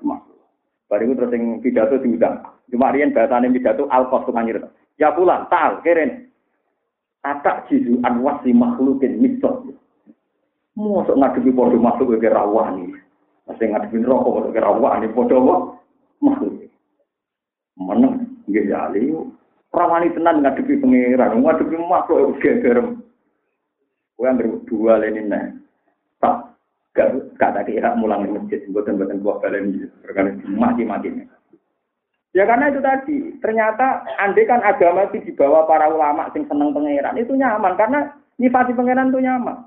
makhluk. 0.02 0.42
Bariku 0.90 1.14
terus 1.14 1.30
sing 1.30 1.62
pidato 1.62 2.02
diundang. 2.02 2.42
Cuma 2.66 2.90
riyen 2.90 3.14
bahasane 3.14 3.46
pidato 3.54 3.86
al-qas 3.94 4.26
tukang 4.26 4.50
Ya 4.98 5.14
pula, 5.14 5.46
tal, 5.46 5.78
keren. 5.86 6.26
Atak 7.22 7.70
jizu 7.70 8.02
anwasi 8.02 8.50
makhlukin 8.50 9.22
misok. 9.22 9.70
Mosok 10.74 11.14
ngadepi 11.14 11.54
padha 11.54 11.78
makhluk 11.78 12.18
kaya 12.18 12.34
rawani. 12.34 12.90
Masih 13.46 13.70
ngadepi 13.70 14.02
rokok 14.02 14.50
kaya 14.50 14.66
rawani 14.66 15.06
padha 15.14 15.38
makhluk. 16.18 16.66
Meneng 17.78 18.27
nggih 18.48 18.72
ya 18.72 18.88
ali. 18.88 19.12
Rawani 19.68 20.16
tenan 20.16 20.40
ngadepi 20.40 20.80
pangeran, 20.80 21.44
ngadepi 21.44 21.76
makhluk 21.76 22.40
gegerem. 22.40 23.04
Kowe 24.16 24.26
anggere 24.26 24.64
dua 24.64 24.96
lene 24.96 25.20
nek. 25.28 25.44
Tak 26.18 26.56
gak 26.96 27.14
kata 27.38 27.62
kira 27.62 27.94
mulang 27.94 28.26
di 28.26 28.34
masjid, 28.34 28.64
buatan-buatan 28.72 29.22
buah 29.22 29.38
balen 29.38 29.86
perkara 30.02 30.34
mati-mati. 30.50 31.14
Ya 32.34 32.44
karena 32.44 32.74
itu 32.74 32.80
tadi, 32.82 33.16
ternyata 33.38 34.02
andai 34.18 34.44
kan 34.44 34.60
agama 34.66 35.06
itu 35.06 35.22
dibawa 35.30 35.64
para 35.64 35.88
ulama 35.88 36.28
sing 36.34 36.44
seneng 36.50 36.74
pangeran, 36.74 37.16
itu 37.16 37.32
nyaman 37.32 37.78
karena 37.78 38.12
nyifati 38.36 38.74
pangeran 38.74 39.14
itu 39.14 39.20
nyaman. 39.22 39.64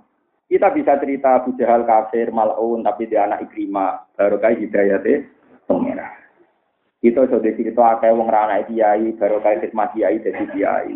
Kita 0.51 0.67
bisa 0.75 0.99
cerita 0.99 1.39
Abu 1.39 1.55
Jahal 1.55 1.87
kafir, 1.87 2.27
mal'un, 2.35 2.83
tapi 2.83 3.07
dia 3.07 3.23
anak 3.23 3.47
Ikrimah, 3.47 4.11
baru 4.19 4.35
kayak 4.35 4.67
pangeran. 4.67 5.23
Kita 7.01 7.25
iso 7.25 7.41
cerita 7.41 7.97
akeh 7.97 8.13
wong 8.13 8.29
ra 8.29 8.45
anak 8.45 8.69
kiai, 8.69 9.17
baru 9.17 9.41
kayak 9.41 9.65
khidmat 9.65 9.89
kiai 9.97 10.21
dadi 10.21 10.45
kiai. 10.53 10.93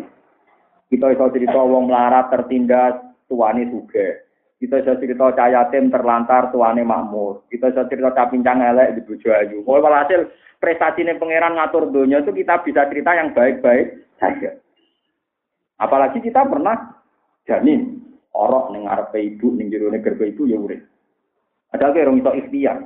Kita 0.86 1.10
iso 1.10 1.26
cerita 1.34 1.58
wong 1.58 1.90
melarat 1.90 2.30
tertindas, 2.30 2.94
tuane 3.26 3.66
suge. 3.66 4.22
Kita 4.56 4.80
bisa 4.80 4.96
cerita 4.96 5.34
cah 5.36 5.50
yatim 5.50 5.90
terlantar 5.90 6.54
tuane 6.54 6.80
makmur. 6.86 7.44
Kita 7.50 7.74
bisa 7.74 7.84
cerita 7.90 8.14
cah 8.14 8.30
pincang 8.30 8.62
elek 8.62 8.96
di 8.96 9.00
bojo 9.04 9.28
ayu. 9.34 9.60
Pokoknya 9.66 9.84
walhasil 9.84 10.20
prestasi 10.62 11.04
ini 11.04 11.18
pangeran 11.20 11.58
ngatur 11.60 11.92
dunia 11.92 12.24
itu 12.24 12.32
kita 12.32 12.64
bisa 12.64 12.88
cerita 12.88 13.12
yang 13.12 13.36
baik-baik 13.36 14.08
saja. 14.16 14.56
Apalagi 15.76 16.24
kita 16.24 16.48
pernah 16.48 17.04
janin 17.44 18.00
orok 18.32 18.72
ning 18.72 18.88
ngarepe 18.88 19.20
ibu 19.20 19.52
ning 19.52 19.68
jero 19.68 19.92
gerbe 19.92 20.32
ibu 20.32 20.48
ya 20.48 20.56
urip. 20.56 20.80
Ada 21.76 21.92
kira 21.92 22.14
iso 22.16 22.32
ikhtiar. 22.32 22.78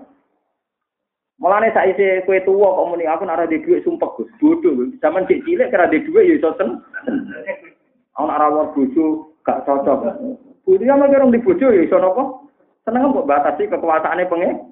Mulane 1.40 1.72
saiki 1.72 2.20
kowe 2.28 2.40
tuwa 2.44 2.76
kok 2.76 2.88
muni 2.92 3.08
aku 3.08 3.24
nek 3.24 3.36
ora 3.40 3.48
di 3.48 3.64
dhuwit 3.64 3.80
sumpek 3.80 4.12
Gus. 4.20 4.28
Bodoh. 4.36 4.76
Zaman 5.00 5.24
cek 5.24 5.40
cilik 5.48 5.72
kira 5.72 5.88
di 5.88 6.04
dhuwit 6.04 6.28
ya 6.28 6.34
iso 6.36 6.52
sen. 6.60 6.76
Ana 8.20 8.36
ora 8.36 8.68
bojo 8.76 9.32
gak 9.48 9.64
cocok. 9.64 10.20
Budi 10.68 10.84
ama 10.92 11.08
kira 11.08 11.24
di 11.32 11.40
bojo 11.40 11.72
ya 11.72 11.80
iso 11.80 11.96
napa? 11.96 12.44
Seneng 12.84 13.16
kok 13.16 13.24
batasi 13.24 13.72
kekuasaane 13.72 14.28
pengen. 14.28 14.68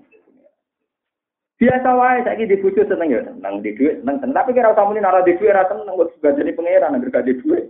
Biasa 1.57 1.89
wae 1.97 2.21
saiki 2.29 2.45
di 2.45 2.61
bojo 2.61 2.85
seneng 2.85 3.17
ya 3.17 3.25
seneng 3.25 3.65
di 3.65 3.73
dhuwit 3.73 4.05
seneng 4.05 4.21
seneng 4.21 4.37
tapi 4.37 4.53
kira 4.53 4.77
usah 4.77 4.85
muni 4.85 5.01
ora 5.01 5.25
di 5.25 5.41
dhuwit 5.41 5.57
ora 5.57 5.65
seneng 5.73 5.97
kok 5.97 6.13
sebajane 6.21 6.53
pangeran 6.53 6.95
anggere 7.01 7.17
gak 7.17 7.25
di 7.25 7.33
dhuwit. 7.41 7.65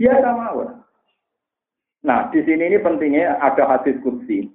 Biasa 0.00 0.28
mawon. 0.32 0.72
Nah, 2.00 2.32
di 2.32 2.40
sini 2.46 2.70
ini 2.70 2.80
pentingnya 2.80 3.36
ada 3.42 3.66
hadis 3.68 3.98
kutsi. 4.00 4.48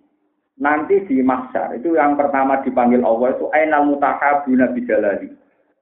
Nanti 0.53 1.01
di 1.09 1.17
mahsyar 1.25 1.73
itu 1.81 1.97
yang 1.97 2.13
pertama 2.13 2.61
dipanggil 2.61 3.01
Allah 3.01 3.33
itu 3.33 3.49
ainal 3.57 3.89
mutahabuna 3.89 4.69
bijalali. 4.69 5.33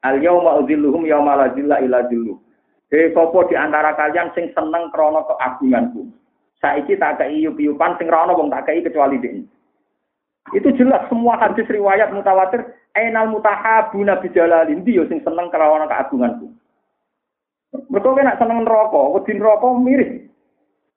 Al 0.07 0.24
yauma 0.24 0.63
udzilluhum 0.63 1.03
yauma 1.03 1.36
la 1.36 1.51
zilla 1.51 1.84
illa 1.84 2.07
zilluh. 2.07 2.39
Eh 2.88 3.11
sapa 3.11 3.47
di 3.51 3.55
antara 3.59 3.95
kalian 3.99 4.32
sing 4.32 4.47
seneng 4.55 4.88
krana 4.95 5.28
keagunganku. 5.28 6.07
Saiki 6.63 6.95
tak 6.95 7.19
kei 7.19 7.43
yup-yupan 7.43 7.99
sing 7.99 8.07
rono 8.07 8.32
wong 8.38 8.47
tak 8.47 8.72
kei 8.72 8.80
kecuali 8.80 9.19
ini. 9.19 9.43
Itu 10.55 10.72
jelas 10.80 11.03
semua 11.11 11.36
hadis 11.36 11.67
riwayat 11.67 12.15
mutawatir 12.15 12.63
ainal 12.95 13.28
mutahabuna 13.28 14.24
bijalalin 14.24 14.88
ndi 14.88 14.99
yo 14.99 15.03
sing 15.11 15.19
seneng 15.24 15.51
krana 15.51 15.88
keagunganku. 15.88 16.47
Mereka 17.72 18.09
kena 18.11 18.36
seneng 18.36 18.67
neraka, 18.67 19.01
wedi 19.15 19.32
neraka 19.36 19.67
miris. 19.80 20.11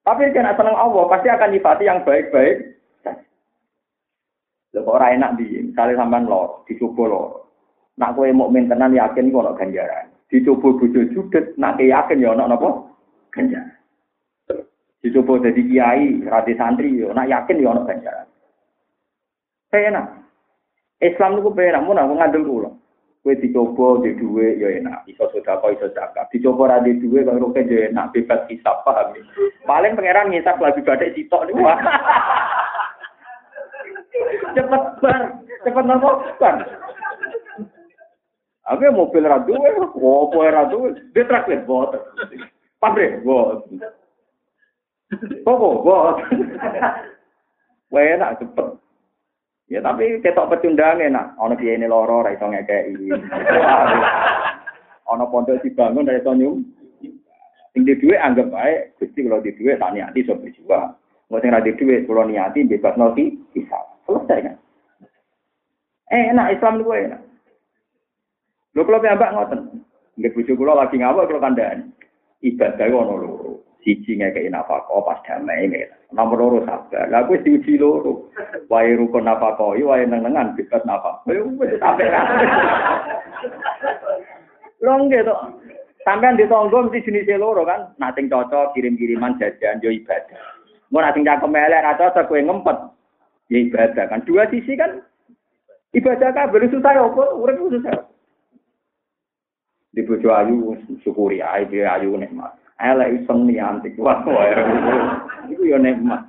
Tapi 0.02 0.34
kena 0.34 0.58
seneng 0.58 0.74
Allah 0.74 1.06
pasti 1.06 1.30
akan 1.30 1.54
nyifati 1.54 1.86
yang 1.86 2.02
baik-baik. 2.02 2.74
Lha 4.74 4.82
kok 4.82 4.96
ora 4.98 5.14
enak 5.14 5.38
di, 5.38 5.62
misalnya 5.62 6.02
sampean 6.02 6.26
lor, 6.26 6.66
dicoba 6.66 7.06
lor. 7.06 7.28
Nak 7.94 8.18
kowe 8.18 8.26
mukmin 8.34 8.66
tenan 8.66 8.90
yakin 8.90 9.30
kok 9.30 9.42
ono 9.46 9.54
ganjaran 9.54 10.14
dicoba 10.34 10.74
bojo 10.74 11.00
judet, 11.14 11.54
nak 11.54 11.78
yakin 11.78 12.18
ya 12.18 12.34
ana 12.34 12.50
napa? 12.50 12.90
Ganjaran. 13.30 13.70
Dicoba 14.98 15.38
dadi 15.38 15.62
kiai, 15.70 16.26
rati 16.26 16.58
santri 16.58 16.98
ya 16.98 17.14
nak 17.14 17.30
yakin 17.30 17.62
ya 17.62 17.70
ana 17.70 17.86
ganjaran. 17.86 18.28
Enak. 19.74 20.06
Islam 21.02 21.38
niku 21.38 21.50
penak 21.54 21.82
mun 21.86 21.98
aku 21.98 22.14
ngandel 22.18 22.42
kula. 22.42 22.70
Kowe 23.24 23.32
dicoba 23.38 24.04
di 24.04 24.10
dhuwit 24.18 24.58
ya 24.58 24.68
enak, 24.74 25.06
iso 25.06 25.30
sedekah 25.30 25.70
iso 25.70 25.86
zakat. 25.94 26.28
Dicoba 26.34 26.66
ra 26.66 26.76
di 26.82 26.98
dhuwit 26.98 27.30
kok 27.30 27.38
roke 27.38 27.62
ya 27.62 27.90
enak, 27.90 28.10
bebas 28.10 28.42
hisab 28.50 28.82
paham. 28.82 29.14
Paling 29.66 29.94
pangeran 29.94 30.34
ngisap 30.34 30.58
lagi 30.58 30.82
badhe 30.82 31.14
sitok 31.14 31.46
niku. 31.46 31.62
cepet 34.54 34.82
bar, 35.00 35.22
cepet 35.64 35.84
nopo 35.84 36.10
bar. 36.40 36.56
Aku 38.64 38.80
mobil 38.96 39.28
ra 39.28 39.44
duwe, 39.44 39.76
opo 39.92 40.40
ra 40.40 40.64
dia 41.12 41.28
traktir 41.28 41.68
bot. 41.68 41.92
Pabrik 42.80 43.20
bot. 43.20 43.68
Koko 45.44 45.68
bot. 45.84 46.16
Enak 47.94 48.40
cepet. 48.40 48.68
Ya 49.68 49.80
tapi 49.84 50.20
ketok 50.24 50.48
pecundang 50.56 51.00
enak. 51.00 51.36
Ono 51.40 51.56
piye 51.56 51.76
ini 51.76 51.88
loro 51.88 52.24
ra 52.24 52.32
iso. 52.32 52.48
Ono 55.12 55.24
pondok 55.28 55.60
dibangun 55.60 56.08
ra 56.08 56.16
iso 56.16 56.32
nyum. 56.32 56.64
Sing 57.74 57.82
di 57.82 57.98
dhuwit 57.98 58.22
anggap 58.22 58.54
bae 58.54 58.94
Gusti 59.02 59.26
kalau 59.26 59.42
di 59.42 59.50
dhuwit 59.50 59.82
tak 59.82 59.92
niati 59.92 60.22
iso 60.22 60.38
berjuang. 60.38 60.94
Mau 61.28 61.40
sing 61.42 61.52
di 61.52 61.72
dhuwit 61.74 62.08
kula 62.08 62.24
niati 62.24 62.64
bebas 62.64 62.96
noti 62.96 63.34
bisa. 63.52 63.93
Selesai 64.04 64.44
kan. 64.44 64.56
Eh, 66.12 66.30
enak 66.30 66.52
Islam 66.54 66.80
itu 66.80 66.92
enak. 66.92 67.20
Lho 68.74 68.82
kula 68.82 69.00
piyambak 69.00 69.32
ngoten. 69.32 69.60
Nggih 70.18 70.30
bojo 70.34 70.52
kula 70.58 70.72
lagi 70.74 70.98
ngawak 70.98 71.26
kula 71.30 71.40
kandhani. 71.42 71.90
Ibadah 72.44 72.86
ono 72.90 73.14
loro. 73.16 73.52
Siji 73.80 74.16
ngekeki 74.16 74.48
nafkah 74.52 74.84
pas 75.04 75.20
damai 75.24 75.68
ini. 75.68 75.84
Nomor 76.12 76.36
loro 76.40 76.58
sabar. 76.64 77.08
Lah 77.08 77.24
kuwi 77.24 77.40
diuji 77.44 77.80
loro. 77.80 78.28
Wae 78.68 78.96
rukun 78.96 79.24
nafkah, 79.24 79.76
wae 79.76 80.04
nenengan 80.04 80.56
bebas 80.56 80.82
nafkah. 80.84 81.24
Wis 81.28 81.80
sampe 81.80 82.04
Lho 84.84 84.92
nggih 85.08 85.24
to. 85.24 85.34
Sampeyan 86.04 86.36
ditonggo 86.36 86.84
mesti 86.84 87.00
jenis 87.00 87.40
loro 87.40 87.64
kan. 87.64 87.96
Nak 87.96 88.12
sing 88.18 88.28
cocok 88.28 88.76
kirim-kiriman 88.76 89.40
jajan 89.40 89.80
yo 89.80 89.88
ibadah. 89.88 90.36
Mau 90.92 91.00
nak 91.00 91.16
sing 91.16 91.24
cakep 91.24 91.48
elek 91.48 91.84
ra 91.84 91.96
cocok 91.96 92.28
ngempet. 92.28 92.93
Ya 93.54 93.62
ibadah 93.62 94.10
kan. 94.10 94.26
Dua 94.26 94.50
sisi 94.50 94.74
kan 94.74 94.98
ibadah 95.94 96.34
kabeh 96.34 96.66
susah 96.74 96.90
ya 96.90 97.06
apa? 97.06 97.38
Urip 97.38 97.62
susah. 97.70 98.10
Di 99.94 100.02
bojo 100.02 100.26
ayu 100.34 100.74
syukuri 101.06 101.38
ae 101.38 101.62
dia 101.70 101.94
ayu 101.94 102.18
nikmat. 102.18 102.50
Elek 102.82 103.22
iseng 103.22 103.46
ni 103.46 103.62
antik. 103.62 103.94
Wah. 103.94 104.26
Iku 105.46 105.62
yo 105.62 105.78
nikmat. 105.78 106.26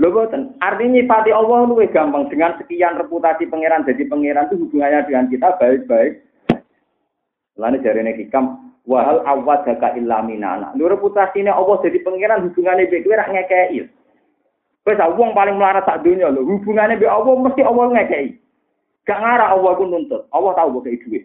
Lho 0.00 0.08
boten, 0.10 0.56
artinya 0.58 0.98
nyifati 0.98 1.30
Allah 1.30 1.68
luwih 1.68 1.86
gampang 1.92 2.26
dengan 2.26 2.58
sekian 2.58 2.98
reputasi 2.98 3.46
pangeran 3.46 3.86
jadi 3.86 4.10
pangeran 4.10 4.50
itu 4.50 4.66
hubungannya 4.66 5.06
dengan 5.06 5.30
kita 5.30 5.48
baik-baik 5.62 6.26
Lalu 7.54 7.86
ini 7.86 8.12
hikam, 8.24 8.74
wahal 8.88 9.22
awad 9.22 9.62
jaka 9.62 9.94
illa 9.94 10.24
minana. 10.24 10.74
Reputasi 10.74 11.46
ini 11.46 11.54
Allah 11.54 11.78
jadi 11.86 12.02
pangeran 12.02 12.50
hubungannya 12.50 12.90
kue 12.90 13.14
rak. 13.14 13.30
Wes 14.82 14.98
wong 14.98 15.30
paling 15.30 15.54
melarat 15.62 15.86
sak 15.86 16.02
dunia 16.02 16.26
lho, 16.26 16.42
hubungannya 16.42 16.98
be 16.98 17.06
Allah 17.06 17.38
mesti 17.38 17.62
Allah 17.62 17.86
ngekei. 17.94 18.34
Gak 19.06 19.18
ngarah 19.18 19.54
Allah 19.54 19.78
ku 19.78 19.86
nuntut. 19.86 20.26
Allah 20.34 20.52
tahu 20.58 20.82
kok 20.82 20.86
duit. 21.06 21.24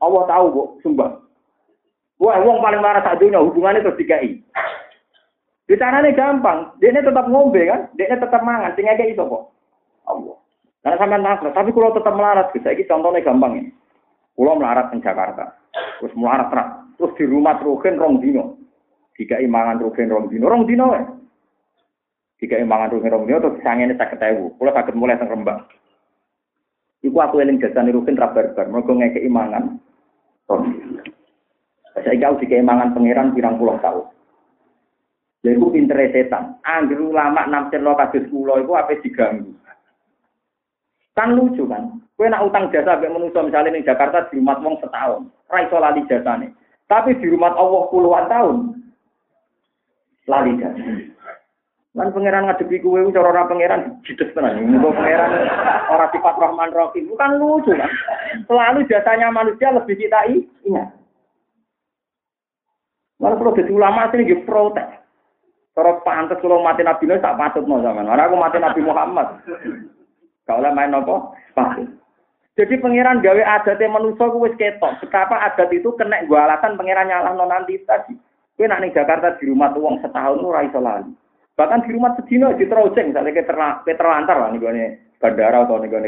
Allah 0.00 0.22
tahu 0.24 0.46
kok 0.52 0.68
sumbang. 0.80 1.14
Wah, 2.16 2.40
wong 2.40 2.64
paling 2.64 2.80
melarat 2.80 3.04
sak 3.04 3.20
dunia 3.20 3.44
hubungannya 3.44 3.84
terus 3.84 4.00
dikei. 4.00 4.40
Bicaranya 5.68 6.16
gampang, 6.16 6.72
dia 6.80 6.96
tetap 6.96 7.28
ngombe 7.28 7.64
kan, 7.64 7.88
dia 7.96 8.12
tetap 8.12 8.40
mangan, 8.44 8.72
sing 8.76 8.88
ngekei 8.88 9.16
sapa? 9.16 9.48
Allah. 10.08 10.36
Karena 10.82 10.98
sampai 10.98 11.20
nakal, 11.22 11.50
tapi 11.54 11.70
kalau 11.70 11.94
tetap 11.94 12.12
melarat, 12.12 12.50
bisa 12.50 12.74
ini 12.74 12.82
contohnya 12.90 13.22
gampang 13.22 13.52
ini. 13.62 13.70
Pulau 14.34 14.58
melarat 14.58 14.90
di 14.90 14.98
Jakarta. 14.98 15.54
Terus 16.00 16.12
melarat 16.18 16.48
terus. 16.50 16.68
Terus 16.98 17.12
di 17.20 17.24
rumah 17.28 17.60
Rugen 17.60 18.00
rong 18.00 18.18
dino. 18.18 18.58
Tiga 19.14 19.38
imangan 19.38 19.78
Rugen 19.78 20.10
rong 20.10 20.26
dino. 20.32 20.44
Rong 20.48 20.64
dino 20.66 20.86
ya. 20.96 21.04
Tiga 22.42 22.58
imangan 22.58 22.90
Rugen 22.90 23.14
rong 23.14 23.30
dino 23.30 23.38
terus 23.38 23.62
ini 23.62 23.94
tak 23.94 24.18
ketahui. 24.18 24.50
Pulau 24.58 24.74
sakit 24.74 24.98
mulai 24.98 25.14
teng 25.14 25.30
rembang. 25.30 25.62
Iku 27.06 27.14
aku 27.22 27.38
eling 27.38 27.62
jasane 27.62 27.94
Rugen 27.94 28.18
ra 28.18 28.34
barbar. 28.34 28.66
Mergo 28.66 28.98
ngeke 28.98 29.22
imangan. 29.22 29.78
Saya 31.94 32.18
kau 32.18 32.42
di 32.42 32.50
keimangan 32.50 32.98
pangeran 32.98 33.30
pirang 33.30 33.62
puluh 33.62 33.78
tahun. 33.78 34.10
Jadi 35.46 35.54
aku 35.54 35.70
pinter 35.70 36.02
setan. 36.10 36.58
Angger 36.66 36.98
ulama 36.98 37.46
namtir 37.46 37.78
lo 37.78 37.94
kasus 37.94 38.26
pulau 38.26 38.58
itu 38.58 38.74
apa 38.74 38.98
diganggu. 38.98 39.54
Kan 41.14 41.38
lucu 41.38 41.62
kan. 41.70 42.02
Kue 42.18 42.26
nak 42.26 42.42
utang 42.42 42.74
jasa 42.74 42.98
sampai 42.98 43.06
manusia 43.06 43.38
misalnya 43.38 43.70
di 43.70 43.86
Jakarta 43.86 44.26
di 44.30 44.42
rumah 44.42 44.58
wong 44.58 44.82
setahun. 44.82 45.30
Rai 45.46 45.70
so 45.70 45.78
lali 45.78 46.02
jasa 46.10 46.42
nih. 46.42 46.50
Tapi 46.90 47.14
di 47.22 47.26
rumah 47.30 47.54
Allah 47.54 47.86
puluhan 47.86 48.26
tahun. 48.26 48.56
Lali 50.26 50.52
jasa. 50.58 50.82
Lan 51.92 52.08
pangeran 52.08 52.48
ngadepi 52.48 52.80
kue 52.80 53.04
cara 53.12 53.28
ora 53.36 53.44
pangeran 53.44 54.00
jides 54.08 54.32
tenan. 54.32 54.64
Muga 54.64 54.96
pangeran 54.96 55.30
ora 55.92 56.06
sifat 56.08 56.34
Rahman 56.40 56.72
Rahim. 56.72 57.04
Bukan 57.12 57.30
lucu 57.36 57.76
kan. 57.76 57.92
Selalu 58.48 58.88
jasanya 58.88 59.28
manusia 59.28 59.68
lebih 59.68 60.00
kita 60.00 60.24
ingat. 60.64 60.88
Lalu 63.20 63.34
kalau 63.38 63.56
jadi 63.60 63.70
ulama 63.76 64.08
sini 64.08 64.24
gitu 64.24 64.42
protes. 64.48 64.88
Terus 65.72 66.00
pantas 66.04 66.40
kalau 66.40 66.64
mati 66.64 66.84
Nabi 66.84 67.04
Nuh 67.08 67.20
tak 67.20 67.36
patut 67.36 67.64
mau 67.64 67.80
zaman. 67.80 68.08
Orang 68.08 68.28
aku 68.28 68.36
mati 68.36 68.58
Nabi 68.60 68.80
Muhammad. 68.84 69.40
Kalau 70.44 70.74
main 70.74 70.90
nopo, 70.90 71.32
pasti. 71.54 71.86
Jadi 72.52 72.76
pangeran 72.76 73.24
gawe 73.24 73.40
adatnya 73.40 73.88
manusia 73.88 74.28
gue 74.28 74.44
wis 74.44 74.58
ketok. 74.60 75.00
Betapa 75.00 75.40
adat 75.40 75.72
itu 75.72 75.88
kena 75.96 76.28
gue 76.28 76.36
alasan 76.36 76.76
pangeran 76.76 77.08
nyalah 77.08 77.32
non 77.32 77.48
nanti 77.48 77.80
tadi. 77.88 78.12
Gue 78.60 78.68
nak 78.68 78.84
nih 78.84 78.92
Jakarta 78.92 79.40
di 79.40 79.48
rumah 79.48 79.72
tuh 79.72 79.96
setahun 80.04 80.36
lu 80.36 80.52
rai 80.52 80.68
lali. 80.68 81.08
Bahkan 81.52 81.84
di 81.84 81.90
rumah 81.92 82.16
sedino 82.16 82.56
di 82.56 82.64
teruseng, 82.64 83.12
misalnya 83.12 83.36
kita 83.36 83.52
terlantar 83.84 84.36
lah 84.40 84.48
nih 84.50 84.60
gue 84.60 84.72
bandara 85.20 85.68
atau 85.68 85.78
nih 85.78 85.88
gue 85.92 86.00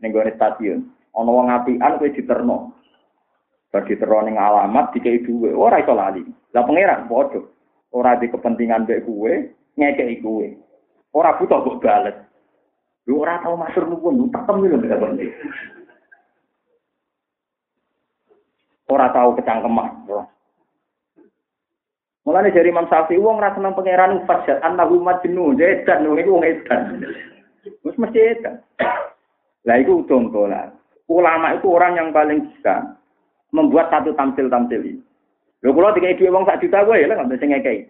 nih 0.00 0.08
gue 0.08 0.32
stasiun. 0.38 0.80
Ono 1.18 1.30
wong 1.34 1.52
apian 1.52 1.98
gue 2.00 2.14
diterno. 2.14 2.72
Bar 3.68 3.82
diterno 3.84 4.24
ning 4.24 4.38
alamat 4.38 4.94
dikei 4.96 5.20
duwe. 5.20 5.52
Oh 5.52 5.68
rai 5.68 5.84
lali. 5.84 6.22
Lah 6.54 6.62
pangeran 6.64 7.10
bodoh. 7.10 7.52
Ora 7.92 8.16
di 8.16 8.32
kepentingan 8.32 8.88
mbek 8.88 9.04
gue, 9.04 9.52
ngekei 9.76 10.24
gue. 10.24 10.56
Ora 11.12 11.36
butuh 11.36 11.60
kok 11.60 11.84
bales. 11.84 12.16
Lu 13.04 13.20
ora 13.20 13.42
tau 13.44 13.58
masuk 13.58 13.84
nukun, 13.84 14.32
tak 14.32 14.48
temu 14.48 14.64
lho 14.64 14.78
tidak 14.80 15.02
penting. 15.02 15.30
Ora 18.88 19.12
tau 19.12 19.36
kecangkeman. 19.36 20.08
Mulane 22.22 22.54
dari 22.54 22.70
Imam 22.70 22.86
Syafi'i 22.86 23.18
wong 23.18 23.42
ra 23.42 23.50
seneng 23.54 23.74
pangeran 23.74 24.22
fajat 24.30 24.62
annahu 24.62 25.02
majnun, 25.02 25.58
edan 25.58 26.06
wong 26.06 26.22
iku 26.22 26.38
wong 26.38 26.46
edan. 26.46 27.02
Wis 27.82 27.98
mesti 27.98 28.18
edan. 28.38 28.62
Lah 29.66 29.76
iku 29.82 30.06
contoh 30.06 30.46
lah. 30.46 30.70
Ulama 31.10 31.58
itu 31.58 31.66
orang 31.66 31.98
yang 31.98 32.08
paling 32.14 32.46
bisa 32.46 32.94
membuat 33.50 33.90
satu 33.90 34.14
tampil-tampil 34.14 34.80
ini. 34.80 35.02
Lho 35.62 35.74
kula 35.74 35.94
dikai 35.94 36.14
dhuwit 36.14 36.30
wong 36.30 36.46
sak 36.46 36.62
juta 36.62 36.86
gue 36.86 37.02
ya 37.02 37.10
nggak 37.10 37.30
bisa 37.30 37.46
ngekei. 37.46 37.86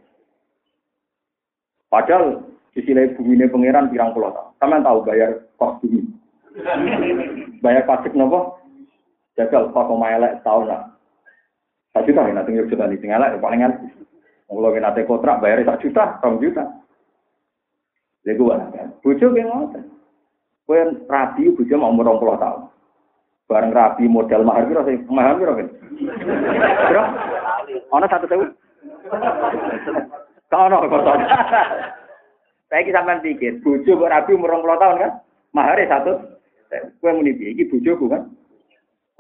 Padahal 1.93 2.53
Istilah 2.73 3.05
bumi 3.21 3.37
ini 3.37 3.53
pangeran 3.53 3.93
pirang 3.93 4.17
pulau 4.17 4.33
tahun. 4.33 4.57
Kalian 4.57 4.81
tahu 4.81 4.99
bayar 5.05 5.31
kos 5.61 5.77
bumi. 5.85 6.01
bayar 7.61 7.85
pajak 7.85 8.17
nopo? 8.17 8.57
Jagal 9.37 9.73
pas 9.73 9.89
mau 9.89 10.05
elek 10.05 10.41
tahun 10.45 10.73
lah. 10.73 10.89
Satu 11.93 12.09
juta 12.09 12.29
ya 12.29 12.33
nanti 12.33 12.57
juta 12.57 12.89
nih 12.89 12.97
tinggal 12.97 13.21
elek 13.21 13.41
paling. 13.45 13.61
Kalau 14.47 14.71
kita 14.73 14.85
nanti 14.85 15.03
kontrak 15.09 15.41
bayar 15.41 15.65
satu 15.65 15.89
juta, 15.89 16.05
satu 16.21 16.37
juta. 16.43 16.65
Jadi 18.23 18.39
gue 18.39 18.55
kan, 18.55 18.89
bujo 19.03 19.27
kayak 19.35 19.47
ngotot. 19.51 19.85
Kue 20.63 20.81
rapi 21.11 21.51
bujo 21.51 21.75
mau 21.75 21.91
umur 21.91 22.23
pulau 22.23 22.39
tahun. 22.39 22.71
Bareng 23.51 23.75
rapi 23.75 24.07
modal 24.07 24.47
mahar 24.47 24.65
kira 24.71 24.87
sih, 24.87 25.03
mahar 25.11 25.35
kira 25.37 25.59
kan? 25.59 25.69
Kira? 26.87 27.05
Ono 27.91 28.07
satu 28.07 28.27
tahun. 28.31 28.49
Kau 30.47 30.71
ono 30.71 30.87
kau 30.87 31.03
Saya 32.73 32.89
kisah 32.89 33.05
pikir, 33.21 33.61
bojo 33.61 33.91
kok 34.01 34.13
rabi 34.13 34.33
umur 34.33 34.55
20 34.65 34.81
tahun 34.81 35.03
kan? 35.03 35.13
Mahare 35.53 35.85
satu. 35.91 36.13
Kowe 36.73 37.13
muni 37.13 37.37
piye 37.37 37.53
iki 37.53 37.69
bojoku 37.69 38.09
kan? 38.09 38.33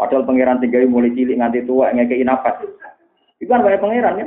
Padahal 0.00 0.24
pangeran 0.24 0.56
tinggal 0.64 0.88
mulai 0.88 1.12
cilik 1.12 1.36
nganti 1.36 1.68
tua 1.68 1.92
ngekei 1.92 2.24
nafas. 2.24 2.64
Itu 3.36 3.52
kan 3.52 3.60
banyak 3.60 3.82
pangeran 3.82 4.20
ya. 4.24 4.26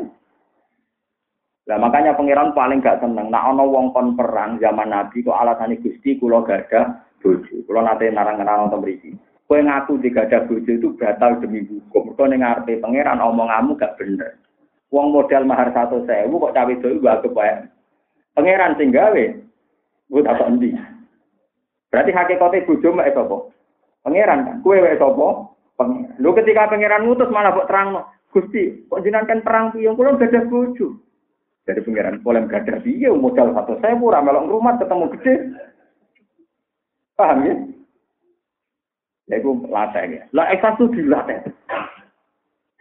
Lah 1.65 1.81
makanya 1.81 2.13
pangeran 2.13 2.53
paling 2.53 2.77
gak 2.77 3.01
seneng. 3.01 3.33
Nak 3.33 3.57
ono 3.57 3.65
wong 3.65 3.89
kon 3.89 4.13
perang 4.13 4.61
zaman 4.61 4.93
Nabi 4.93 5.25
kok 5.25 5.33
alasane 5.33 5.81
Gusti 5.81 6.13
kula 6.21 6.45
gak 6.45 6.69
ada 6.69 7.01
bojo. 7.17 7.65
Kula 7.65 7.81
nate 7.81 8.13
narang-narang 8.13 8.69
nonton 8.69 8.85
mriki. 8.85 9.17
Kowe 9.49 9.57
ngaku 9.57 9.97
gak 10.13 10.29
ada 10.29 10.45
bojo 10.45 10.69
itu 10.69 10.93
batal 10.93 11.41
demi 11.41 11.65
hukum. 11.65 12.13
Mergo 12.13 12.23
ning 12.29 12.45
ngarepe 12.45 12.77
pangeran 12.77 13.17
omonganmu 13.17 13.81
gak 13.81 13.97
bener. 13.97 14.37
Wong 14.93 15.09
modal 15.09 15.41
mahar 15.49 15.73
satu 15.73 16.05
sewu 16.05 16.37
kok 16.37 16.53
cawe 16.53 16.69
itu 16.69 17.01
gak 17.01 17.25
kebayang. 17.25 17.65
Pangeran 18.37 18.77
sing 18.77 18.93
gawe. 18.93 19.25
Gue 20.05 20.21
tak 20.21 20.45
endi. 20.45 20.69
Berarti 21.89 22.11
hakikate 22.13 22.67
bojo 22.69 22.93
mek 22.93 23.09
sapa? 23.17 23.37
Pangeran 24.05 24.45
kan. 24.45 24.55
Kuwe 24.61 24.85
wek 24.85 25.01
sapa? 25.01 25.49
Pangeran. 25.81 26.13
Lho 26.21 26.29
ketika 26.37 26.69
pangeran 26.69 27.09
ngutus 27.09 27.33
malah 27.33 27.57
kok 27.57 27.65
terang 27.65 28.05
Gusti, 28.35 28.83
kok 28.91 28.99
jenengan 28.99 29.31
kan 29.31 29.39
perang 29.47 29.65
piye 29.71 29.87
kula 29.95 30.19
gadah 30.19 30.43
bojo. 30.51 31.04
Dari 31.65 31.81
pangeran 31.81 32.21
boleh 32.21 32.45
gadah 32.45 32.77
piye 32.85 33.09
modal 33.09 33.49
satu 33.57 33.81
saya 33.81 33.97
ora 33.97 34.21
melok 34.21 34.53
rumah 34.53 34.77
ketemu 34.77 35.05
gede. 35.17 35.33
Paham 37.17 37.41
ya? 37.41 37.55
Ya 39.25 39.35
itu 39.41 39.65
latih 39.65 40.05
ya. 40.13 40.23
Lah 40.29 40.45
eksas 40.53 40.77
itu 40.77 40.93
dilatih. 40.93 41.41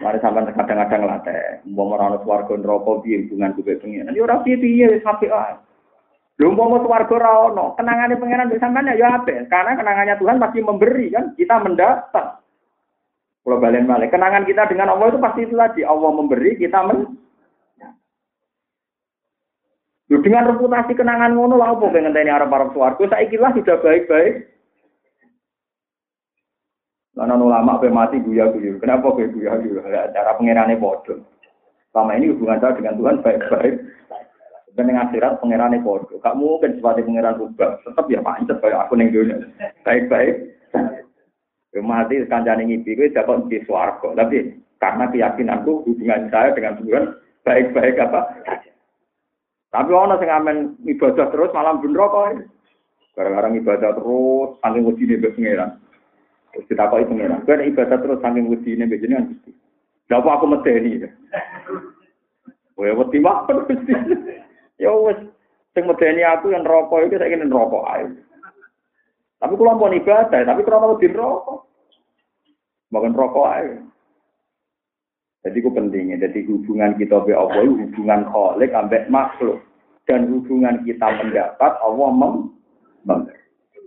Mari 0.05 0.20
sampean 0.20 0.53
kadang-kadang 0.53 1.09
latih. 1.09 1.64
Mau 1.64 1.89
merana 1.89 2.20
swarga 2.20 2.53
neraka 2.61 3.01
piye 3.01 3.24
hubungan 3.24 3.57
kuwi 3.57 3.80
pengen. 3.80 4.12
Ya 4.12 4.20
ora 4.20 4.45
piye-piye 4.45 5.01
wis 5.01 5.07
apik 5.09 5.32
ae. 5.32 5.57
Lho 6.37 6.51
umpama 6.53 6.82
swarga 6.85 7.14
ora 7.14 7.32
ono, 7.49 7.78
kenangane 7.78 8.20
pengenan 8.20 8.53
bisa 8.53 8.68
sampean 8.68 8.93
ya 8.93 9.16
apik. 9.16 9.49
Karena 9.49 9.80
kenangannya 9.80 10.20
Tuhan 10.20 10.43
pasti 10.43 10.59
memberi 10.61 11.09
kan, 11.09 11.32
kita 11.39 11.57
mendapat. 11.62 12.26
Kalau 13.45 13.61
balen 13.61 13.85
balik, 13.85 14.09
kenangan 14.09 14.49
kita 14.49 14.64
dengan 14.72 14.97
Allah 14.97 15.12
itu 15.12 15.20
pasti 15.20 15.41
itu 15.45 15.53
tadi. 15.53 15.85
Allah 15.85 16.11
memberi, 16.16 16.57
kita 16.57 16.80
men. 16.80 17.16
Loh, 20.13 20.21
dengan 20.21 20.53
reputasi 20.53 20.93
kenangan 20.93 21.33
ngono 21.33 21.57
lah 21.57 21.73
apa 21.73 21.89
pengen 21.89 22.13
tanya 22.13 22.37
arab 22.37 22.53
arab 22.53 22.77
swarga. 22.77 23.09
Saya 23.09 23.25
kira 23.25 23.57
sudah 23.57 23.81
baik-baik. 23.81 24.53
Lalu 27.15 27.47
ulama 27.47 27.81
pe 27.81 27.89
mati 27.89 28.21
guya 28.21 28.53
guyu. 28.53 28.77
Kenapa 28.83 29.17
gue 29.17 29.33
guya 29.33 29.57
guyu? 29.65 29.81
Cara 29.89 30.37
pengirannya 30.37 30.77
bodoh. 30.77 31.25
Selama 31.95 32.19
ini 32.19 32.35
hubungan 32.35 32.61
saya 32.61 32.77
dengan 32.77 32.99
Tuhan 33.01 33.23
baik-baik. 33.25 33.75
Dan 34.75 34.91
dengan 34.91 35.07
akhirat 35.09 35.39
pengirannya 35.41 35.81
bodoh. 35.81 36.21
Gak 36.21 36.37
mungkin 36.37 36.77
seperti 36.77 37.01
pengiran 37.07 37.39
rubah. 37.41 37.81
Tetap 37.87 38.05
ya 38.11 38.21
pancet 38.21 38.59
kayak 38.61 38.83
aku 38.85 38.99
neng. 38.99 39.09
Baik-baik. 39.87 40.35
Mati 41.75 42.15
kancane 42.29 42.63
ngipi 42.69 42.93
gue 42.93 43.15
dapat 43.15 43.49
di. 43.49 43.63
Tapi 43.65 44.37
karena 44.83 45.05
keyakinanku 45.09 45.87
hubungan 45.89 46.29
saya 46.29 46.53
dengan 46.53 46.77
Tuhan 46.83 47.05
baik-baik 47.47 47.97
apa. 48.05 48.21
Tapi 49.75 49.91
orang 49.91 50.22
yang 50.22 50.31
ngamen 50.31 50.57
ibadah 50.87 51.35
terus 51.35 51.51
malam 51.51 51.83
bener 51.83 52.07
kok. 52.07 52.47
Gara-gara 53.18 53.51
ibadah 53.51 53.91
terus, 53.99 54.55
saking 54.62 54.87
wedi 54.87 55.03
nih 55.11 55.18
pengiran. 55.35 55.70
Terus 56.55 56.66
kita 56.70 56.87
kok 56.87 57.03
pengiran. 57.11 57.43
Gue 57.43 57.66
ibadah 57.75 57.99
terus 57.99 58.22
saking 58.22 58.47
wedi 58.47 58.79
nih 58.79 58.87
jenengan 59.03 59.35
gusti. 59.35 59.51
Gak 60.07 60.22
aku 60.22 60.47
medeni. 60.47 61.03
Wah, 62.79 62.95
wedi 62.95 63.18
waktu 63.18 63.53
gusti. 63.66 63.95
Ya 64.75 64.91
wes, 64.91 65.14
sing 65.70 65.87
medeni 65.87 66.27
aku 66.27 66.51
yang 66.51 66.66
rokok 66.66 67.07
itu 67.07 67.14
saya 67.14 67.31
ingin 67.31 67.47
rokok 67.47 67.87
ayo. 67.95 68.11
Tapi 69.39 69.55
kalau 69.55 69.79
mau 69.79 69.87
ibadah, 69.87 70.27
tapi 70.43 70.66
kalau 70.66 70.83
mau 70.83 70.99
rokok, 70.99 71.59
makan 72.91 73.14
rokok 73.14 73.47
ayo. 73.55 73.87
Jadi 75.45 75.61
itu 75.61 75.69
pentingnya. 75.69 76.17
Jadi 76.25 76.49
hubungan 76.49 76.97
kita 76.97 77.21
be 77.21 77.37
Allah 77.37 77.69
hubungan 77.69 78.25
kholik 78.33 78.73
ambek 78.73 79.13
makhluk. 79.13 79.61
Dan 80.09 80.33
hubungan 80.33 80.81
kita 80.89 81.05
mendapat 81.21 81.73
Allah 81.85 82.11
mem 82.13 82.53
memberi. 83.05 83.41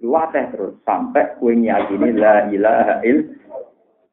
Latih 0.05 0.45
terus 0.53 0.74
sampai 0.86 1.34
kue 1.41 1.58
nyakini 1.58 2.14
la 2.14 2.45
ilaha 2.53 3.01
il 3.01 3.34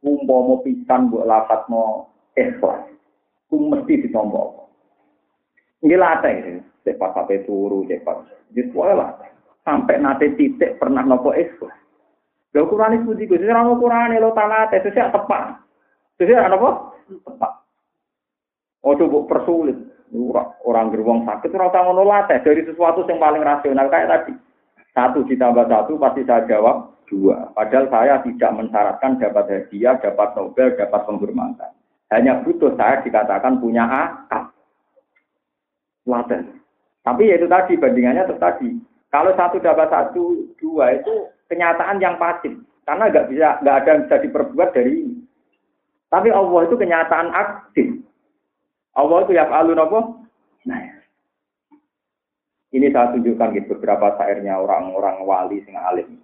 umpama 0.00 0.64
pisan 0.64 1.12
mbok 1.12 1.28
lapatno 1.28 2.08
ikhlas. 2.32 2.88
Ku 3.52 3.68
mesti 3.68 4.08
ditompo. 4.08 4.72
Ini 5.84 5.96
latih. 6.00 6.64
Cepat 6.84 7.16
sampai 7.16 7.44
turu, 7.48 7.84
cepat. 7.88 8.28
Jadi 8.52 8.72
lah. 8.72 9.16
Sampai 9.64 9.96
nanti 9.96 10.32
titik 10.36 10.76
pernah 10.76 11.04
nopo 11.04 11.32
ikhlas. 11.32 11.72
Lha 12.54 12.62
ukurane 12.62 13.02
budi 13.02 13.26
Gus, 13.26 13.42
ora 13.42 13.66
ukurane 13.66 14.22
lo 14.22 14.30
tanah 14.30 14.70
teh 14.70 14.78
sesuk 14.78 15.10
tepat. 15.10 15.58
Sesuk 16.16 16.38
apa? 16.38 16.93
Tepat. 17.08 17.52
Ojo 18.84 19.04
buk 19.08 19.26
persulit. 19.28 19.76
Orang 20.62 20.94
gerbong 20.94 21.26
sakit 21.26 21.50
ora 21.58 21.72
usah 21.72 21.90
latih 21.90 22.38
dari 22.46 22.62
sesuatu 22.62 23.02
yang 23.08 23.18
paling 23.18 23.42
rasional 23.42 23.90
kayak 23.90 24.10
tadi. 24.12 24.32
Satu 24.94 25.26
ditambah 25.26 25.66
satu 25.66 25.98
pasti 25.98 26.22
saya 26.22 26.46
jawab 26.46 26.94
dua. 27.10 27.50
Padahal 27.50 27.90
saya 27.90 28.22
tidak 28.22 28.54
mensyaratkan 28.54 29.18
dapat 29.18 29.44
hadiah, 29.50 29.98
dapat 29.98 30.28
Nobel, 30.38 30.78
dapat 30.78 31.00
penghormatan. 31.02 31.72
Hanya 32.14 32.46
butuh 32.46 32.78
saya 32.78 33.02
dikatakan 33.02 33.58
punya 33.58 33.82
akal. 33.82 34.54
Latih. 36.06 36.46
Tapi 37.02 37.26
ya 37.26 37.34
itu 37.36 37.50
tadi 37.50 37.74
bandingannya 37.74 38.22
itu 38.22 38.36
tadi. 38.38 38.70
Kalau 39.10 39.34
satu 39.34 39.58
dapat 39.58 39.88
satu, 39.90 40.46
dua 40.62 40.94
itu 40.94 41.26
kenyataan 41.50 41.98
yang 41.98 42.14
pasti. 42.22 42.54
Karena 42.86 43.10
nggak 43.10 43.28
bisa, 43.32 43.48
nggak 43.62 43.76
ada 43.82 43.88
yang 43.90 44.02
bisa 44.06 44.16
diperbuat 44.20 44.70
dari 44.74 44.92
ini. 45.02 45.13
Tapi 46.14 46.30
Allah 46.30 46.60
itu 46.62 46.78
kenyataan 46.78 47.28
aktif. 47.34 47.98
Allah 48.94 49.26
itu 49.26 49.34
ya 49.34 49.50
alun 49.50 49.82
apa? 49.82 49.98
Nah, 50.70 50.78
ini 52.70 52.86
saya 52.94 53.10
tunjukkan 53.10 53.50
gitu 53.58 53.74
beberapa 53.74 54.14
syairnya 54.14 54.54
orang-orang 54.62 55.26
wali 55.26 55.58
sing 55.66 55.74
alim. 55.74 56.22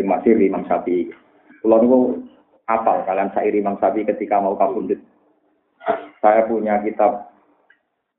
Sing 0.00 0.08
masih 0.08 0.32
Imam 0.40 0.64
Syafi'i. 0.64 1.12
Kalau 1.60 1.76
niku 1.76 1.98
apal 2.64 3.04
kalian 3.04 3.28
syair 3.36 3.52
Imam 3.52 3.76
Syafi'i 3.76 4.08
ketika 4.08 4.40
mau 4.40 4.56
kabundut. 4.56 4.96
Saya 6.24 6.48
punya 6.48 6.80
kitab 6.80 7.28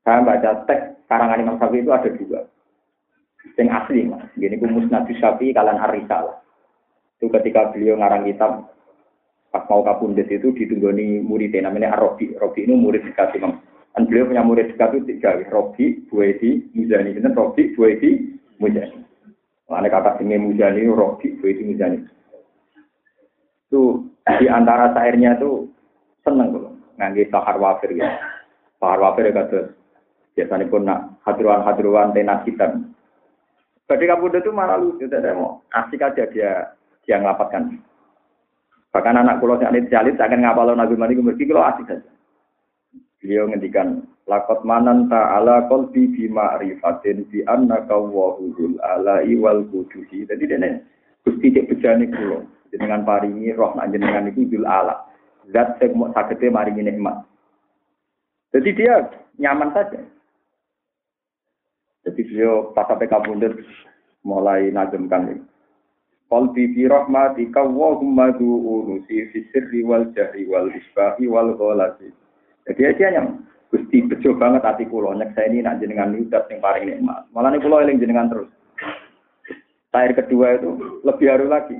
saya 0.06 0.22
baca 0.22 0.62
teks 0.70 1.10
karangan 1.10 1.42
Imam 1.42 1.58
Syafi'i 1.58 1.82
itu 1.82 1.90
ada 1.90 2.10
juga. 2.14 2.40
Sing 3.58 3.66
asli, 3.66 4.06
Mas. 4.06 4.30
Gini 4.38 4.62
ku 4.62 4.70
Musnad 4.70 5.10
Syafi'i 5.10 5.50
kalian 5.50 5.82
Arisalah. 5.82 6.38
Itu 7.18 7.26
ketika 7.34 7.74
beliau 7.74 7.98
ngarang 7.98 8.30
kitab 8.30 8.70
pas 9.50 9.66
mau 9.66 9.82
kapundut 9.82 10.30
itu 10.30 10.54
ditunggoni 10.54 11.22
muridnya 11.22 11.66
namanya 11.66 11.98
Arabi. 11.98 12.34
Robi 12.38 12.66
ini 12.66 12.74
murid 12.78 13.02
dekat 13.02 13.34
Imam. 13.34 13.58
Dan 13.90 14.06
beliau 14.06 14.30
punya 14.30 14.46
murid 14.46 14.70
dekat 14.74 14.94
itu 14.94 15.18
tiga, 15.18 15.34
Robi, 15.50 16.06
Buedi, 16.06 16.70
Muzani. 16.78 17.18
Ini 17.18 17.30
Robi, 17.34 17.74
Buedi, 17.74 18.10
Muzani. 18.62 19.02
Mana 19.66 19.90
kata 19.90 20.22
sini 20.22 20.38
Muzani, 20.38 20.86
Robi, 20.86 21.34
Buedi, 21.42 21.62
Muzani. 21.66 21.98
Itu 23.66 24.06
di 24.38 24.46
antara 24.46 24.94
syairnya 24.94 25.38
itu 25.38 25.66
seneng 26.22 26.54
loh. 26.54 26.74
Nganggi 27.02 27.26
sahar 27.34 27.58
wafir 27.58 27.90
ya. 27.98 28.06
Sahar 28.78 29.02
wafir 29.02 29.26
ya 29.26 29.34
kata 29.34 29.74
biasanya 30.38 30.70
pun 30.70 30.86
nak 30.86 31.18
hadruan-hadruan 31.26 32.14
tenas 32.14 32.46
hitam. 32.46 32.94
Ketika 33.90 34.14
Buddha 34.22 34.38
itu 34.38 34.54
malah 34.54 34.78
lucu, 34.78 35.10
tidak 35.10 35.34
mau 35.34 35.58
asik 35.74 35.98
aja 35.98 36.22
dia 36.30 36.70
dia 37.02 37.18
ngelapatkan. 37.18 37.89
Bahkan 38.90 39.22
anak 39.22 39.38
kulo 39.38 39.54
yang 39.62 39.70
jalit 39.86 40.18
saya 40.18 40.26
akan 40.34 40.42
ngapalo 40.42 40.74
Nabi 40.74 40.98
Mani 40.98 41.14
mesti 41.14 41.46
kalau 41.46 41.62
asik 41.62 41.86
saja. 41.86 42.10
Beliau 43.22 43.46
ngendikan 43.46 44.02
lakot 44.26 44.66
manan 44.66 45.06
ta'ala 45.06 45.70
qalbi 45.70 46.10
bi 46.10 46.26
ma'rifatin 46.26 47.28
bi 47.30 47.46
annaka 47.46 47.94
wahul 47.94 48.74
alai 48.82 49.30
wal 49.38 49.62
kudusi. 49.70 50.26
Jadi 50.26 50.44
dene 50.50 50.70
Gusti 51.22 51.52
cek 51.52 51.68
bejane 51.68 52.08
kulo 52.10 52.48
dengan 52.72 53.04
paringi 53.04 53.52
roh 53.52 53.76
nak 53.76 53.92
jenengan 53.92 54.26
iku 54.32 54.48
dul 54.48 54.66
ala. 54.66 55.06
Zat 55.52 55.78
sing 55.78 55.94
mau 55.94 56.10
sagete 56.10 56.48
maringi 56.48 56.86
nikmat. 56.86 57.22
Jadi 58.50 58.70
dia 58.74 59.06
nyaman 59.38 59.70
saja. 59.70 60.00
Jadi 62.08 62.20
beliau 62.26 62.72
pas 62.72 62.88
sampai 62.88 63.06
kabundut 63.06 63.54
mulai 64.24 64.72
najemkan 64.72 65.30
ini. 65.30 65.49
Qalbi 66.30 66.70
fi 66.78 66.86
rahmatika 66.86 67.66
wa 67.66 67.98
humma 67.98 68.30
du'unusi 68.38 69.34
fi 69.34 69.38
sirri 69.50 69.82
wal 69.82 70.06
jahri 70.14 70.46
wal 70.46 70.70
isbahi 70.70 71.26
wal 71.26 71.58
ghalati. 71.58 72.06
Jadi 72.70 72.82
aja 72.86 73.06
yang 73.18 73.42
Gusti 73.70 74.02
bejo 74.02 74.34
banget 74.34 74.66
hati 74.66 74.82
kula 74.86 75.14
nek 75.14 75.34
saya 75.34 75.46
ini 75.46 75.62
nak 75.62 75.78
jenengan 75.78 76.10
nudat 76.10 76.46
sing 76.50 76.58
paling 76.58 76.90
nikmat. 76.90 77.26
Malah 77.30 77.54
nek 77.54 77.62
kula 77.62 77.86
eling 77.86 78.02
jenengan 78.02 78.26
terus. 78.26 78.50
Air 79.94 80.14
kedua 80.14 80.58
itu 80.58 81.02
lebih 81.06 81.26
haru 81.30 81.46
lagi. 81.50 81.78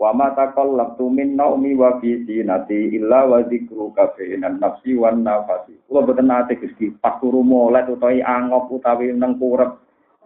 Wa 0.00 0.16
ma 0.16 0.32
taqallabtu 0.32 1.12
min 1.12 1.36
naumi 1.36 1.76
wa 1.76 2.00
fi 2.00 2.24
sinati 2.24 2.96
illa 2.96 3.28
wa 3.28 3.44
dzikruka 3.44 4.16
bainan 4.16 4.60
nafsi 4.60 4.96
wan 4.96 5.20
nafasi. 5.24 5.76
Kula 5.88 6.08
boten 6.08 6.28
nate 6.28 6.56
Gusti 6.56 6.88
pas 7.00 7.20
turu 7.20 7.44
molet 7.44 7.84
utawi 7.88 8.24
angop 8.24 8.72
utawi 8.72 9.12
nang 9.12 9.36
kurep 9.36 9.76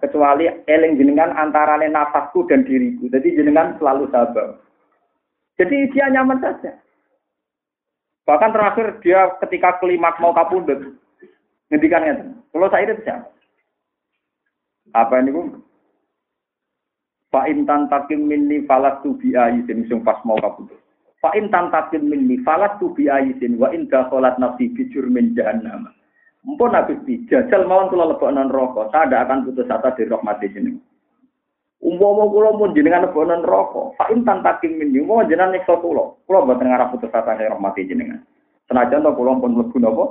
kecuali 0.03 0.51
eling 0.66 0.99
jenengan 0.99 1.34
antarane 1.34 1.86
nafasku 1.90 2.47
dan 2.51 2.66
diriku. 2.66 3.07
Jadi 3.12 3.38
jenengan 3.38 3.78
selalu 3.78 4.11
sabar. 4.11 4.59
Jadi 5.55 5.90
dia 5.95 6.11
nyaman 6.11 6.42
saja. 6.42 6.74
Bahkan 8.24 8.51
terakhir 8.57 8.86
dia 9.05 9.36
ketika 9.45 9.76
kelimat 9.78 10.16
mau 10.18 10.32
kapundut, 10.32 10.97
ngendikannya 11.68 12.34
kalau 12.51 12.70
saya 12.72 12.86
itu 12.88 13.03
siapa? 13.05 13.28
Apa 14.95 15.20
ini 15.20 15.34
bu? 15.34 15.42
Fa 17.34 17.51
intan 17.51 17.90
takim 17.90 18.30
minni 18.30 18.62
falas 18.62 19.03
tu 19.03 19.18
bi 19.18 19.34
ayisin 19.34 19.84
sing 19.90 20.07
pas 20.07 20.22
mau 20.22 20.38
kapundut. 20.38 20.78
Fa 21.18 21.34
intan 21.34 21.74
takim 21.74 22.07
minni 22.07 22.38
falas 22.47 22.78
tu 22.78 22.95
bi 22.95 23.11
ayisin 23.11 23.59
wa 23.59 23.74
in 23.74 23.90
dakhalat 23.90 24.38
nafsi 24.38 24.70
bi 24.70 24.86
jurmin 24.95 25.34
jahannam. 25.34 25.90
Mpun 26.45 26.76
habis 26.76 27.01
jajal 27.32 27.64
mawon 27.64 27.88
kula 27.88 28.12
lebokno 28.12 28.45
neraka, 28.45 28.92
saya 28.92 29.09
tidak 29.09 29.22
akan 29.24 29.45
putus 29.49 29.64
asa 29.72 29.97
di 29.97 30.05
rahmat 30.05 30.45
jenengan. 30.45 30.84
Umpama 31.80 32.28
kula 32.28 32.51
pun 32.61 32.76
jenengan 32.76 33.09
lebokno 33.09 33.40
neraka, 33.40 33.97
fa 33.97 34.12
in 34.12 34.28
tantakin 34.28 34.76
min 34.76 34.92
umpama 34.92 35.24
jenengan 35.24 35.57
nyiksa 35.57 35.80
kula, 35.80 36.12
kula 36.28 36.45
mboten 36.45 36.68
ngarep 36.68 36.92
putus 36.92 37.16
asa 37.16 37.32
di 37.40 37.49
rahmat 37.49 37.76
jenengan. 37.80 38.20
Senajan 38.68 39.09
to 39.09 39.16
kula 39.16 39.40
pun 39.40 39.57
mlebu 39.57 39.76
napa? 39.80 40.05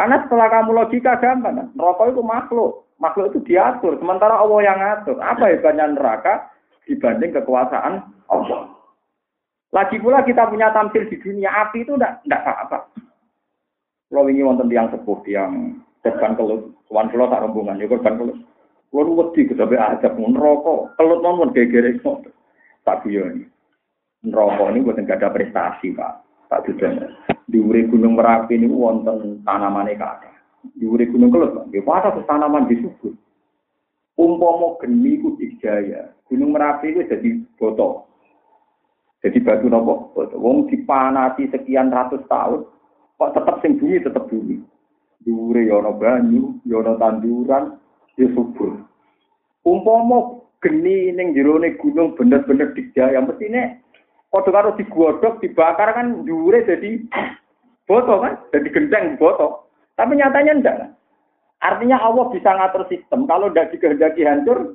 Karena 0.00 0.16
setelah 0.24 0.48
kamu 0.48 0.70
logika 0.72 1.20
gampang 1.20 1.68
neraka 1.76 2.02
itu 2.08 2.22
makhluk, 2.24 2.88
makhluk 2.96 3.36
itu 3.36 3.52
diatur, 3.52 4.00
sementara 4.00 4.40
Allah 4.40 4.58
yang 4.64 4.78
ngatur. 4.80 5.20
Apa 5.20 5.52
hebatnya 5.52 5.92
neraka 5.92 6.48
dibanding 6.88 7.36
kekuasaan 7.36 8.00
Allah? 8.32 8.72
Lagi 9.72 10.00
pula 10.00 10.24
kita 10.24 10.48
punya 10.48 10.72
tampil 10.72 11.04
di 11.08 11.20
dunia 11.20 11.52
api 11.68 11.84
itu 11.84 11.96
tidak 12.00 12.24
apa-apa. 12.28 12.88
Kalau 14.12 14.28
ini 14.28 14.44
wonten 14.44 14.68
tiang 14.68 14.92
sepuh, 14.92 15.24
tiang 15.24 15.80
korban 16.04 16.36
kelut, 16.36 16.68
tuan 16.84 17.08
kelut 17.08 17.32
tak 17.32 17.48
rombongan, 17.48 17.80
ya 17.80 17.88
korban 17.88 18.20
kelut. 18.20 18.36
Kalau 18.92 19.16
wedi 19.16 19.48
ke 19.48 19.56
sampai 19.56 19.80
ajab 19.80 20.20
rokok, 20.20 20.92
kelut 21.00 21.24
geger 21.56 21.96
itu. 21.96 22.28
Tak 22.84 23.08
ini. 23.08 23.48
Rokok 24.28 24.68
ini 24.68 24.84
buat 24.84 25.00
nggak 25.00 25.16
ada 25.16 25.32
prestasi 25.32 25.96
pak, 25.96 26.20
tak 26.52 26.68
juga. 26.68 27.08
Di 27.48 27.56
uri 27.56 27.88
gunung 27.88 28.20
merapi 28.20 28.60
ini 28.60 28.68
wonten 28.68 29.40
tanaman 29.48 29.88
kata. 29.96 30.28
Di 30.76 30.84
uri 30.84 31.08
gunung 31.08 31.32
kelut, 31.32 31.56
pak, 31.56 31.72
ya 31.72 31.80
pada 31.80 32.12
tanaman 32.28 32.68
di 32.68 32.84
suku. 32.84 33.16
Umpomo 34.20 34.76
geni 34.76 35.24
ku 35.24 35.40
dijaya, 35.40 36.12
gunung 36.28 36.52
merapi 36.52 36.92
itu 36.92 37.08
jadi 37.08 37.40
botol. 37.56 38.04
Jadi 39.24 39.40
batu 39.40 39.72
nopo, 39.72 40.12
wong 40.36 40.68
dipanati 40.68 41.48
sekian 41.48 41.88
ratus 41.88 42.20
tahun, 42.28 42.68
kok 43.22 43.38
tetap 43.38 43.56
sing 43.62 43.78
bumi 43.78 44.02
tetap 44.02 44.26
bumi. 44.26 44.58
Dure 45.22 45.62
yono 45.62 45.94
banyu, 45.94 46.58
yono 46.66 46.98
tanduran, 46.98 47.78
ya 48.18 48.26
subur. 48.34 48.82
Umpama 49.62 50.42
geni 50.58 51.14
ning 51.14 51.30
jerone 51.38 51.78
gunung 51.78 52.18
bener-bener 52.18 52.74
dijaya 52.74 53.22
mestine 53.22 53.78
padha 54.34 54.50
karo 54.50 54.74
digodhog 54.74 55.38
dibakar 55.38 55.94
kan 55.94 56.26
dure 56.26 56.66
jadi 56.66 56.98
botol 57.86 58.26
kan, 58.26 58.34
jadi 58.50 58.68
gendeng 58.74 59.14
botol. 59.22 59.70
Tapi 59.94 60.18
nyatanya 60.18 60.52
enggak. 60.58 60.76
Artinya 61.62 62.02
Allah 62.02 62.26
bisa 62.34 62.50
ngatur 62.50 62.90
sistem. 62.90 63.30
Kalau 63.30 63.46
tidak 63.54 63.70
dikehendaki 63.70 64.26
hancur, 64.26 64.74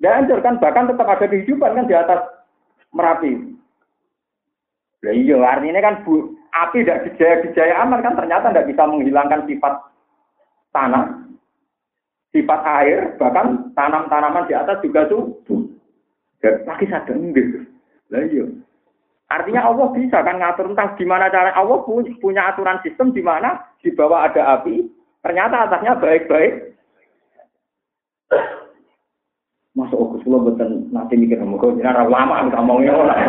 tidak 0.00 0.14
hancur 0.16 0.38
kan. 0.40 0.56
Bahkan 0.56 0.88
tetap 0.96 1.06
ada 1.12 1.26
kehidupan 1.28 1.76
kan 1.76 1.84
di 1.84 1.92
atas 1.92 2.24
Merapi. 2.90 3.54
Nah, 5.00 5.14
iya, 5.14 5.38
artinya 5.38 5.78
kan 5.78 6.02
bu, 6.02 6.34
api 6.50 6.82
tidak 6.82 7.06
dijaya-dijaya 7.06 7.74
aman 7.82 8.02
kan 8.02 8.18
ternyata 8.18 8.50
tidak 8.50 8.68
bisa 8.70 8.82
menghilangkan 8.86 9.46
sifat 9.46 9.74
tanah, 10.74 11.26
sifat 12.34 12.60
air, 12.82 13.00
bahkan 13.18 13.70
tanam-tanaman 13.74 14.46
di 14.46 14.54
atas 14.54 14.78
juga 14.82 15.06
tuh. 15.10 15.42
Lagi 16.40 16.86
sadar 16.88 17.16
enggak. 17.18 17.68
Lah 18.10 18.24
iya. 18.26 18.48
Artinya 19.30 19.62
Allah 19.70 19.94
bisa 19.94 20.18
kan 20.26 20.42
ngatur 20.42 20.74
entah 20.74 20.98
gimana 20.98 21.30
cara 21.30 21.54
Allah 21.54 21.86
punya 21.86 22.50
aturan 22.50 22.82
sistem 22.82 23.14
di 23.14 23.22
mana 23.22 23.62
di 23.78 23.94
bawah 23.94 24.26
ada 24.26 24.58
api, 24.58 24.82
ternyata 25.22 25.70
atasnya 25.70 25.94
baik-baik. 26.02 26.74
Masuk 29.78 30.18
selalu 30.26 30.50
betul 30.50 30.70
nanti 30.90 31.14
mikir 31.14 31.38
kamu 31.38 31.54
kau 31.62 31.78
jadi 31.78 32.10
lama 32.10 32.50
ngomongnya 32.50 32.90
orang. 32.90 33.20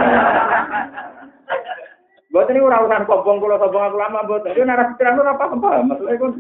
Buat 2.32 2.48
ini 2.48 2.64
orang 2.64 2.88
urusan 2.88 3.08
kobong 3.12 3.44
kalau 3.44 3.60
kobong 3.60 3.84
aku 3.92 3.98
lama 4.00 4.24
buat 4.24 4.48
itu 4.48 4.64
narasi 4.64 4.96
pikiran 4.96 5.20
apa 5.28 5.52
apa 5.52 5.70
maksudnya. 5.84 6.32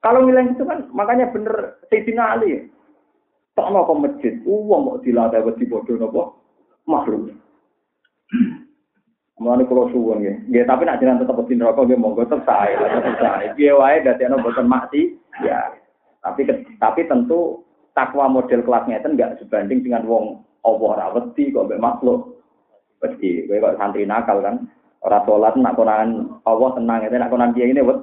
Kalau 0.00 0.24
bilang 0.24 0.56
itu 0.56 0.64
kan 0.64 0.88
makanya 0.96 1.28
bener 1.34 1.82
Sayyidina 1.92 2.38
Ali. 2.38 2.72
Tak 3.56 3.72
mau 3.72 3.88
ke 3.88 3.94
masjid, 3.96 4.34
uang 4.44 4.80
mau 4.84 5.00
dilatih 5.00 5.40
buat 5.40 5.56
dibodoh 5.56 5.96
nopo 5.96 6.22
makhluk. 6.84 7.32
Mulane 9.40 9.64
kula 9.64 9.88
suwun 9.92 10.20
nggih. 10.20 10.36
Nggih, 10.52 10.64
tapi 10.68 10.84
nak 10.84 11.00
jenengan 11.00 11.24
tetep 11.24 11.40
di 11.48 11.56
neraka 11.56 11.80
nggih 11.84 11.96
monggo 11.96 12.24
tetep 12.28 12.44
sae, 12.44 12.76
tetep. 12.76 13.56
Piye 13.56 13.72
wae 13.72 14.04
dadi 14.04 14.28
ana 14.28 14.40
boten 14.44 14.68
maksi, 14.68 15.16
ya. 15.40 15.72
Tapi 16.20 16.44
tapi 16.76 17.00
tentu 17.08 17.64
takwa 17.96 18.28
model 18.28 18.60
kelas 18.60 18.84
ngeten 18.88 19.16
enggak 19.16 19.40
sebanding 19.40 19.80
dengan 19.80 20.04
wong 20.04 20.44
ora 20.60 21.16
wedi 21.16 21.48
kok 21.48 21.64
mbek 21.64 21.80
makhluk. 21.80 22.35
Wedi, 23.04 23.44
kowe 23.44 23.60
kok 23.60 23.76
santri 23.76 24.08
nakal 24.08 24.40
kan. 24.40 24.64
Ora 25.04 25.22
salat 25.22 25.54
nak 25.54 25.76
konangan 25.76 26.40
Allah 26.48 26.70
tenang 26.74 27.04
itu 27.04 27.14
nak 27.14 27.30
konangan 27.30 27.54
dia 27.54 27.68
ini 27.68 27.84
wet. 27.84 27.98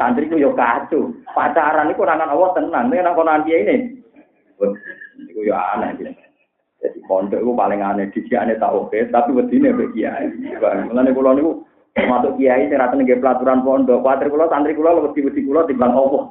Santri 0.00 0.26
ku 0.26 0.40
yo. 0.40 0.56
Pacaran 0.56 1.92
iku 1.92 2.02
konangan 2.02 2.32
Allah 2.32 2.50
tenang, 2.56 2.88
nek 2.90 3.04
nak 3.04 3.14
konangan 3.14 3.44
dia 3.46 3.56
ini. 3.62 3.76
Iku 5.28 5.40
yo 5.46 5.54
aneh 5.54 5.94
gitu. 6.00 6.10
Jadi 6.78 6.98
pondok 7.10 7.42
itu 7.42 7.58
paling 7.58 7.82
aneh, 7.82 8.06
di 8.14 8.22
sini 8.30 8.54
tahu 8.54 8.86
oke, 8.86 9.10
tapi 9.10 9.34
begini 9.34 9.74
be 9.74 9.90
kiai. 9.90 10.30
Mengenai 10.62 11.10
pulau 11.10 11.34
niku 11.34 11.66
masuk 11.98 12.38
kiai 12.38 12.70
saya 12.70 12.86
rata 12.86 12.94
nih 12.94 13.18
pelaturan 13.18 13.66
pondok, 13.66 13.98
kuatri 14.06 14.30
pulau, 14.30 14.46
santri 14.46 14.78
pulau, 14.78 15.02
lebih 15.02 15.26
lebih 15.26 15.42
pulau 15.42 15.66
di 15.66 15.74
bang 15.74 15.90
opo. 15.90 16.30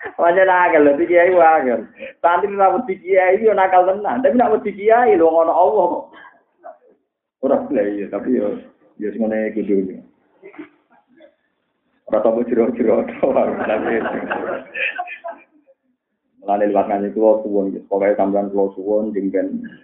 Wajar 0.00 0.48
nakal, 0.48 0.80
lebih 0.88 1.12
kiai 1.12 1.36
wajar. 1.36 1.84
Santri 2.24 2.48
nak 2.56 2.80
lebih 2.80 3.04
kiai 3.04 3.36
yo 3.44 3.52
nakal 3.52 3.84
tenan, 3.84 4.24
tapi 4.24 4.32
nak 4.32 4.56
lebih 4.56 4.72
kiai 4.72 5.12
lo 5.12 5.28
ngono 5.28 5.52
Allah 5.52 5.84
kok. 5.92 6.04
Orang 7.44 7.68
ya, 7.76 8.08
tapi 8.08 8.40
yo 8.40 8.56
yo 8.96 9.12
semuanya 9.12 9.52
gitu. 9.52 10.00
Rata 12.08 12.32
bu 12.32 12.42
jero-jero, 12.48 13.06
tapi 13.06 14.02
Mulane 16.40 16.72
liwat 16.72 16.88
ngaji 16.88 17.12
kula 17.12 17.44
suwun, 17.44 17.66
pokoke 17.84 18.16
sampean 18.16 18.48
kula 18.48 18.72
suwun 18.72 19.12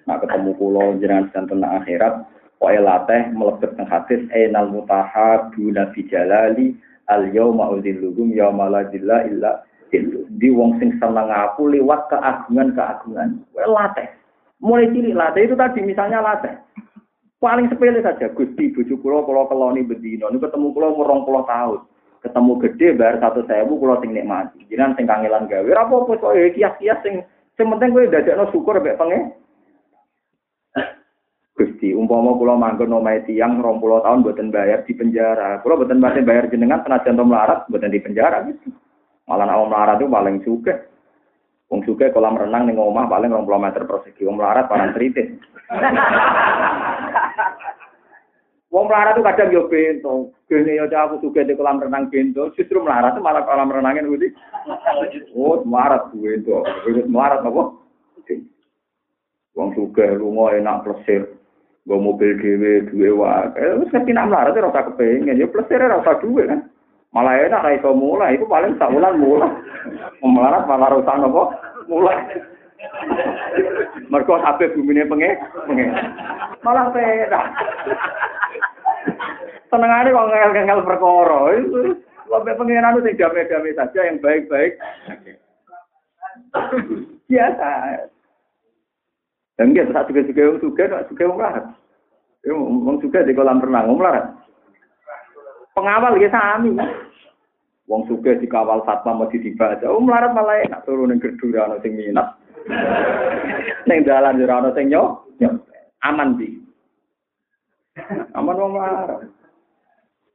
nak 0.09 0.25
ketemu 0.25 0.51
kula 0.57 0.97
jenengan 0.97 1.29
santen 1.31 1.61
akhirat, 1.61 2.25
pokoke 2.57 2.81
latih 2.81 3.29
mlebet 3.37 3.77
teng 3.77 3.85
hadis 3.85 4.25
ainal 4.33 4.73
mutahab 4.73 5.53
duna 5.53 5.93
fi 5.93 6.09
jalali 6.09 6.73
al 7.13 7.29
yauma 7.37 7.69
uzilluhum 7.77 8.33
yauma 8.33 8.73
la 8.73 8.89
illa. 8.89 9.61
Di 10.37 10.49
wong 10.53 10.83
sing 10.83 10.97
seneng 10.99 11.29
aku 11.31 11.71
liwat 11.71 12.11
keagungan-keagungan. 12.11 13.43
Latih. 13.55 14.09
Mulai 14.61 14.91
cilik 14.91 15.15
latih 15.15 15.43
itu 15.47 15.55
tadi 15.55 15.81
misalnya 15.85 16.25
latih. 16.25 16.55
Paling 17.37 17.69
sepele 17.69 18.01
saja, 18.01 18.33
Gusti 18.33 18.73
bojo 18.73 18.97
kula 19.05 19.21
kula 19.29 19.43
keloni 19.47 19.85
bedino, 19.85 20.33
niku 20.33 20.49
ketemu 20.49 20.73
kula 20.73 20.89
umur 20.89 21.21
20 21.29 21.45
tahun 21.45 21.81
ketemu 22.27 22.53
gede 22.59 22.89
bayar 22.99 23.17
satu 23.23 23.47
kalau 23.47 24.01
sing 24.03 24.11
nikmati 24.11 24.59
jangan 24.67 24.99
sing 24.99 25.07
kangelan 25.07 25.47
gawe 25.47 25.71
apa 25.79 25.95
apa 25.95 26.13
kok 26.19 26.35
kias 26.59 26.75
kias 26.83 26.99
sing 27.07 27.23
sing 27.55 27.67
penting 27.71 27.95
gue 27.95 28.11
dadekno 28.11 28.51
syukur 28.51 28.83
mbek 28.83 28.99
pengen 28.99 29.31
Gusti, 31.57 31.97
umpama 31.97 32.37
kula 32.37 32.53
manggon 32.53 33.01
omahe 33.01 33.25
tiyang 33.25 33.65
20 33.65 33.81
tahun 34.05 34.21
mboten 34.21 34.53
bayar 34.53 34.85
di 34.85 34.93
penjara. 34.93 35.57
Kula 35.65 35.81
mboten 35.81 36.05
pasti 36.05 36.21
bayar 36.21 36.53
jenengan 36.53 36.85
penajan 36.85 37.17
to 37.17 37.25
melarat 37.25 37.65
mboten 37.73 37.97
di 37.97 38.05
penjara 38.05 38.45
gitu. 38.45 38.77
Malah 39.27 39.45
nek 39.47 39.59
melarat 39.67 39.99
itu 39.99 40.07
paling 40.07 40.37
suka. 40.47 40.75
Wong 41.67 41.83
suka 41.83 42.15
kolam 42.15 42.39
renang 42.39 42.71
ning 42.71 42.79
omah 42.79 43.11
paling 43.11 43.35
20 43.35 43.43
meter 43.59 43.83
persegi. 43.83 44.23
Wong 44.23 44.39
melarat 44.39 44.71
paling 44.71 44.95
tritis. 44.95 45.35
Wong 48.71 48.87
melarat 48.87 49.19
itu 49.19 49.27
kadang 49.27 49.51
yo 49.51 49.63
bento. 49.67 50.31
Gene 50.47 50.79
yo 50.79 50.87
aku 50.87 51.19
suka 51.19 51.43
di 51.43 51.59
kolam 51.59 51.83
renang 51.83 52.07
bento, 52.07 52.55
justru 52.55 52.79
melarat 52.79 53.19
itu 53.19 53.23
malah 53.25 53.43
kolam 53.43 53.75
renangnya 53.75 54.07
ngerti. 54.07 54.31
Oh, 55.35 55.59
melarat 55.67 56.07
gue 56.15 56.39
itu. 56.39 56.55
Gue 56.87 57.03
melarat 57.11 57.43
apa? 57.43 57.63
Wong 59.57 59.69
suka 59.73 60.07
lunga 60.15 60.55
enak 60.55 60.85
plesir. 60.87 61.35
Gue 61.83 61.99
mobil 61.99 62.37
dhewe 62.39 62.87
duwe 62.93 63.11
wae. 63.11 63.65
Wis 63.83 63.91
ngerti 63.91 64.13
nak 64.15 64.31
melarat 64.31 64.55
ora 64.55 64.71
usah 64.71 64.87
kepengin, 64.93 65.35
yo 65.35 65.51
plesir 65.51 65.83
ora 65.83 65.99
usah 65.99 66.21
duwe 66.23 66.47
kan. 66.47 66.61
Malah 67.17 67.49
enak 67.49 67.65
ra 67.65 67.73
iso 67.73 67.97
mulai, 67.97 68.37
itu 68.37 68.45
paling 68.45 68.77
sak 68.77 68.93
wulan 68.93 69.17
mulai. 69.17 69.49
Wong 70.21 70.37
melarat 70.37 70.69
malah 70.69 70.93
ora 70.93 71.01
usah 71.01 71.17
napa 71.17 71.43
mulai. 71.89 72.21
Mergo 74.13 74.37
kabeh 74.37 74.77
bumine 74.77 75.09
penge, 75.09 75.33
penge. 75.65 75.87
Malah 76.61 76.93
penak. 76.93 77.45
Senengane 79.73 80.13
kok 80.13 80.29
ngel-ngel 80.29 80.85
perkara. 80.85 81.41
Lebih 82.27 82.55
pengiran 82.61 83.01
itu 83.01 83.17
damai-damai 83.17 83.73
saja 83.73 84.01
yang 84.05 84.21
baik-baik. 84.21 84.77
Biasa. 87.33 87.71
Dan 89.57 89.73
gitu, 89.73 89.89
saat 89.89 90.05
juga-juga 90.13 90.43
yang 90.53 90.61
suka, 90.61 90.85
suka 91.09 91.25
melarat. 91.33 91.65
Yang 92.45 93.09
suka 93.09 93.25
di 93.25 93.33
kolam 93.33 93.65
renang, 93.65 93.97
melarat. 93.97 94.37
Pengawal 95.77 96.17
ya 96.17 96.33
sami. 96.33 96.73
Wong 97.85 98.03
suka 98.09 98.33
di 98.41 98.49
kawal 98.49 98.81
satpam 98.89 99.21
masih 99.21 99.45
dibaca. 99.45 99.85
Oh 99.93 100.01
melarat 100.01 100.33
malah 100.33 100.65
enak 100.65 100.83
turun 100.89 101.13
yang 101.13 101.21
kedua 101.21 101.69
ana 101.69 101.77
sing 101.85 101.95
minat. 101.95 102.33
Neng 103.87 104.01
dalan 104.09 104.41
ora 104.41 104.55
ana 104.65 104.71
sing 104.73 104.89
nyo. 104.89 105.29
Aman 106.01 106.41
di. 106.41 106.57
Aman 108.33 108.57
wong 108.57 108.73
melarat. 108.73 109.29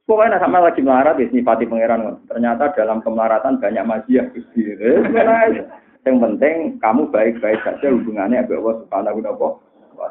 Pokoknya 0.06 0.38
sama 0.38 0.62
lagi 0.62 0.78
melarat 0.78 1.18
ya 1.18 1.26
nyifati 1.26 1.66
pangeran. 1.66 2.22
Ternyata 2.30 2.78
dalam 2.78 3.02
kemelaratan 3.02 3.58
banyak 3.58 3.82
majiah. 3.82 4.26
Yang 6.06 6.16
penting 6.18 6.54
kamu 6.78 7.10
baik-baik 7.10 7.62
saja 7.66 7.90
hubungannya 7.90 8.42
ambek 8.46 8.58
Allah 8.62 8.74
Subhanahu 8.86 9.18
wa 9.18 9.22
taala. 9.26 10.08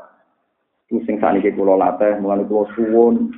Itu 0.91 0.99
sing 1.07 1.23
saniki 1.23 1.55
kula 1.55 1.79
latih 1.79 2.19
mulane 2.19 2.43
kula 2.47 2.67
suwun 2.75 3.31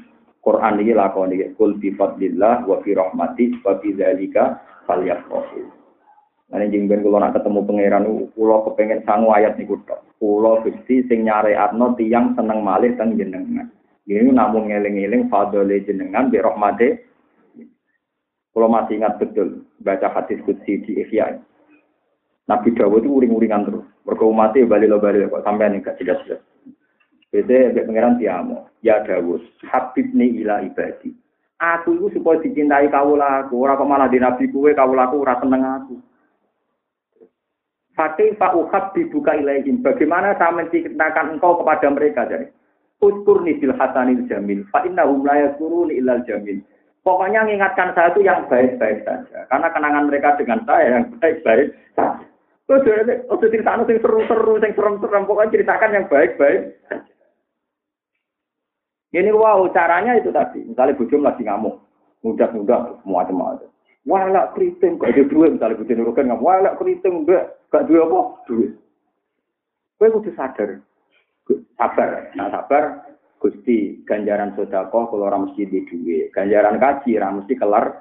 Quran 0.43 0.83
iki 0.83 0.91
lakoni 0.91 1.39
iki 1.39 1.55
kul 1.55 1.79
bi 1.79 1.95
fadlillah 1.95 2.67
wa 2.67 2.83
fi 2.83 2.91
rahmati 2.91 3.63
wa 3.63 3.79
fi 3.79 3.95
dzalika 3.95 4.59
falyafrahu. 4.83 5.63
Lan 6.51 6.69
jeng 6.69 6.91
ben 6.91 6.99
kula 6.99 7.23
nak 7.23 7.39
ketemu 7.39 7.63
pangeran 7.63 8.03
kula 8.35 8.67
kepengen 8.67 9.01
sangu 9.07 9.31
ayat 9.31 9.55
niku 9.55 9.79
tok. 9.87 10.03
Kula 10.19 10.59
Gusti 10.61 11.07
sing 11.07 11.23
nyareatno 11.25 11.95
tiyang 11.95 12.35
seneng 12.35 12.59
malih 12.61 12.91
teng 12.99 13.15
jenengan. 13.15 13.71
Ini 14.03 14.35
namun 14.35 14.67
ngeling-eling 14.67 15.31
fadole 15.31 15.79
jenengan 15.87 16.27
bi 16.27 16.43
rahmate. 16.43 17.07
Kalau 18.53 18.69
masih 18.69 19.01
ingat 19.01 19.17
betul 19.17 19.65
baca 19.81 20.13
hadis 20.13 20.37
kutsi 20.45 20.77
di 20.85 21.01
Ihya. 21.01 21.41
Nabi 22.45 22.69
Dawud 22.75 23.01
itu 23.01 23.09
uring-uringan 23.09 23.65
terus. 23.65 23.87
Mergo 24.05 24.29
mati 24.29 24.61
bali 24.67 24.85
lo 24.85 24.99
bali 24.99 25.25
kok 25.25 25.41
sampai 25.41 25.73
nih 25.73 25.81
gak 25.81 25.97
jelas-jelas. 25.97 26.43
Beda 27.34 27.73
ya 27.73 27.81
pangeran 27.81 28.21
tiamo. 28.21 28.69
Ya 28.86 29.01
Dawud, 29.01 29.41
habibni 29.65 30.38
ila 30.45 30.61
ibadi. 30.61 31.17
Aku 31.57 31.97
itu 31.97 32.21
supaya 32.21 32.38
dicintai 32.45 32.93
kau 32.93 33.17
laku. 33.17 33.65
Orang 33.65 33.81
kok 33.81 33.89
malah 33.89 34.05
di 34.05 34.21
nabi 34.21 34.45
kue 34.53 34.69
kau 34.77 34.93
laku 34.93 35.25
ora 35.25 35.41
seneng 35.41 35.65
aku. 35.65 35.95
Fakih 37.97 38.38
Pak 38.38 38.53
Uhab 38.53 38.93
dibuka 38.93 39.34
ilaihim. 39.34 39.81
Bagaimana 39.81 40.38
saya 40.38 40.53
menceritakan 40.53 41.38
engkau 41.38 41.57
kepada 41.61 41.89
mereka 41.89 42.29
jadi. 42.29 42.53
Uskurni 43.01 43.57
bil 43.57 43.73
hasanil 43.81 44.29
jamil. 44.29 44.61
Fa 44.69 44.86
innahum 44.86 45.25
la 45.25 45.49
yakuruni 45.49 45.97
ilal 45.97 46.21
jamil. 46.29 46.61
Pokoknya 47.01 47.49
mengingatkan 47.49 47.97
saya 47.97 48.13
itu 48.13 48.21
yang 48.25 48.45
baik-baik 48.45 49.05
saja. 49.09 49.49
Karena 49.49 49.67
kenangan 49.73 50.05
mereka 50.05 50.38
dengan 50.38 50.61
saya 50.69 51.01
yang 51.01 51.05
baik-baik 51.17 51.73
saja. 51.97 52.21
Udah 52.69 53.49
ceritakan 53.49 53.86
yang 53.89 53.99
seru-seru, 53.99 54.55
yang 54.61 54.71
serem-serem. 54.71 55.23
Pokoknya 55.27 55.51
ceritakan 55.51 55.93
yang 55.93 56.05
baik-baik 56.07 56.61
Ini 59.14 59.30
wow, 59.30 59.70
caranya 59.70 60.18
itu 60.18 60.34
tadi. 60.34 60.66
Misalnya 60.66 60.97
bujum 60.97 61.22
lagi 61.22 61.45
ngamuk. 61.45 61.78
Mudah-mudah, 62.26 63.05
macam-macam. 63.05 63.70
Wala 64.03 64.51
keriting, 64.57 64.97
gak 64.97 65.14
ada 65.14 65.24
duit. 65.30 65.53
Misalnya 65.53 65.78
bujum 65.78 65.95
nurukan 66.01 66.26
ngamuk. 66.26 66.43
Wala 66.43 66.72
keriting, 66.82 67.24
enggak. 67.24 67.61
Gak 67.70 67.86
duit 67.86 68.01
apa? 68.01 68.20
Duit. 68.49 68.72
Gue 70.01 70.09
kudu 70.09 70.34
sadar. 70.34 70.82
Sabar. 71.78 72.34
Nah 72.34 72.47
sabar, 72.49 72.84
Gusti 73.43 73.99
ganjaran 74.07 74.55
sodako 74.55 75.11
kalau 75.11 75.28
orang 75.28 75.51
mesti 75.51 75.68
di 75.68 75.84
duit, 75.84 76.32
ganjaran 76.32 76.80
kaji 76.80 77.20
orang 77.20 77.43
mesti 77.43 77.53
kelar. 77.59 77.99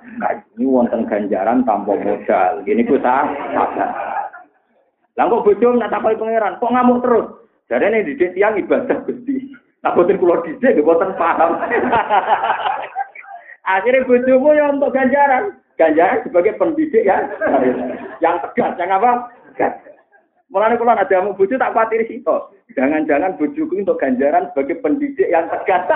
Ini 0.55 0.63
wonten 0.63 1.03
ganjaran 1.11 1.67
tanpa 1.67 1.99
modal. 1.99 2.63
Gini 2.63 2.87
sah, 3.03 3.27
sabar. 3.51 3.91
Kok 5.19 5.43
bojo 5.43 5.69
nak 5.75 5.91
takoki 5.91 6.23
pangeran, 6.23 6.63
kok 6.63 6.71
ngamuk 6.71 7.03
terus? 7.03 7.27
Jadi 7.67 7.85
ini 7.91 8.07
di 8.07 8.27
tiang 8.39 8.55
ibadah 8.55 9.03
Gusti. 9.03 9.41
Tak 9.83 9.99
boten 9.99 10.22
kula 10.22 10.39
dhisik 10.47 10.78
boten 10.87 11.11
paham. 11.18 11.59
Akhirnya 13.74 14.07
bojomu 14.07 14.55
ya 14.55 14.70
untuk 14.70 14.95
ganjaran. 14.95 15.59
Ganjaran 15.74 16.22
sebagai 16.22 16.55
pendidik 16.55 17.03
ya. 17.03 17.26
Yang 18.22 18.47
tegas, 18.47 18.78
yang 18.78 18.95
apa? 18.95 19.26
Tegas. 19.53 19.74
Mulane 20.55 20.78
kula 20.78 20.95
ada 20.95 21.26
mau 21.26 21.35
bojo 21.35 21.59
tak 21.59 21.74
khawatir 21.74 22.07
situ. 22.07 22.37
Jangan-jangan 22.78 23.35
bojoku 23.35 23.74
untuk 23.74 23.99
ganjaran 23.99 24.47
sebagai 24.55 24.78
pendidik 24.78 25.26
yang 25.26 25.51
tegas. 25.51 25.83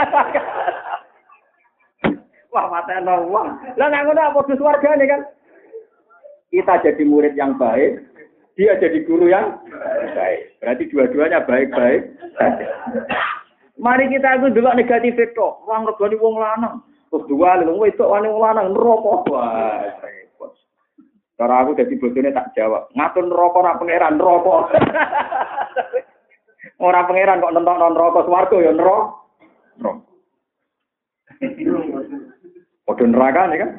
Wah, 2.56 2.72
mata 2.72 2.96
uang. 3.04 3.48
Lah 3.76 3.86
nggak 3.92 4.04
ngono 4.08 4.20
apa 4.32 4.40
warga 4.48 4.96
nih 4.96 5.12
kan? 5.12 5.20
Kita 6.48 6.80
jadi 6.80 7.04
murid 7.04 7.36
yang 7.36 7.60
baik, 7.60 8.00
dia 8.56 8.80
jadi 8.80 9.04
guru 9.04 9.28
yang 9.28 9.60
baik. 10.16 10.56
Berarti 10.64 10.88
dua-duanya 10.88 11.44
baik-baik. 11.44 12.16
Mari 13.76 14.08
kita 14.08 14.40
itu 14.40 14.56
dulu 14.56 14.72
negatif 14.72 15.14
itu. 15.20 15.48
Wong 15.68 15.84
regani 15.84 16.16
wong 16.16 16.40
lanang. 16.40 16.80
Terus 17.12 17.28
dua 17.28 17.60
wong 17.60 17.84
itu 17.84 18.04
wong 18.04 18.40
lanang 18.40 18.72
neraka. 18.72 19.12
Wah, 19.28 19.84
Cara 21.36 21.60
aku 21.60 21.76
jadi 21.76 21.92
bojone 22.00 22.32
tak 22.32 22.56
jawab. 22.56 22.88
Ngatur 22.96 23.28
rokok 23.28 23.60
ora 23.60 23.76
pangeran 23.76 24.16
rokok. 24.16 24.72
ora 26.88 27.04
pangeran 27.04 27.44
kok 27.44 27.52
nonton 27.52 27.76
non 27.76 27.92
rokok 27.92 28.24
swarga 28.24 28.56
ya 28.56 28.72
neraka. 28.72 29.04
Padha 32.88 33.04
neraka 33.04 33.40
nih 33.52 33.58
kan. 33.60 33.70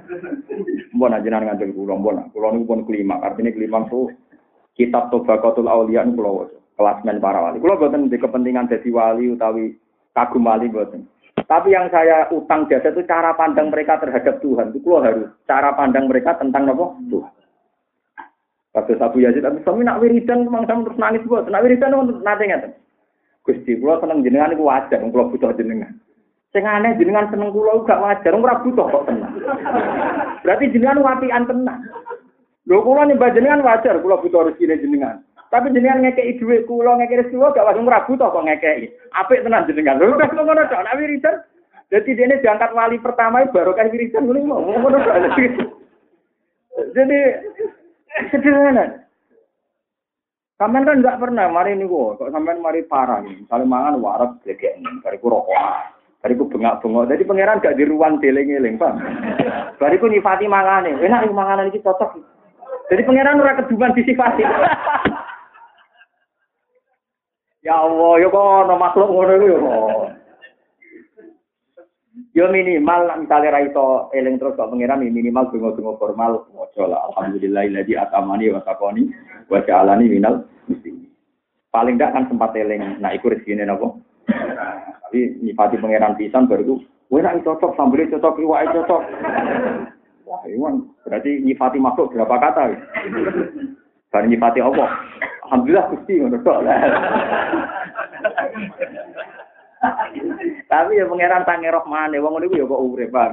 Mbon 0.94 1.18
aja 1.18 1.30
nang 1.34 1.50
ngandel 1.50 1.74
kula 1.74 1.98
mbon. 1.98 2.30
Kula 2.30 2.54
niku 2.54 2.70
pun 2.70 2.86
kelima. 2.86 3.18
Artinya 3.26 3.50
kelima 3.50 3.90
tuh 3.90 4.14
kitab 4.78 5.10
Tobaqatul 5.10 5.66
Auliya 5.66 6.06
niku 6.06 6.22
kula 6.22 6.32
waca. 6.46 6.58
Kelasmen 6.78 7.18
para 7.18 7.42
wali. 7.42 7.58
Kula 7.58 7.82
boten 7.82 8.14
di 8.14 8.22
kepentingan 8.22 8.70
jadi 8.70 8.86
wali 8.94 9.34
utawi 9.34 9.74
kagum 10.18 10.50
wali 10.50 10.66
boten. 10.74 11.06
Tapi 11.46 11.70
yang 11.70 11.94
saya 11.94 12.26
utang 12.34 12.66
jasa 12.66 12.90
itu 12.90 13.06
cara 13.06 13.38
pandang 13.38 13.70
mereka 13.70 14.02
terhadap 14.02 14.42
Tuhan. 14.42 14.74
Itu 14.74 14.82
kula 14.82 15.06
harus 15.06 15.30
cara 15.46 15.70
pandang 15.78 16.10
mereka 16.10 16.34
tentang 16.42 16.66
apa? 16.66 16.98
Tuhan. 17.08 17.34
Kata 18.74 18.94
Abu 19.02 19.26
Yazid, 19.26 19.42
tapi 19.42 19.62
suami 19.66 19.82
nak 19.82 20.02
wiridan, 20.02 20.46
memang 20.46 20.70
sama 20.70 20.86
terus 20.86 21.02
nangis 21.02 21.26
buat. 21.26 21.50
Nak 21.50 21.66
wiridan 21.66 21.98
nanti 22.22 22.46
nggak 22.46 22.78
Gusti, 23.42 23.80
kalau 23.80 23.98
seneng 24.04 24.28
jenengan 24.28 24.52
itu 24.52 24.68
wajar, 24.68 25.00
kalau 25.00 25.32
butuh 25.32 25.56
jenengan. 25.56 25.96
Sing 26.52 26.68
aneh 26.68 27.00
jenengan 27.00 27.32
seneng 27.32 27.56
kula 27.56 27.80
gak 27.88 28.04
wajar, 28.04 28.36
ora 28.36 28.60
butuh 28.60 28.86
kok 28.92 29.08
tenang. 29.08 29.40
Berarti 30.44 30.68
jenengan 30.76 31.00
wapian 31.00 31.48
tenang. 31.48 31.80
Lho 32.68 32.84
kula 32.84 33.08
nyembah 33.08 33.32
jenengan 33.32 33.64
wajar, 33.64 33.96
kula 34.04 34.20
butuh 34.20 34.52
rezeki 34.52 34.84
jenengan. 34.84 35.24
Tapi 35.48 35.72
jenengan 35.72 36.04
ngekei 36.04 36.36
dhuwit 36.38 36.68
kula 36.68 37.00
ngekei 37.00 37.24
rezeki 37.24 37.40
gak 37.40 37.64
wajar 37.64 37.80
ora 37.80 38.04
butuh 38.04 38.28
kok 38.28 38.46
ngekei. 38.46 38.92
Apik 39.16 39.48
tenan 39.48 39.64
jenengan. 39.64 39.96
Lho 39.96 40.20
udah 40.20 40.28
ngono 40.28 40.64
tok, 40.68 40.84
nak. 40.84 41.00
Jadi 41.88 42.20
dia 42.20 42.28
ini 42.28 42.44
diangkat 42.44 42.76
wali 42.76 43.00
pertama 43.00 43.48
baru 43.48 43.72
kayak 43.72 43.96
wiridan 43.96 44.28
ngono 44.28 44.60
ngono 44.60 44.98
Jadi 46.92 47.20
Sederhana. 48.28 49.08
Sampean 50.58 50.90
kan 50.90 51.00
enggak 51.00 51.22
pernah 51.22 51.46
mari 51.54 51.78
niku 51.78 52.18
kok 52.18 52.34
sampean 52.34 52.60
mari 52.60 52.82
parah 52.82 53.22
nih. 53.22 53.46
Misalnya 53.46 53.70
mangan 53.70 54.02
waras 54.02 54.32
glegek 54.42 54.76
bariku 55.06 55.30
rokok. 55.30 55.54
Bariku 56.18 56.50
bengak-bengok. 56.50 57.14
Jadi 57.14 57.24
pangeran 57.30 57.62
gak 57.62 57.78
di 57.78 57.86
ruang 57.86 58.18
deling-eling, 58.18 58.82
Pak. 58.82 58.94
Bariku 59.78 60.10
nyifati 60.10 60.50
mangane. 60.50 60.98
Enak 60.98 61.30
iki 61.30 61.34
manganan 61.38 61.70
iki 61.70 61.86
cocok. 61.86 62.18
Jadi 62.90 63.06
pangeran 63.06 63.38
ora 63.38 63.54
keduman 63.62 63.94
disifati. 63.94 64.44
Ya 67.68 67.76
Allah, 67.84 68.12
yo 68.24 68.32
kok 68.32 68.48
ono 68.64 68.76
makhluk 68.80 69.12
ngono 69.12 69.32
iku 69.36 69.48
yo. 69.52 69.60
Yo 72.32 72.46
minimal 72.54 73.18
misalnya 73.20 73.50
ra 73.50 73.66
iso 73.66 74.08
eling 74.14 74.40
terus 74.40 74.56
kok 74.56 74.72
pengiran 74.72 75.04
minimal 75.04 75.52
donga-donga 75.52 76.00
formal 76.00 76.32
waca 76.54 76.84
lah 76.88 77.02
alhamdulillahilladzi 77.12 77.98
atamani 77.98 78.54
wa 78.54 78.62
sakoni 78.64 79.10
wa 79.52 79.60
ja'alani 79.66 80.06
minal 80.06 80.48
muslimin. 80.70 81.12
Paling 81.74 81.98
ndak 81.98 82.14
kan 82.16 82.30
sempat 82.32 82.56
eling 82.56 83.02
nah 83.04 83.12
iku 83.12 83.34
rezekine 83.34 83.66
napa? 83.68 83.90
Tapi 85.08 85.44
nyifati 85.44 85.82
pangeran 85.82 86.16
pisan 86.16 86.46
baru 86.46 86.78
kowe 87.10 87.20
nek 87.20 87.42
cocok 87.42 87.74
sambel 87.74 88.06
cocok 88.06 88.38
iwake 88.38 88.70
cocok. 88.70 89.02
Wah, 90.28 90.44
Iwan 90.46 90.94
berarti 91.08 91.42
nyifati 91.42 91.82
makhluk 91.82 92.14
berapa 92.14 92.38
kata? 92.38 92.64
Baru 94.14 94.26
nyifati 94.30 94.60
Allah. 94.62 94.94
Alhamdulillah 95.48 95.90
ngono 95.90 96.38
kok. 96.44 96.60
Tapi 100.68 100.98
ya 100.98 101.06
pangeran 101.06 101.46
tangi 101.46 101.70
rohmane, 101.70 102.18
wong 102.18 102.42
niku 102.42 102.58
ya 102.58 102.66
kok 102.66 102.82
urip, 102.82 103.10
Bang. 103.14 103.32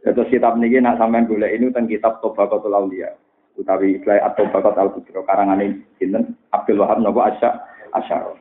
Terus 0.00 0.30
kitab 0.32 0.56
niki 0.58 0.80
nak 0.80 0.98
sampean 0.98 1.28
golek 1.28 1.54
ini 1.54 1.70
tentang 1.70 1.86
kitab 1.86 2.12
Tobaqatul 2.24 2.74
Auliya. 2.74 3.14
Utawi 3.60 4.00
istilah 4.00 4.24
atau 4.24 4.48
bakat 4.48 4.74
al 4.80 4.90
kubro 4.96 5.20
karangane 5.28 5.84
sinten 6.00 6.34
Abdul 6.56 6.80
Wahab 6.80 7.04
nopo 7.04 7.20
Asya 7.20 7.52
Asyar. 7.92 8.32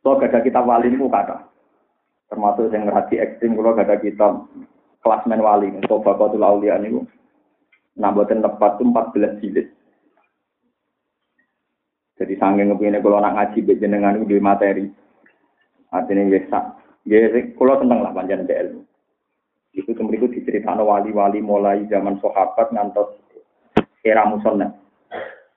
So 0.00 0.16
gada 0.16 0.38
kitab 0.40 0.70
wali 0.70 0.88
niku 0.88 1.10
kata. 1.10 1.50
Termasuk 2.30 2.70
yang 2.70 2.86
ngerti 2.86 3.18
ekstrim 3.18 3.58
kalau 3.58 3.74
gada 3.74 3.98
kitab 3.98 4.46
kelasmen 5.02 5.42
wali 5.42 5.68
Tobaqatul 5.84 6.46
Auliya 6.46 6.78
niku. 6.78 7.02
Nah, 7.98 8.14
buatan 8.14 8.40
tepat 8.40 8.80
itu 8.80 8.84
14 8.86 9.40
jilid. 9.42 9.66
Jadi 12.20 12.36
sange 12.36 12.68
ngepine 12.68 13.00
kalau 13.00 13.16
nak 13.16 13.32
ngaji 13.32 13.64
be 13.64 13.80
jenengan 13.80 14.20
di 14.20 14.36
materi. 14.36 14.84
Artinya 15.88 16.28
ya 16.28 16.40
sak. 16.52 16.64
Ya 17.08 17.32
kalau 17.56 17.80
tentang 17.80 18.04
lah 18.04 18.12
panjang 18.12 18.44
ilmu. 18.44 18.84
Itu 19.72 19.96
kemudian 19.96 20.28
diceritakan 20.28 20.84
wali-wali 20.84 21.40
mulai 21.40 21.88
zaman 21.88 22.20
sahabat 22.20 22.76
ngantos 22.76 23.16
era 24.04 24.28
musonna. 24.28 24.68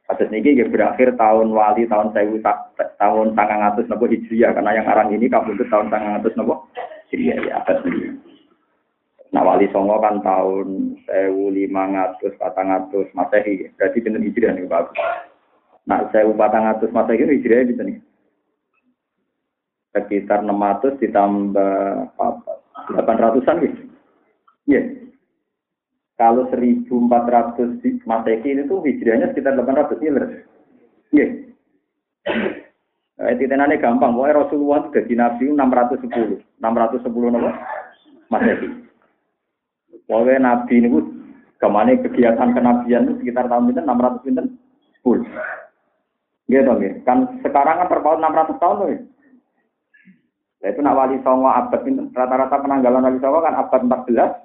Kasus 0.07 0.31
ini 0.31 0.59
ya 0.59 0.67
berakhir 0.67 1.15
tahun 1.19 1.51
wali 1.51 1.83
tahun 1.87 2.15
sewu 2.15 2.39
tahun 2.99 3.27
tanggal 3.35 3.57
ngatus 3.59 3.87
nopo 3.87 4.05
hijriah 4.07 4.51
karena 4.51 4.75
yang 4.75 4.87
arang 4.87 5.09
ini 5.15 5.31
kabur 5.31 5.55
tahun 5.55 5.87
tanggal 5.87 6.19
ngatus 6.19 6.35
nopo 6.35 6.67
hijriah 7.09 7.39
ya 7.43 7.63
abad 7.63 7.83
ini. 7.87 8.19
Nah 9.33 9.41
wali 9.41 9.65
songo 9.71 9.97
kan 10.03 10.21
tahun 10.21 10.99
sewu 11.07 11.55
lima 11.55 11.89
ngatus 11.89 12.35
patang 12.35 12.71
ngatus 12.71 13.09
masehi 13.15 13.71
berarti 13.79 13.99
pinter 13.99 14.21
hijriah 14.21 14.51
nih 14.53 14.67
bagus. 14.67 14.95
Nah, 15.83 16.07
saya 16.15 16.31
patang 16.31 16.63
atus 16.63 16.93
masa 16.95 17.11
ini 17.11 17.39
hijriah 17.39 17.67
bisa 17.67 17.83
nih. 17.83 17.99
Sekitar 19.93 20.41
600 20.41 20.97
ditambah 21.03 21.75
apa? 22.17 22.51
800-an 22.91 23.63
gitu. 23.63 23.77
Iya. 24.67 24.79
Yeah. 24.79 24.85
Kalau 26.13 26.47
1400 26.49 28.05
Masehi 28.07 28.47
ini 28.47 28.69
tuh 28.69 28.79
hijriahnya 28.85 29.33
sekitar 29.33 29.59
800 29.59 29.99
miliar. 29.99 30.47
Iya. 31.11 31.27
Yeah. 33.19 33.53
Nah, 33.53 33.77
gampang. 33.77 34.15
Pokoknya 34.17 34.39
Rasulullah 34.39 34.79
itu 34.87 34.89
jadi 35.03 35.13
Nabi 35.19 35.43
610. 35.51 36.41
610 36.63 37.37
apa? 37.37 37.51
Masehi. 38.31 38.67
Pokoknya 40.07 40.39
Nabi 40.41 40.73
ini 40.79 40.89
ke 41.59 41.67
mana 41.71 41.95
kegiatan 41.95 42.49
kenabian 42.51 43.07
itu 43.07 43.13
sekitar 43.23 43.47
tahun 43.47 43.71
itu 43.71 43.79
600 43.83 44.25
pinten? 44.25 44.45
10. 45.05 45.23
Gitu, 46.51 46.71
gitu. 46.83 46.97
Kan 47.07 47.39
sekarang 47.39 47.83
kan 47.83 47.87
terpaut 47.87 48.19
600 48.19 48.59
tahun 48.59 48.75
tuh. 48.79 48.87
Ya. 48.91 48.99
Itu 50.71 50.79
nak 50.79 50.95
wali 50.95 51.19
songo 51.23 51.51
abad 51.51 51.83
rata-rata 52.15 52.55
penanggalan 52.63 53.03
wali 53.03 53.19
songo 53.19 53.43
kan 53.43 53.55
abad 53.55 53.81
14 53.83 54.43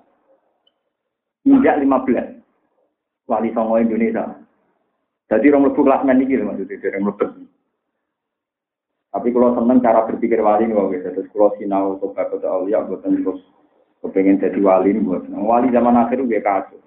Injak 1.49 1.81
15. 1.81 3.29
Wali 3.29 3.49
Songo 3.57 3.81
Indonesia. 3.81 4.25
Jadi 5.29 5.53
orang 5.53 5.69
lebih 5.69 5.85
kelas 5.85 6.05
main 6.09 6.25
ini 6.25 6.41
maksudnya 6.41 6.81
dari 6.81 7.01
lebih. 7.05 7.29
Tapi 9.09 9.29
kalau 9.33 9.57
seneng 9.57 9.79
cara 9.85 10.01
berpikir 10.09 10.41
wali 10.41 10.69
ini 10.69 10.77
wong 10.77 10.93
terus 10.93 11.29
kalau 11.33 11.53
sinau 11.57 11.97
atau 11.97 12.13
kata 12.13 12.45
aulia 12.49 12.85
buatan 12.85 13.21
terus 13.21 13.41
kepengen 14.05 14.41
jadi 14.41 14.61
wali 14.61 14.93
ini 14.97 15.05
buat 15.05 15.29
wali 15.29 15.69
zaman 15.73 16.01
akhir 16.01 16.25
gue 16.25 16.41
kacau. 16.41 16.81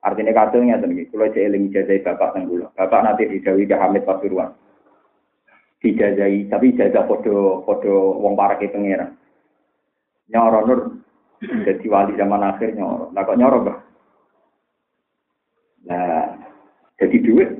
Artinya 0.00 0.32
kacau 0.32 0.64
nya 0.64 0.80
tadi 0.80 1.04
kalau 1.12 1.28
saya 1.28 1.52
eling 1.52 1.68
jajai 1.68 2.00
bapak 2.00 2.32
tenggula, 2.32 2.72
bapak 2.72 3.00
nanti 3.04 3.28
didawi 3.28 3.68
ke 3.68 3.76
Hamid 3.76 4.08
Pasuruan. 4.08 4.56
Dijajai, 5.80 6.48
tapi 6.48 6.76
jajah 6.76 7.04
podo 7.04 7.64
podo 7.64 8.16
wong 8.20 8.32
para 8.32 8.56
ke 8.56 8.72
pangeran. 8.72 9.16
Nyoro 10.32 10.60
nur 10.64 10.80
jadi 11.40 11.84
wali 11.88 12.16
zaman 12.16 12.44
akhir 12.44 12.76
nyoro. 12.76 13.12
Nah 13.12 13.22
kok 13.24 13.38
nyoro 13.40 13.58
bah? 13.64 13.78
Nah, 15.88 16.36
jadi 17.00 17.16
duit. 17.24 17.50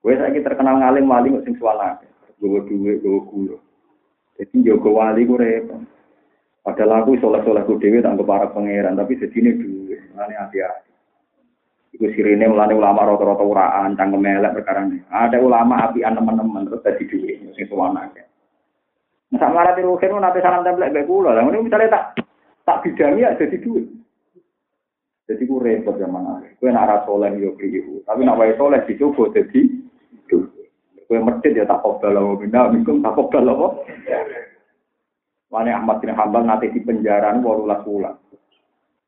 Gue 0.00 0.16
saya 0.16 0.36
terkenal 0.36 0.80
ngalim 0.80 1.08
wali 1.08 1.32
nggak 1.32 1.44
sing 1.48 1.56
suara. 1.56 1.96
Gue 2.40 2.60
duit, 2.68 3.00
gue 3.00 3.20
gula. 3.28 3.56
Jadi 4.36 4.64
jago 4.64 4.96
wali 4.96 5.24
gue 5.24 5.40
repot. 5.40 5.80
Padahal 6.60 7.04
aku 7.04 7.16
soleh-soleh 7.20 7.64
gue 7.64 7.80
dewi 7.80 8.04
tak 8.04 8.20
para 8.20 8.52
pangeran, 8.52 8.96
tapi 8.96 9.16
sedini 9.16 9.56
duit. 9.56 10.00
Ini 10.12 10.34
hati-hati. 10.36 10.89
Iku 12.00 12.16
sirine 12.16 12.48
mulane 12.48 12.72
ulama 12.72 13.04
rata-rata 13.04 13.44
uraan, 13.44 13.92
cangkem 13.92 14.24
elek 14.24 14.56
perkara 14.56 14.88
ini. 14.88 15.04
Ada 15.12 15.36
ulama 15.36 15.84
apian 15.84 16.16
teman-teman 16.16 16.64
terus 16.64 16.80
dadi 16.80 17.04
duit 17.04 17.36
sing 17.52 17.68
suwana. 17.68 18.08
Nah, 18.08 19.36
sak 19.36 19.52
marat 19.52 19.76
ruhin 19.76 20.16
nanti 20.16 20.40
salam 20.40 20.64
tempel 20.64 20.88
mbek 20.88 21.04
kula. 21.04 21.36
Lah 21.36 21.44
ngene 21.44 21.60
misale 21.60 21.92
tak 21.92 22.16
tak 22.64 22.80
bidangi 22.88 23.20
ya 23.20 23.36
dadi 23.36 23.60
duit. 23.60 23.84
Jadi 25.28 25.44
ku 25.44 25.60
repot 25.60 26.00
zaman 26.00 26.40
akhir. 26.40 26.56
Kue 26.56 26.72
nak 26.72 26.88
rasa 26.88 27.04
soleh 27.04 27.36
yo 27.36 27.52
keliru. 27.60 28.00
Tapi 28.08 28.24
nak 28.24 28.40
wae 28.40 28.56
soleh 28.56 28.80
dicoba 28.88 29.28
jadi 29.36 29.60
Kue 31.04 31.18
masjid 31.18 31.52
ya 31.52 31.68
tak 31.68 31.84
kobal 31.84 32.16
loh. 32.16 32.38
Bina 32.40 32.70
minum 32.72 33.04
tak 33.04 33.12
kobal 33.12 33.44
loh. 33.44 33.84
Wani 35.52 35.70
Ahmad 35.74 35.98
bin 36.00 36.14
Hambal 36.14 36.48
nanti 36.48 36.70
di 36.70 36.80
penjara 36.80 37.34
walulah 37.42 37.82
bulan. 37.82 38.14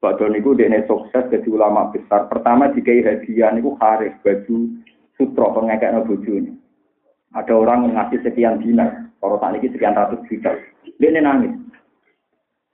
Badal 0.02 0.34
niku 0.34 0.58
dia 0.58 0.66
sukses 0.90 1.30
jadi 1.30 1.46
ulama 1.46 1.94
besar. 1.94 2.26
Pertama 2.26 2.74
dikai 2.74 3.06
hadiah 3.06 3.54
niku 3.54 3.78
haris 3.78 4.10
baju 4.26 4.82
sutra 5.14 5.46
pengekek 5.54 5.94
bojone. 6.10 6.58
Ada 7.38 7.54
orang 7.54 7.94
ngasih 7.94 8.18
sekian 8.26 8.58
dinar. 8.58 9.14
Kalau 9.22 9.38
tak 9.38 9.54
niki 9.54 9.70
sekian 9.70 9.94
ratus 9.94 10.18
juta. 10.26 10.58
Dia 10.98 11.22
nangis. 11.22 11.54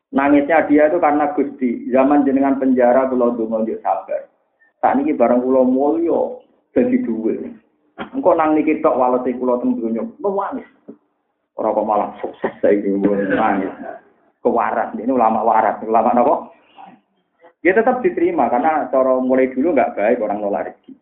Nangisnya 0.09 0.65
dia 0.65 0.89
itu 0.89 0.97
karena 0.97 1.37
Gusti, 1.37 1.93
zaman 1.93 2.25
jenengan 2.25 2.57
penjara 2.57 3.05
kalau 3.13 3.37
dongo 3.37 3.61
dia 3.69 3.77
sabar. 3.85 4.25
Tak 4.81 4.97
niki 4.97 5.13
barang 5.13 5.45
pulau 5.45 5.69
mulio 5.69 6.41
jadi 6.73 6.97
duit. 7.05 7.45
Engkau 8.17 8.33
nang 8.33 8.57
niki 8.57 8.81
tok 8.81 8.97
walese 8.97 9.37
kula 9.37 9.61
teng 9.61 9.77
donya, 9.77 10.01
nangis. 10.01 10.65
Ora 11.61 11.77
kok 11.77 11.85
malah 11.85 12.09
sukses 12.25 12.57
saiki 12.65 12.89
nangis. 13.37 13.69
Kewaras, 14.41 14.97
ini 14.97 15.13
ulama 15.13 15.45
waras, 15.45 15.77
ulama 15.85 16.15
napa? 16.17 16.49
Ya 17.67 17.75
tetap 17.75 18.07
diterima 18.07 18.47
karena 18.47 18.87
cara 18.87 19.19
mulai 19.19 19.51
dulu 19.51 19.75
nggak 19.75 19.99
baik 19.99 20.23
orang 20.23 20.39
nolak 20.39 20.71
rezeki. 20.71 20.95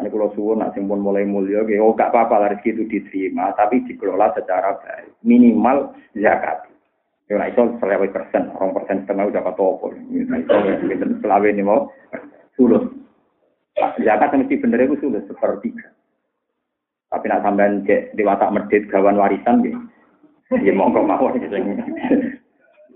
Ini 0.00 0.08
kalau 0.08 0.32
suwun 0.32 0.64
nak 0.64 0.72
simpun 0.72 1.04
mulai 1.04 1.28
mulia, 1.28 1.60
oh 1.82 1.92
gak 1.92 2.08
apa-apa 2.14 2.56
rezeki 2.56 2.72
itu 2.72 2.82
diterima, 2.88 3.52
tapi 3.52 3.84
dikelola 3.84 4.32
secara 4.32 4.80
baik. 4.80 5.12
Minimal 5.26 5.92
zakat. 6.16 6.72
Ya 7.28 7.36
ora 7.36 7.52
iso 7.52 7.76
selawe 7.78 8.08
persen, 8.08 8.48
orang 8.56 8.74
persen 8.74 9.04
setengah 9.04 9.28
udah 9.28 9.42
kata 9.44 9.60
apa. 9.60 9.86
Ya 10.08 10.36
iso 10.40 11.06
selawe 11.20 11.48
ini 11.52 11.62
mau 11.66 11.92
sulus. 12.56 12.86
Zakat 13.76 14.40
mesti 14.40 14.56
bener 14.56 14.88
itu 14.88 14.96
sulus 15.04 15.26
sepertiga. 15.28 15.92
Tapi 17.10 17.26
nak 17.26 17.42
sampean 17.42 17.82
cek 17.84 18.14
watak 18.16 18.54
medit 18.54 18.86
gawan 18.88 19.18
warisan 19.18 19.66
gitu. 19.66 19.78
Ya 20.64 20.72
monggo 20.72 21.04
mawon 21.04 21.36
sing. 21.44 21.76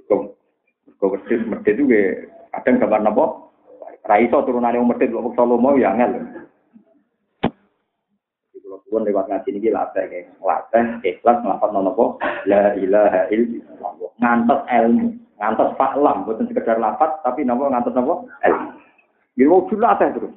Kok 0.09 0.21
kok 1.03 1.21
medit 1.29 1.75
juga 1.75 2.33
kadang 2.61 2.83
gambar 2.83 3.01
napa? 3.03 3.25
Ra 4.05 4.17
iso 4.21 4.45
turunane 4.45 4.77
wong 4.77 4.93
medit 4.93 5.09
kok 5.11 5.33
solo 5.33 5.57
mau 5.57 5.81
ya 5.81 5.97
angel. 5.97 6.45
pun 8.95 9.03
lewat 9.03 9.27
ngaji 9.27 9.59
ini 9.59 9.75
latih 9.75 10.07
latih 10.39 11.03
ikhlas 11.03 11.43
ngelapat 11.43 11.69
nopo? 11.75 12.23
La 12.47 12.79
ilaha 12.79 13.27
illallah. 13.35 14.11
Ngantos 14.23 14.63
ilmu 14.71 15.09
ngantos 15.35 15.75
faklam 15.75 16.23
bukan 16.23 16.47
sekedar 16.47 16.79
lapat 16.79 17.19
tapi 17.27 17.43
nopo 17.43 17.67
ngantos 17.67 17.91
nopo? 17.99 18.31
Ilmu. 18.47 18.71
Jadi 19.35 19.51
mau 19.51 19.67
latih 19.67 20.09
terus. 20.15 20.35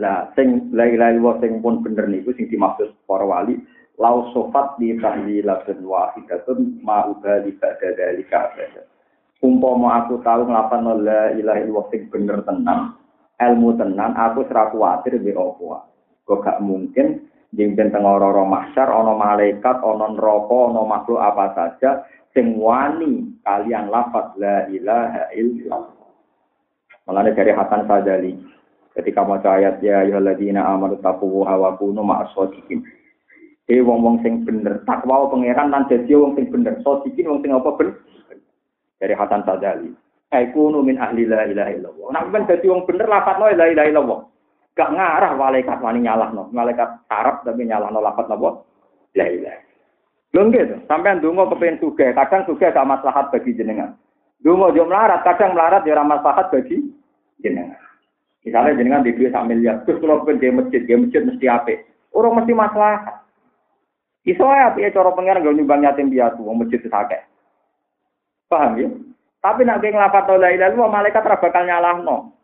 Lah 0.00 0.32
sing 0.32 0.72
la 0.72 0.88
ilaha 0.88 1.12
illallah 1.12 1.36
sing 1.44 1.60
pun 1.60 1.84
bener 1.84 2.08
niku 2.08 2.32
sing 2.32 2.48
dimaksud 2.48 2.96
para 3.04 3.28
wali 3.28 3.60
lau 4.00 4.32
sofat 4.32 4.80
di 4.80 4.96
tahlilatun 4.96 5.84
wahidatun 5.84 6.80
ma'uba 6.80 7.44
di 7.44 7.52
ba'da 7.60 7.92
dalika 7.92 8.56
umpama 9.42 10.06
aku 10.06 10.22
tahu 10.22 10.46
nglapan 10.46 10.86
la 11.02 11.34
ilaha 11.34 11.58
illallah 11.60 11.86
sing 11.90 12.06
bener 12.08 12.46
tenang 12.46 12.94
ilmu 13.42 13.74
tenan 13.74 14.14
aku 14.14 14.46
serah 14.46 14.70
kuatir 14.70 15.18
di 15.18 15.34
Kok 16.22 16.38
gak 16.38 16.62
mungkin 16.62 17.26
jengben 17.50 17.90
teng 17.90 18.06
ora-ora 18.06 18.46
mahsyar 18.46 18.88
malaikat, 18.94 19.76
ana 19.82 20.06
neraka, 20.14 20.58
ana 20.70 20.82
makhluk 20.86 21.18
apa 21.18 21.46
saja 21.52 22.06
sing 22.30 22.56
wani 22.56 23.34
kalian 23.42 23.90
lafaz 23.90 24.30
la 24.38 24.70
ilaha 24.70 25.28
illallah. 25.34 26.08
Mulane 27.10 27.34
dari 27.34 27.50
Hasan 27.50 27.90
Sadali 27.90 28.38
ketika 28.94 29.26
mau 29.26 29.40
ayat 29.42 29.82
ya 29.82 30.06
ayyuhalladzina 30.06 30.62
amanu 30.62 31.02
taqullaha 31.02 31.58
wa 31.58 31.70
kunu 31.74 32.06
ma'as 32.06 32.30
shodiqin. 32.38 32.86
Eh 33.66 33.82
wong-wong 33.82 34.22
sing 34.22 34.46
bener 34.46 34.86
takwa 34.86 35.26
pangeran 35.26 35.74
lan 35.74 35.90
dadi 35.90 36.14
wong 36.14 36.38
sing 36.38 36.46
bener. 36.54 36.78
Shodiqin 36.86 37.26
wong 37.26 37.42
sing 37.42 37.50
apa 37.50 37.70
bener? 37.74 37.98
Dari 39.02 39.18
Hasan 39.18 39.42
Sadali. 39.42 39.90
Aikunu 40.30 40.78
min 40.86 41.02
ahli 41.02 41.26
la 41.26 41.42
ilaha 41.42 41.70
illallah. 41.74 42.06
Nek 42.14 42.24
ben 42.30 42.46
dadi 42.46 42.70
wong 42.70 42.86
bener 42.86 43.10
lafaz 43.10 43.36
la 43.42 43.50
ilaha 43.50 43.88
illallah. 43.90 44.20
Gak 44.78 44.94
ngarah 44.94 45.34
malaikat 45.34 45.78
wani 45.82 46.06
nyalah 46.06 46.30
no. 46.30 46.46
Malaikat 46.54 47.02
Arab 47.10 47.42
tapi 47.42 47.66
nyalah 47.66 47.90
no 47.90 47.98
lapat 47.98 48.30
nopo. 48.30 48.64
La 49.18 49.26
ilaha. 49.26 49.72
Lho 50.32 50.48
gitu. 50.48 50.76
Sampai 50.88 51.20
ndonga 51.20 51.44
kepengen 51.52 51.76
sugih, 51.76 52.16
kadang 52.16 52.48
sugih 52.48 52.72
gak 52.72 52.88
maslahat 52.88 53.28
bagi 53.28 53.52
jenengan. 53.52 53.92
Ndonga 54.40 54.72
yo 54.72 54.88
melarat, 54.88 55.20
kadang 55.28 55.52
melarat 55.52 55.84
yo 55.84 55.92
ora 55.92 56.08
maslahat 56.08 56.48
bagi 56.48 56.80
jenengan. 57.44 57.76
Misalnya 58.40 58.80
jenengan 58.80 59.04
di 59.04 59.12
duit 59.12 59.30
sak 59.30 59.44
miliar, 59.44 59.84
terus 59.84 60.00
kalau 60.00 60.24
pengen 60.24 60.58
masjid, 60.64 60.82
di 60.82 60.96
masjid 60.96 61.22
mesti 61.22 61.46
apik. 61.46 61.78
Orang 62.16 62.40
mesti 62.40 62.52
maslahat. 62.56 63.22
Iso 64.24 64.48
ya 64.48 64.72
cara 64.72 65.10
pengen 65.12 65.44
gak 65.44 65.52
nyumbang 65.52 65.84
yatim 65.84 66.08
piatu 66.08 66.40
wong 66.48 66.64
masjid 66.64 66.80
akeh. 66.80 67.22
Paham 68.52 68.76
ya? 68.76 68.92
Tapi 69.40 69.64
nak 69.64 69.80
kowe 69.80 69.88
nglapat 69.88 70.28
la 70.36 70.52
ilaha 70.52 70.76
illallah 70.76 70.92
malaikat 70.92 71.24
ora 71.24 71.40
bakal 71.40 71.64
nyalahno. 71.64 72.36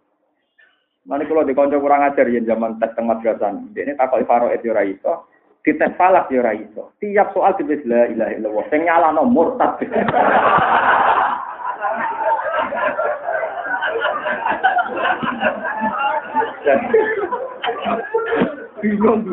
Nanti 1.05 1.28
kalau 1.28 1.44
di 1.44 1.52
konco 1.52 1.76
kurang 1.76 2.05
ajar 2.05 2.28
ya 2.32 2.40
zaman 2.48 2.80
tes 2.80 2.97
tengah 2.97 3.20
madrasah. 3.20 3.52
Ini 3.76 3.93
takut 3.97 4.24
faro 4.24 4.48
itu 4.48 4.72
ora 4.72 4.89
iso. 4.89 5.28
Di 5.60 5.76
tes 5.76 5.93
falak 6.01 6.32
ya 6.32 6.40
ora 6.40 6.56
iso. 6.56 6.97
Tiap 6.97 7.36
soal 7.36 7.52
ditulis 7.60 7.85
la 7.85 8.09
ilaha 8.09 8.32
illallah. 8.32 8.64
Sing 8.72 8.89
nyalano 8.89 9.28
murtad. 9.28 9.85
Bingung 18.78 19.26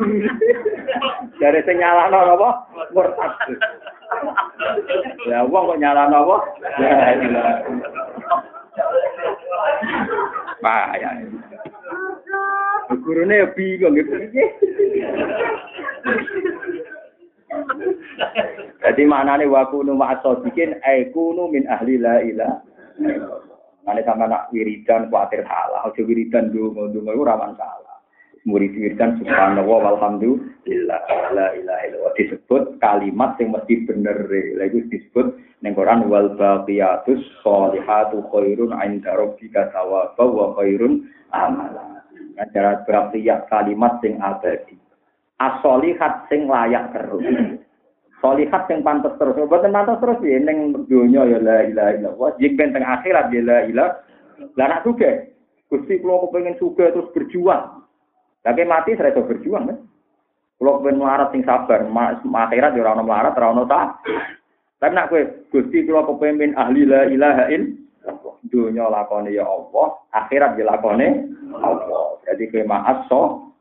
Dari 1.37 1.59
sing 1.67 1.77
nyalano 1.77 2.39
apa? 2.39 2.49
Murtad. 2.95 3.33
Ya 5.29 5.45
wong 5.45 5.75
kok 5.75 5.79
nyalano 5.81 6.17
apa? 6.25 6.37
Pak 10.61 10.87
ya. 10.97 11.09
Gurune 13.05 13.35
ya 13.43 13.47
bingung 13.53 13.93
gitu. 13.97 14.13
Jadi 18.85 19.01
maknane 19.05 19.45
wa 19.49 19.65
kunu 19.69 19.97
ma'asodikin 19.97 20.77
ai 20.85 21.09
kunu 21.09 21.49
min 21.49 21.65
ahli 21.65 21.97
la 21.97 22.21
ilaha 22.21 22.61
Mane 23.85 24.01
sama 24.01 24.25
nak 24.25 24.49
wiridan 24.49 25.13
kuatir 25.13 25.45
salah, 25.45 25.85
aja 25.85 26.01
wiridan 26.01 26.49
dungo 26.49 26.89
dungo 26.89 27.13
itu 27.13 27.21
rawan 27.21 27.53
salah. 27.53 27.94
Murid 28.45 28.77
wiridan 28.77 29.17
subhanallah 29.17 29.65
walhamdulillah 29.65 31.01
la 31.33 31.47
ilaha 31.57 31.81
illallah 31.89 32.13
disebut 32.13 32.77
kalimat 32.77 33.33
yang 33.41 33.57
mesti 33.57 33.89
bener 33.89 34.29
lagi 34.61 34.85
disebut 34.85 35.33
ning 35.65 35.73
Quran 35.73 36.05
wal 36.05 36.29
baqiyatus 36.37 37.25
sholihatu 37.41 38.21
khairun 38.29 38.69
'inda 38.69 39.17
rabbika 39.17 39.73
thawaba 39.73 40.21
wa 40.29 40.53
khairun 40.61 41.09
amala. 41.33 42.05
Acara 42.37 42.85
baqiyat 42.85 43.49
kalimat 43.49 43.97
sing 44.05 44.21
abadi. 44.21 44.77
As-solihat 45.41 46.29
sing 46.29 46.45
layak 46.45 46.93
terus. 46.93 47.25
Solihat 48.21 48.69
sing 48.69 48.85
pantas 48.85 49.17
terus. 49.17 49.41
Mboten 49.41 49.73
pantas 49.73 49.97
terus 49.97 50.21
ya 50.21 50.37
ning 50.37 50.85
donya 50.85 51.25
ya 51.25 51.39
la 51.41 51.57
ilaha 51.65 51.91
illallah. 51.97 52.29
Jek 52.37 52.61
ben 52.61 52.77
teng 52.77 52.85
akhirat 52.85 53.33
ya 53.33 53.41
la 53.41 53.59
ilaha 53.65 54.05
Lah 54.53 54.67
nak 54.69 54.85
Gusti 55.65 55.97
kula 55.97 56.29
kepengin 56.29 56.61
suge 56.61 56.93
terus 56.93 57.09
berjuang. 57.09 57.84
Lagi 58.45 58.63
mati 58.63 58.93
saya 58.93 59.11
berjuang 59.11 59.65
kan. 59.67 59.77
Kalau 60.55 60.79
pengen 60.79 61.03
melarat 61.03 61.35
sing 61.35 61.43
sabar, 61.43 61.83
akhirat 61.83 62.79
ya 62.79 62.81
ora 62.85 62.95
ono 62.95 63.03
melarat, 63.03 63.35
ono 63.35 63.67
tak. 63.67 63.99
Tapi 64.79 64.91
nak 64.95 65.11
kowe 65.11 65.21
Gusti 65.51 65.83
kula 65.83 66.07
kepengin 66.07 66.55
ahli 66.55 66.87
la 66.87 67.09
ilaha 67.11 67.51
illallah. 67.51 68.35
Dunya 68.47 68.85
lakone 68.87 69.35
ya 69.35 69.43
Allah, 69.43 69.99
akhirat 70.15 70.55
ya 70.55 70.63
lakone 70.63 71.27
Allah. 71.59 72.21
Jadi 72.23 72.47
kowe 72.53 72.63
maas 72.63 73.03
so 73.11 73.51